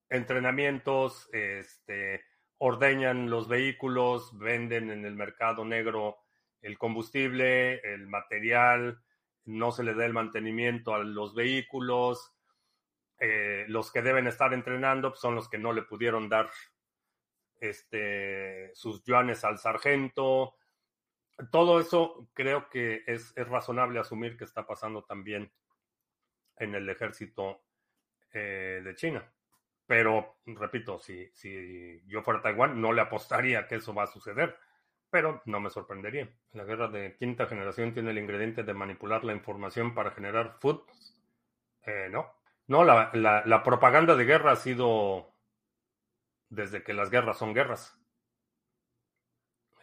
entrenamientos, 0.07 1.27
este, 1.33 2.23
ordeñan 2.59 3.31
los 3.31 3.47
vehículos, 3.47 4.37
venden 4.37 4.91
en 4.91 5.03
el 5.03 5.15
mercado 5.15 5.65
negro 5.65 6.17
el 6.61 6.77
combustible, 6.77 7.79
el 7.79 8.07
material, 8.07 9.01
no 9.45 9.71
se 9.71 9.83
le 9.83 9.95
da 9.95 10.05
el 10.05 10.13
mantenimiento 10.13 10.93
a 10.93 10.99
los 10.99 11.33
vehículos. 11.33 12.34
Eh, 13.19 13.65
los 13.69 13.91
que 13.91 14.01
deben 14.01 14.27
estar 14.27 14.53
entrenando 14.53 15.09
pues, 15.11 15.21
son 15.21 15.35
los 15.35 15.47
que 15.47 15.57
no 15.57 15.71
le 15.71 15.83
pudieron 15.83 16.27
dar 16.27 16.49
este, 17.59 18.71
sus 18.73 19.03
yuanes 19.03 19.43
al 19.43 19.57
sargento. 19.57 20.55
Todo 21.51 21.79
eso 21.79 22.29
creo 22.33 22.69
que 22.69 23.03
es, 23.07 23.33
razonable 23.35 23.99
asumir 23.99 24.37
que 24.37 24.45
está 24.45 24.65
pasando 24.65 25.03
también 25.03 25.51
en 26.57 26.75
el 26.75 26.89
ejército 26.89 27.63
eh, 28.31 28.81
de 28.83 28.95
China. 28.95 29.31
Pero, 29.87 30.37
repito, 30.45 30.99
si, 30.99 31.31
yo 32.07 32.23
fuera 32.23 32.41
Taiwán, 32.41 32.81
no 32.81 32.91
le 32.91 33.01
apostaría 33.01 33.67
que 33.67 33.75
eso 33.75 33.93
va 33.93 34.03
a 34.03 34.07
suceder, 34.07 34.57
pero 35.11 35.41
no 35.45 35.59
me 35.59 35.69
sorprendería. 35.69 36.27
La 36.53 36.63
guerra 36.63 36.87
de 36.87 37.15
quinta 37.17 37.45
generación 37.45 37.93
tiene 37.93 38.11
el 38.11 38.17
ingrediente 38.17 38.63
de 38.63 38.73
manipular 38.73 39.23
la 39.23 39.33
información 39.33 39.93
para 39.93 40.11
generar 40.11 40.57
food. 40.59 40.81
Eh, 41.85 42.09
no, 42.11 42.33
no, 42.67 42.83
la, 42.83 43.11
la, 43.13 43.63
propaganda 43.63 44.15
de 44.15 44.25
guerra 44.25 44.53
ha 44.53 44.55
sido 44.55 45.33
desde 46.49 46.83
que 46.83 46.93
las 46.93 47.09
guerras 47.09 47.37
son 47.37 47.53
guerras. 47.53 47.97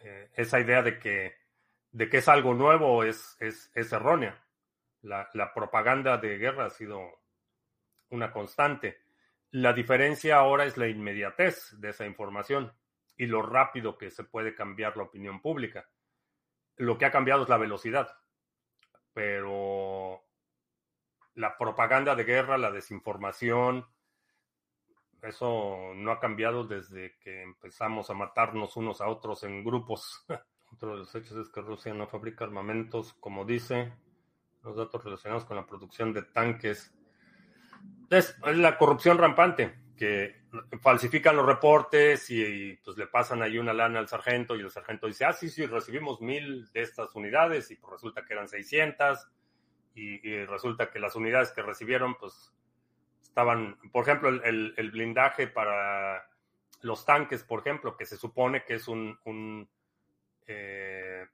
Eh, 0.01 0.31
esa 0.35 0.59
idea 0.59 0.81
de 0.81 0.99
que, 0.99 1.35
de 1.91 2.09
que 2.09 2.17
es 2.17 2.27
algo 2.27 2.53
nuevo 2.53 3.03
es, 3.03 3.37
es, 3.39 3.71
es 3.73 3.91
errónea. 3.93 4.45
La, 5.01 5.29
la 5.33 5.53
propaganda 5.53 6.17
de 6.17 6.37
guerra 6.37 6.65
ha 6.65 6.69
sido 6.69 7.01
una 8.09 8.31
constante. 8.31 9.01
La 9.51 9.73
diferencia 9.73 10.37
ahora 10.37 10.65
es 10.65 10.77
la 10.77 10.87
inmediatez 10.87 11.79
de 11.79 11.89
esa 11.89 12.05
información 12.05 12.73
y 13.15 13.27
lo 13.27 13.41
rápido 13.41 13.97
que 13.97 14.09
se 14.09 14.23
puede 14.23 14.55
cambiar 14.55 14.97
la 14.97 15.03
opinión 15.03 15.41
pública. 15.41 15.89
Lo 16.77 16.97
que 16.97 17.05
ha 17.05 17.11
cambiado 17.11 17.43
es 17.43 17.49
la 17.49 17.57
velocidad, 17.57 18.17
pero 19.13 20.02
la 21.35 21.57
propaganda 21.57 22.15
de 22.15 22.23
guerra, 22.23 22.57
la 22.57 22.71
desinformación, 22.71 23.85
eso 25.21 25.93
no 25.95 26.11
ha 26.11 26.19
cambiado 26.19 26.65
desde 26.65 27.17
que 27.19 27.43
empezamos 27.43 28.09
a 28.09 28.13
matarnos 28.13 28.75
unos 28.75 28.99
a 29.01 29.07
otros 29.07 29.43
en 29.43 29.63
grupos. 29.63 30.25
Otro 30.73 30.93
de 30.93 30.97
los 30.97 31.13
hechos 31.13 31.37
es 31.37 31.49
que 31.49 31.61
Rusia 31.61 31.93
no 31.93 32.07
fabrica 32.07 32.45
armamentos, 32.45 33.13
como 33.19 33.45
dice, 33.45 33.93
los 34.63 34.75
datos 34.75 35.03
relacionados 35.03 35.45
con 35.45 35.55
la 35.55 35.67
producción 35.67 36.13
de 36.13 36.23
tanques 36.23 36.91
es, 38.09 38.35
la 38.45 38.77
corrupción 38.77 39.17
rampante, 39.17 39.73
que 39.97 40.43
falsifican 40.81 41.35
los 41.35 41.45
reportes 41.45 42.29
y, 42.29 42.77
pues 42.83 42.97
le 42.97 43.07
pasan 43.07 43.41
ahí 43.41 43.57
una 43.57 43.73
lana 43.73 43.99
al 43.99 44.07
sargento 44.07 44.55
y 44.55 44.61
el 44.61 44.71
sargento 44.71 45.07
dice, 45.07 45.25
ah, 45.25 45.33
sí, 45.33 45.49
sí, 45.49 45.65
recibimos 45.65 46.21
mil 46.21 46.71
de 46.71 46.81
estas 46.81 47.15
unidades 47.15 47.71
y 47.71 47.75
pues 47.75 47.93
resulta 47.93 48.23
que 48.25 48.33
eran 48.33 48.47
600 48.47 49.27
y, 49.95 50.45
resulta 50.45 50.89
que 50.89 50.99
las 50.99 51.15
unidades 51.15 51.51
que 51.51 51.61
recibieron 51.61 52.15
pues 52.15 52.51
estaban, 53.21 53.77
por 53.91 54.03
ejemplo, 54.03 54.29
el, 54.29 54.91
blindaje 54.91 55.47
para 55.47 56.27
los 56.81 57.05
tanques, 57.05 57.43
por 57.43 57.59
ejemplo, 57.59 57.95
que 57.95 58.05
se 58.05 58.17
supone 58.17 58.63
que 58.63 58.75
es 58.75 58.87
un, 58.87 59.67
eh, 60.47 61.27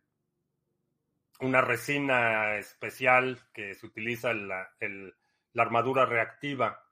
una 1.39 1.61
resina 1.61 2.57
especial 2.57 3.39
que 3.53 3.73
se 3.73 3.85
utiliza 3.85 4.33
la, 4.33 4.69
la 4.79 5.63
armadura 5.63 6.05
reactiva 6.05 6.83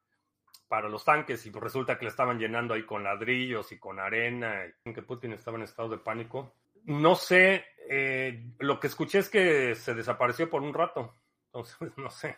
para 0.68 0.89
los 0.89 1.05
tanques 1.05 1.45
y 1.45 1.51
resulta 1.51 1.97
que 1.97 2.05
le 2.05 2.09
estaban 2.09 2.39
llenando 2.39 2.74
ahí 2.74 2.84
con 2.84 3.03
ladrillos 3.03 3.72
y 3.72 3.80
con 3.80 3.99
arena, 3.99 4.65
y 4.84 4.93
que 4.93 5.01
Putin 5.01 5.34
estaba 5.34 5.57
en 5.57 5.63
estado 5.63 5.89
de 5.89 5.97
pánico. 5.97 6.53
No 6.86 7.15
sé, 7.15 7.65
eh, 7.89 8.51
lo 8.59 8.80
que 8.80 8.88
escuché 8.88 9.20
es 9.20 9.30
que 9.30 9.76
se 9.76 9.93
desapareció 9.93 10.49
por 10.49 10.61
un 10.61 10.74
rato, 10.74 11.15
entonces 11.48 11.78
no 11.98 12.10
sé, 12.10 12.38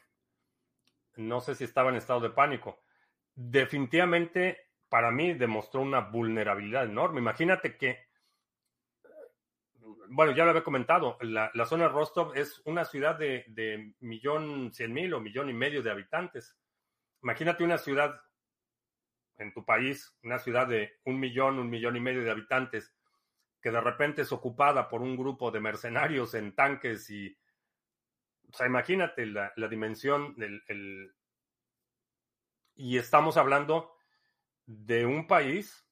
no 1.17 1.41
sé 1.41 1.55
si 1.55 1.63
estaba 1.63 1.89
en 1.89 1.97
estado 1.97 2.21
de 2.21 2.29
pánico. 2.29 2.81
Definitivamente 3.35 4.69
para 4.89 5.11
mí 5.11 5.33
demostró 5.33 5.81
una 5.81 5.99
vulnerabilidad 5.99 6.85
enorme. 6.85 7.19
Imagínate 7.19 7.77
que 7.77 8.09
bueno, 10.11 10.31
ya 10.31 10.43
lo 10.43 10.49
había 10.49 10.63
comentado, 10.63 11.17
la, 11.21 11.51
zona 11.65 11.83
de 11.83 11.89
Rostov 11.89 12.35
es 12.35 12.61
una 12.65 12.83
ciudad 12.83 13.17
de, 13.17 13.45
de 13.47 13.93
millón 13.99 14.71
cien 14.73 14.91
mil 14.91 15.13
o 15.13 15.19
millón 15.19 15.49
y 15.49 15.53
medio 15.53 15.83
de 15.83 15.91
habitantes. 15.91 16.57
Imagínate 17.21 17.63
una 17.63 17.77
ciudad 17.77 18.19
en 19.37 19.53
tu 19.53 19.63
país, 19.63 20.15
una 20.23 20.39
ciudad 20.39 20.67
de 20.67 20.99
un 21.05 21.19
millón, 21.19 21.59
un 21.59 21.69
millón 21.69 21.95
y 21.95 21.99
medio 21.99 22.23
de 22.23 22.31
habitantes, 22.31 22.91
que 23.61 23.71
de 23.71 23.81
repente 23.81 24.23
es 24.23 24.31
ocupada 24.31 24.89
por 24.89 25.01
un 25.01 25.15
grupo 25.15 25.51
de 25.51 25.59
mercenarios 25.59 26.33
en 26.33 26.55
tanques 26.55 27.09
y, 27.09 27.37
o 28.51 28.57
sea, 28.57 28.67
imagínate 28.67 29.25
la, 29.25 29.51
dimensión 29.69 30.35
del... 30.35 30.63
El, 30.67 31.13
y 32.75 32.97
estamos 32.97 33.37
hablando 33.37 33.93
de 34.65 35.05
un 35.05 35.27
país 35.27 35.85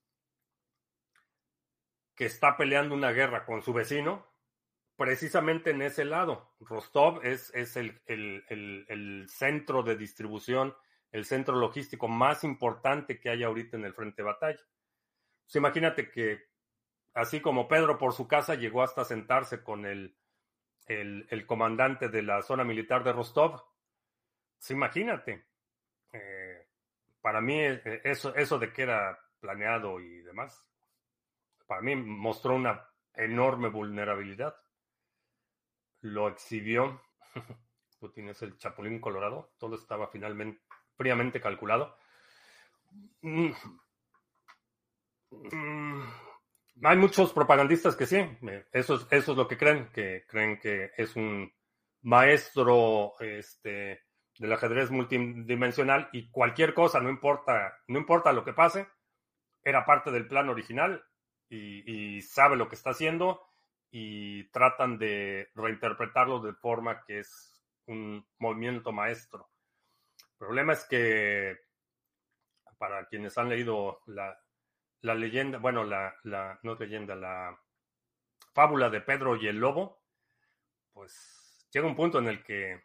que 2.15 2.25
está 2.25 2.57
peleando 2.57 2.95
una 2.95 3.11
guerra 3.11 3.45
con 3.45 3.61
su 3.61 3.73
vecino, 3.73 4.25
precisamente 4.95 5.69
en 5.71 5.83
ese 5.83 6.05
lado. 6.05 6.55
Rostov 6.59 7.23
es, 7.23 7.51
es 7.53 7.75
el, 7.77 9.25
centro 9.29 9.83
de 9.83 9.95
distribución, 9.95 10.75
el 11.11 11.25
centro 11.25 11.57
logístico 11.57 12.07
más 12.07 12.43
importante 12.43 13.19
que 13.19 13.29
hay 13.29 13.43
ahorita 13.43 13.77
en 13.77 13.85
el 13.85 13.93
frente 13.93 14.23
de 14.23 14.27
batalla. 14.27 14.59
Pues 15.43 15.55
imagínate 15.55 16.09
que, 16.09 16.47
así 17.13 17.39
como 17.39 17.67
Pedro 17.67 17.99
por 17.99 18.13
su 18.13 18.27
casa 18.27 18.55
llegó 18.55 18.81
hasta 18.81 19.05
sentarse 19.05 19.61
con 19.61 19.85
el, 19.85 20.17
el, 20.87 21.45
comandante 21.45 22.09
de 22.09 22.23
la 22.23 22.41
zona 22.41 22.63
militar 22.63 23.03
de 23.03 23.13
Rostov, 23.13 23.61
pues 24.57 24.71
imagínate. 24.71 25.45
Eh, 26.13 26.67
para 27.21 27.41
mí, 27.41 27.59
eh, 27.59 28.01
eso, 28.03 28.33
eso 28.35 28.57
de 28.57 28.71
que 28.71 28.83
era 28.83 29.19
planeado 29.39 29.99
y 29.99 30.21
demás, 30.21 30.65
para 31.65 31.81
mí 31.81 31.95
mostró 31.95 32.55
una 32.55 32.89
enorme 33.13 33.69
vulnerabilidad. 33.69 34.55
Lo 36.01 36.29
exhibió. 36.29 37.01
Putin 37.99 38.29
es 38.29 38.41
el 38.43 38.57
chapulín 38.57 39.01
colorado. 39.01 39.53
Todo 39.57 39.75
estaba 39.75 40.07
finalmente 40.07 40.61
fríamente 40.95 41.41
calculado. 41.41 41.97
Mm. 43.21 43.51
Mm. 45.31 46.03
Hay 46.83 46.97
muchos 46.97 47.33
propagandistas 47.33 47.95
que 47.95 48.05
sí, 48.05 48.17
eso 48.71 48.95
es, 48.95 49.07
eso 49.09 49.31
es 49.31 49.37
lo 49.37 49.47
que 49.47 49.57
creen, 49.57 49.89
que 49.91 50.25
creen 50.27 50.59
que 50.59 50.91
es 50.95 51.15
un 51.15 51.51
maestro 52.01 53.13
este, 53.19 54.03
del 54.37 54.53
ajedrez 54.53 54.91
multidimensional 54.91 56.09
y 56.11 56.29
cualquier 56.29 56.73
cosa, 56.73 56.99
no 56.99 57.09
importa, 57.09 57.73
no 57.87 57.97
importa 57.97 58.31
lo 58.31 58.43
que 58.43 58.53
pase, 58.53 58.87
era 59.63 59.85
parte 59.85 60.11
del 60.11 60.27
plan 60.27 60.49
original 60.49 61.03
y, 61.49 62.21
sabe 62.21 62.55
lo 62.57 62.69
que 62.69 62.75
está 62.75 62.91
haciendo 62.91 63.41
y 63.89 64.49
tratan 64.51 64.97
de 64.97 65.49
reinterpretarlo 65.55 66.41
de 66.41 66.53
forma 66.53 67.03
que 67.05 67.19
es 67.19 67.63
un 67.87 68.25
movimiento 68.37 68.91
maestro. 68.91 69.49
El 70.19 70.37
problema 70.37 70.73
es 70.73 70.85
que 70.85 71.57
para 72.77 73.07
quienes 73.07 73.37
han 73.37 73.49
leído 73.49 74.01
la, 74.05 74.37
la 75.01 75.15
leyenda, 75.15 75.59
bueno, 75.59 75.83
la, 75.83 76.15
la, 76.23 76.59
no 76.63 76.75
leyenda, 76.75 77.15
la 77.15 77.59
fábula 78.53 78.89
de 78.89 79.01
Pedro 79.01 79.35
y 79.35 79.47
el 79.47 79.57
Lobo, 79.57 80.01
pues 80.93 81.67
llega 81.71 81.87
un 81.87 81.95
punto 81.95 82.19
en 82.19 82.27
el 82.27 82.43
que 82.43 82.81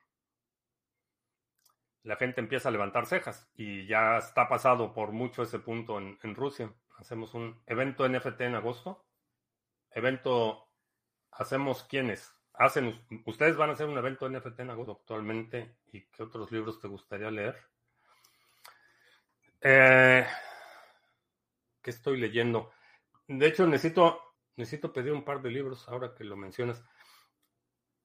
la 2.02 2.16
gente 2.16 2.40
empieza 2.40 2.68
a 2.68 2.72
levantar 2.72 3.06
cejas 3.06 3.50
y 3.54 3.86
ya 3.86 4.18
está 4.18 4.48
pasado 4.48 4.92
por 4.92 5.12
mucho 5.12 5.42
ese 5.42 5.58
punto 5.60 5.98
en, 5.98 6.18
en 6.22 6.34
Rusia. 6.34 6.72
Hacemos 6.98 7.34
un 7.34 7.62
evento 7.66 8.08
NFT 8.08 8.42
en 8.42 8.54
agosto. 8.56 9.06
Evento, 9.90 10.68
hacemos 11.30 11.84
quiénes? 11.84 12.34
Hacen, 12.54 13.04
ustedes 13.24 13.56
van 13.56 13.70
a 13.70 13.72
hacer 13.72 13.86
un 13.86 13.96
evento 13.98 14.28
NFT 14.28 14.60
en 14.60 14.70
agosto 14.70 14.92
actualmente 14.92 15.76
y 15.92 16.02
qué 16.06 16.22
otros 16.22 16.50
libros 16.52 16.80
te 16.80 16.88
gustaría 16.88 17.30
leer. 17.30 17.56
Eh, 19.60 20.26
¿Qué 21.82 21.90
estoy 21.90 22.18
leyendo? 22.18 22.70
De 23.26 23.46
hecho, 23.46 23.66
necesito, 23.66 24.20
necesito 24.56 24.92
pedir 24.92 25.12
un 25.12 25.24
par 25.24 25.42
de 25.42 25.50
libros 25.50 25.88
ahora 25.88 26.14
que 26.14 26.24
lo 26.24 26.36
mencionas. 26.36 26.82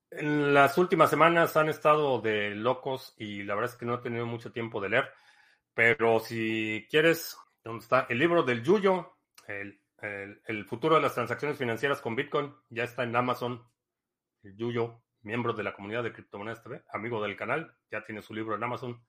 En 0.09 0.53
las 0.53 0.77
últimas 0.77 1.09
semanas 1.09 1.57
han 1.57 1.69
estado 1.69 2.21
de 2.21 2.55
locos 2.55 3.13
y 3.17 3.43
la 3.43 3.55
verdad 3.55 3.71
es 3.71 3.77
que 3.77 3.85
no 3.85 3.95
he 3.95 4.01
tenido 4.01 4.25
mucho 4.25 4.51
tiempo 4.51 4.79
de 4.81 4.89
leer. 4.89 5.09
Pero 5.73 6.19
si 6.19 6.87
quieres, 6.89 7.37
¿dónde 7.63 7.83
está? 7.83 8.07
El 8.09 8.19
libro 8.19 8.43
del 8.43 8.63
Yuyo, 8.63 9.17
el, 9.47 9.79
el, 10.01 10.65
futuro 10.65 10.95
de 10.95 11.01
las 11.01 11.13
transacciones 11.13 11.57
financieras 11.57 12.01
con 12.01 12.15
Bitcoin, 12.15 12.53
ya 12.69 12.83
está 12.83 13.03
en 13.03 13.15
Amazon. 13.15 13.63
El 14.43 14.55
Yuyo, 14.55 15.03
miembro 15.21 15.53
de 15.53 15.63
la 15.63 15.73
comunidad 15.73 16.03
de 16.03 16.13
Criptomonedas 16.13 16.63
TV, 16.63 16.83
amigo 16.91 17.21
del 17.21 17.35
canal, 17.35 17.75
ya 17.91 18.03
tiene 18.03 18.21
su 18.21 18.33
libro 18.33 18.55
en 18.55 18.63
Amazon. 18.63 19.05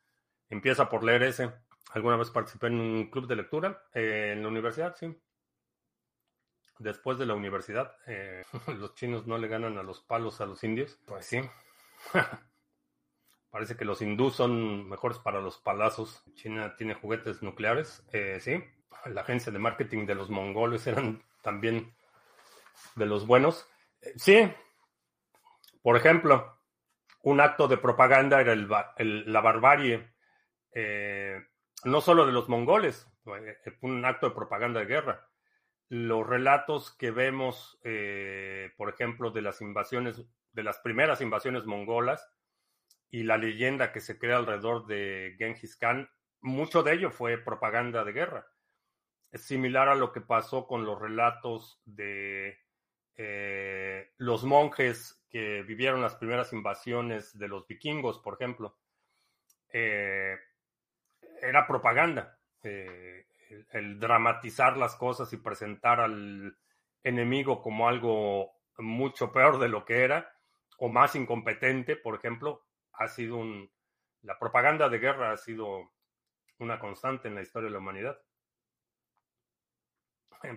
Empieza 0.48 0.88
por 0.88 1.04
leer 1.04 1.22
ese. 1.22 1.52
Alguna 1.92 2.16
vez 2.16 2.30
participé 2.30 2.66
en 2.68 2.80
un 2.80 3.10
club 3.10 3.26
de 3.26 3.36
lectura 3.36 3.82
eh, 3.94 4.32
en 4.34 4.42
la 4.42 4.48
universidad, 4.48 4.94
sí 4.96 5.16
después 6.78 7.18
de 7.18 7.26
la 7.26 7.34
universidad, 7.34 7.96
eh, 8.06 8.44
los 8.78 8.94
chinos 8.94 9.26
no 9.26 9.38
le 9.38 9.48
ganan 9.48 9.78
a 9.78 9.82
los 9.82 10.00
palos 10.00 10.40
a 10.40 10.46
los 10.46 10.62
indios. 10.64 10.98
Pues 11.06 11.26
sí. 11.26 11.40
Parece 13.50 13.76
que 13.76 13.84
los 13.84 14.02
hindús 14.02 14.36
son 14.36 14.88
mejores 14.88 15.18
para 15.18 15.40
los 15.40 15.58
palazos. 15.58 16.22
China 16.34 16.76
tiene 16.76 16.94
juguetes 16.94 17.42
nucleares, 17.42 18.04
eh, 18.12 18.38
sí. 18.40 18.62
La 19.06 19.22
agencia 19.22 19.52
de 19.52 19.58
marketing 19.58 20.06
de 20.06 20.14
los 20.14 20.28
mongoles 20.28 20.86
eran 20.86 21.22
también 21.42 21.94
de 22.94 23.06
los 23.06 23.26
buenos. 23.26 23.66
Eh, 24.02 24.12
sí. 24.16 24.52
Por 25.82 25.96
ejemplo, 25.96 26.60
un 27.22 27.40
acto 27.40 27.68
de 27.68 27.78
propaganda 27.78 28.40
era 28.40 28.54
la 28.54 29.40
barbarie, 29.40 30.12
no 31.84 32.00
solo 32.00 32.26
de 32.26 32.32
los 32.32 32.48
mongoles, 32.48 33.10
fue 33.24 33.56
un 33.82 34.04
acto 34.04 34.28
de 34.28 34.34
propaganda 34.34 34.80
de 34.80 34.86
guerra 34.86 35.28
los 35.88 36.26
relatos 36.26 36.92
que 36.92 37.10
vemos, 37.10 37.78
eh, 37.82 38.72
por 38.76 38.90
ejemplo, 38.90 39.30
de 39.30 39.42
las 39.42 39.60
invasiones, 39.60 40.22
de 40.52 40.62
las 40.62 40.78
primeras 40.80 41.20
invasiones 41.20 41.64
mongolas 41.64 42.28
y 43.10 43.22
la 43.22 43.38
leyenda 43.38 43.90
que 43.90 44.00
se 44.00 44.18
crea 44.18 44.36
alrededor 44.36 44.86
de 44.86 45.34
Genghis 45.38 45.76
Khan, 45.76 46.10
mucho 46.40 46.82
de 46.82 46.92
ello 46.92 47.10
fue 47.10 47.38
propaganda 47.38 48.04
de 48.04 48.12
guerra. 48.12 48.46
Es 49.32 49.42
similar 49.42 49.88
a 49.88 49.94
lo 49.94 50.12
que 50.12 50.20
pasó 50.20 50.66
con 50.66 50.84
los 50.84 51.00
relatos 51.00 51.80
de 51.86 52.58
eh, 53.16 54.12
los 54.18 54.44
monjes 54.44 55.24
que 55.30 55.62
vivieron 55.62 56.02
las 56.02 56.16
primeras 56.16 56.52
invasiones 56.52 57.36
de 57.38 57.48
los 57.48 57.66
vikingos, 57.66 58.18
por 58.18 58.34
ejemplo. 58.34 58.78
Eh, 59.72 60.36
era 61.42 61.66
propaganda 61.66 62.38
el, 62.62 63.98
dramatizar 63.98 64.76
las 64.76 64.96
cosas 64.96 65.32
y 65.32 65.36
presentar 65.38 66.00
al 66.00 66.56
enemigo 67.02 67.62
como 67.62 67.88
algo 67.88 68.52
mucho 68.78 69.32
peor 69.32 69.58
de 69.58 69.68
lo 69.68 69.84
que 69.84 70.04
era 70.04 70.32
o 70.78 70.88
más 70.88 71.14
incompetente, 71.16 71.96
por 71.96 72.14
ejemplo, 72.14 72.64
ha 72.92 73.08
sido 73.08 73.36
un... 73.36 73.70
La 74.22 74.38
propaganda 74.38 74.88
de 74.88 74.98
guerra 74.98 75.32
ha 75.32 75.36
sido 75.36 75.90
una 76.58 76.78
constante 76.78 77.28
en 77.28 77.34
la 77.34 77.42
historia 77.42 77.66
de 77.66 77.72
la 77.72 77.78
humanidad. 77.78 78.20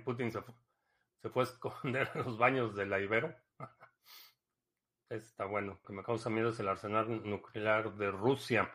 Putin 0.03 0.31
se 0.31 0.41
fue, 0.41 0.53
se 1.21 1.29
fue 1.29 1.43
a 1.43 1.45
esconder 1.45 2.11
en 2.13 2.23
los 2.23 2.37
baños 2.37 2.75
de 2.75 2.85
la 2.85 2.99
Ibero. 2.99 3.35
Está 5.09 5.45
bueno. 5.45 5.79
Que 5.85 5.93
me 5.93 6.03
causa 6.03 6.29
miedo 6.29 6.49
es 6.49 6.59
el 6.59 6.67
arsenal 6.67 7.27
nuclear 7.27 7.93
de 7.95 8.11
Rusia. 8.11 8.71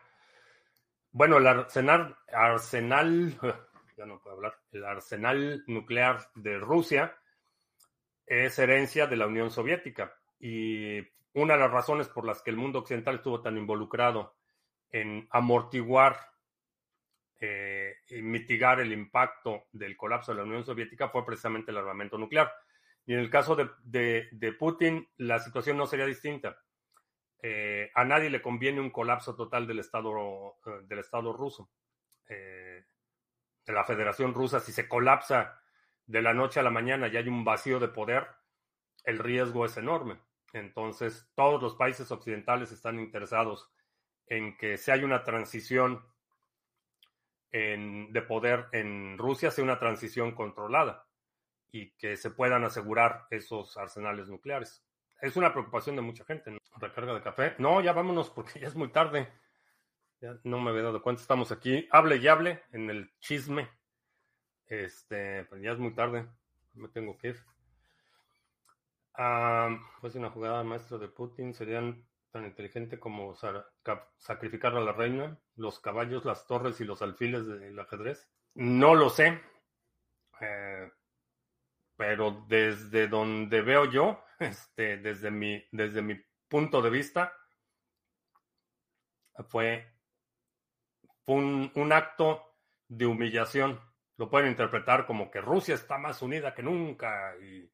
Bueno, 1.17 1.39
el 1.39 1.47
arsenal, 1.47 2.15
arsenal 2.31 3.39
ya 3.97 4.05
no 4.05 4.19
puedo 4.19 4.35
hablar, 4.35 4.53
nuclear 5.65 6.29
de 6.35 6.59
Rusia 6.59 7.17
es 8.23 8.59
herencia 8.59 9.07
de 9.07 9.15
la 9.15 9.25
Unión 9.25 9.49
Soviética. 9.49 10.13
Y 10.39 10.99
una 11.33 11.55
de 11.55 11.59
las 11.61 11.71
razones 11.71 12.07
por 12.07 12.23
las 12.23 12.43
que 12.43 12.51
el 12.51 12.57
mundo 12.57 12.77
occidental 12.77 13.15
estuvo 13.15 13.41
tan 13.41 13.57
involucrado 13.57 14.35
en 14.91 15.27
amortiguar 15.31 16.19
eh, 17.39 17.95
y 18.09 18.21
mitigar 18.21 18.79
el 18.79 18.93
impacto 18.93 19.69
del 19.71 19.97
colapso 19.97 20.31
de 20.31 20.37
la 20.37 20.43
Unión 20.43 20.65
Soviética 20.65 21.09
fue 21.09 21.25
precisamente 21.25 21.71
el 21.71 21.77
armamento 21.77 22.19
nuclear. 22.19 22.53
Y 23.07 23.15
en 23.15 23.21
el 23.21 23.31
caso 23.31 23.55
de, 23.55 24.55
Putin, 24.59 25.09
la 25.17 25.39
situación 25.39 25.77
no 25.77 25.87
sería 25.87 26.05
distinta. 26.05 26.59
Eh, 27.41 27.91
a 27.93 28.03
nadie 28.03 28.29
le 28.29 28.41
conviene 28.41 28.81
un 28.81 28.89
colapso 28.89 29.35
total 29.35 29.67
del 29.67 29.79
Estado, 29.79 30.57
eh, 30.65 30.85
del 30.87 30.99
estado 30.99 31.33
ruso 31.33 31.69
de 33.67 33.73
la 33.73 33.83
Federación 33.83 34.33
Rusa, 34.33 34.59
si 34.61 34.71
se 34.71 34.87
colapsa 34.87 35.61
de 36.05 36.21
la 36.21 36.33
noche 36.33 36.59
a 36.59 36.63
la 36.63 36.71
mañana 36.71 37.07
y 37.07 37.17
hay 37.17 37.27
un 37.27 37.43
vacío 37.43 37.79
de 37.79 37.89
poder, 37.89 38.27
el 39.03 39.19
riesgo 39.19 39.65
es 39.65 39.75
enorme. 39.75 40.19
Entonces, 40.53 41.29
todos 41.35 41.61
los 41.61 41.75
países 41.75 42.09
occidentales 42.09 42.71
están 42.71 42.97
interesados 42.97 43.69
en 44.25 44.57
que 44.57 44.77
si 44.77 44.91
hay 44.91 45.03
una 45.03 45.23
transición 45.23 46.03
de 47.51 48.21
poder 48.27 48.67
en 48.71 49.17
Rusia, 49.17 49.51
sea 49.51 49.63
una 49.63 49.79
transición 49.79 50.35
controlada 50.35 51.07
y 51.71 51.89
que 51.91 52.15
se 52.15 52.29
puedan 52.29 52.63
asegurar 52.63 53.25
esos 53.31 53.77
arsenales 53.77 54.29
nucleares. 54.29 54.86
Es 55.21 55.35
una 55.35 55.51
preocupación 55.51 55.95
de 55.95 56.01
mucha 56.01 56.23
gente. 56.25 56.57
Recarga 56.77 57.13
de 57.13 57.21
café. 57.21 57.55
No, 57.57 57.81
ya 57.81 57.93
vámonos 57.93 58.29
porque 58.29 58.59
ya 58.59 58.67
es 58.67 58.75
muy 58.75 58.89
tarde. 58.89 59.31
Ya 60.19 60.39
no 60.43 60.59
me 60.59 60.71
había 60.71 60.83
dado 60.83 61.01
cuenta, 61.01 61.21
estamos 61.21 61.51
aquí, 61.51 61.87
hable 61.91 62.17
y 62.17 62.27
hable 62.27 62.63
en 62.71 62.89
el 62.89 63.11
chisme. 63.19 63.69
Este, 64.65 65.45
pues 65.45 65.61
ya 65.61 65.71
es 65.71 65.77
muy 65.77 65.93
tarde, 65.93 66.27
me 66.73 66.89
tengo 66.89 67.17
que 67.17 67.29
ir. 67.29 67.45
Ah, 69.13 69.77
pues 70.01 70.15
una 70.15 70.29
jugada 70.29 70.63
maestra 70.63 70.97
de 70.97 71.07
Putin 71.07 71.53
serían 71.53 72.05
tan 72.31 72.45
inteligente 72.45 72.99
como 72.99 73.35
sacrificar 74.17 74.75
a 74.75 74.81
la 74.81 74.91
reina, 74.91 75.39
los 75.55 75.79
caballos, 75.79 76.25
las 76.25 76.45
torres 76.45 76.81
y 76.81 76.83
los 76.83 77.01
alfiles 77.01 77.45
del 77.45 77.79
ajedrez. 77.79 78.27
No 78.55 78.95
lo 78.95 79.09
sé, 79.09 79.39
eh, 80.41 80.91
pero 81.97 82.45
desde 82.47 83.07
donde 83.07 83.61
veo 83.61 83.85
yo, 83.85 84.23
este, 84.39 84.97
desde 84.97 85.31
mi, 85.31 85.61
desde 85.71 86.01
mi 86.01 86.15
punto 86.47 86.81
de 86.81 86.89
vista, 86.89 87.33
fue 89.49 89.93
un, 91.25 91.91
acto 91.91 92.55
de 92.87 93.05
humillación. 93.05 93.79
Lo 94.17 94.29
pueden 94.29 94.49
interpretar 94.49 95.05
como 95.05 95.29
que 95.29 95.41
Rusia 95.41 95.75
está 95.75 95.97
más 95.97 96.21
unida 96.21 96.53
que 96.53 96.63
nunca 96.63 97.35
y 97.37 97.69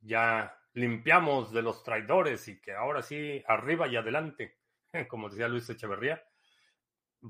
ya 0.00 0.58
limpiamos 0.74 1.52
de 1.52 1.62
los 1.62 1.82
traidores 1.82 2.48
y 2.48 2.60
que 2.60 2.72
ahora 2.72 3.02
sí, 3.02 3.42
arriba 3.46 3.88
y 3.88 3.96
adelante, 3.96 4.58
como 5.08 5.28
decía 5.30 5.48
Luis 5.48 5.68
Echeverría. 5.70 6.22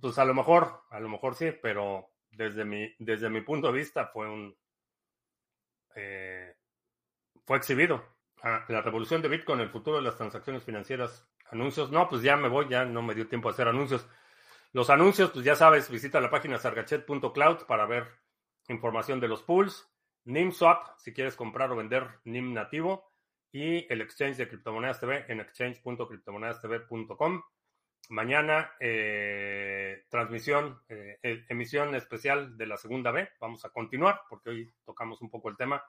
Pues 0.01 0.19
a 0.19 0.25
lo 0.25 0.35
mejor, 0.35 0.83
a 0.91 0.99
lo 0.99 1.09
mejor 1.09 1.35
sí, 1.37 1.53
pero 1.63 2.11
desde 2.31 2.65
mi, 2.65 2.93
desde 2.99 3.31
mi 3.31 3.43
punto 3.43 3.69
de 3.69 3.79
vista 3.79 4.07
fue 4.07 4.29
un... 4.29 4.57
Eh, 5.97 6.55
fue 7.45 7.57
exhibido. 7.57 8.05
Ah, 8.43 8.65
la 8.69 8.83
revolución 8.83 9.23
de 9.23 9.29
Bitcoin, 9.29 9.61
el 9.61 9.71
futuro 9.71 9.97
de 9.97 10.03
las 10.03 10.17
transacciones 10.17 10.63
financieras, 10.63 11.27
anuncios. 11.51 11.91
No, 11.91 12.09
pues 12.09 12.23
ya 12.23 12.37
me 12.37 12.49
voy, 12.49 12.69
ya 12.69 12.85
no 12.85 13.03
me 13.03 13.15
dio 13.15 13.29
tiempo 13.29 13.49
a 13.49 13.53
hacer 13.53 13.67
anuncios. 13.67 14.07
Los 14.73 14.91
anuncios, 14.91 15.31
pues 15.31 15.45
ya 15.45 15.57
sabes, 15.57 15.91
visita 15.91 16.21
la 16.21 16.31
página 16.31 16.59
sargachet.cloud 16.59 17.67
para 17.67 17.87
ver 17.87 18.07
información 18.69 19.21
de 19.21 19.29
los 19.29 19.43
pools, 19.43 19.89
NIMSwap, 20.25 20.99
si 20.99 21.13
quieres 21.13 21.37
comprar 21.37 21.71
o 21.73 21.77
vender 21.77 22.09
NIM 22.25 22.53
nativo, 22.53 23.13
y 23.53 23.91
el 23.93 24.01
exchange 24.03 24.37
de 24.37 24.49
criptomonedas 24.49 25.01
TV 25.01 25.25
en 25.29 25.41
exchange.criptomonedastv.com. 25.41 27.43
Mañana, 28.11 28.73
eh, 28.81 30.05
transmisión, 30.09 30.83
eh, 30.89 31.19
e, 31.23 31.45
emisión 31.49 31.95
especial 31.95 32.57
de 32.57 32.67
la 32.67 32.77
segunda 32.77 33.11
B. 33.11 33.29
Vamos 33.41 33.65
a 33.65 33.71
continuar, 33.71 34.23
porque 34.29 34.51
hoy 34.51 34.75
tocamos 34.85 35.21
un 35.23 35.31
poco 35.31 35.49
el 35.49 35.57
tema. 35.57 35.85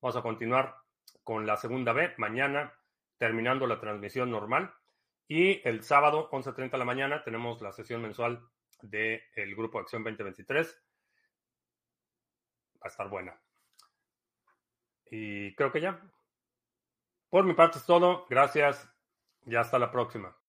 Vamos 0.00 0.16
a 0.16 0.22
continuar 0.22 0.76
con 1.22 1.46
la 1.46 1.56
segunda 1.56 1.92
B. 1.92 2.14
Mañana, 2.16 2.74
terminando 3.18 3.66
la 3.66 3.80
transmisión 3.80 4.30
normal. 4.30 4.74
Y 5.28 5.66
el 5.68 5.84
sábado, 5.84 6.28
11.30 6.30 6.72
de 6.72 6.78
la 6.78 6.84
mañana, 6.84 7.22
tenemos 7.22 7.60
la 7.62 7.72
sesión 7.72 8.02
mensual 8.02 8.42
del 8.82 9.54
Grupo 9.54 9.78
Acción 9.78 10.02
2023. 10.02 10.82
a 12.82 12.88
estar 12.88 13.08
buena. 13.08 13.38
Y 15.10 15.54
creo 15.54 15.70
que 15.70 15.82
ya. 15.82 16.00
Por 17.28 17.44
mi 17.44 17.54
parte 17.54 17.78
es 17.78 17.86
todo. 17.86 18.26
Gracias 18.30 18.88
y 19.44 19.54
hasta 19.54 19.78
la 19.78 19.90
próxima. 19.90 20.39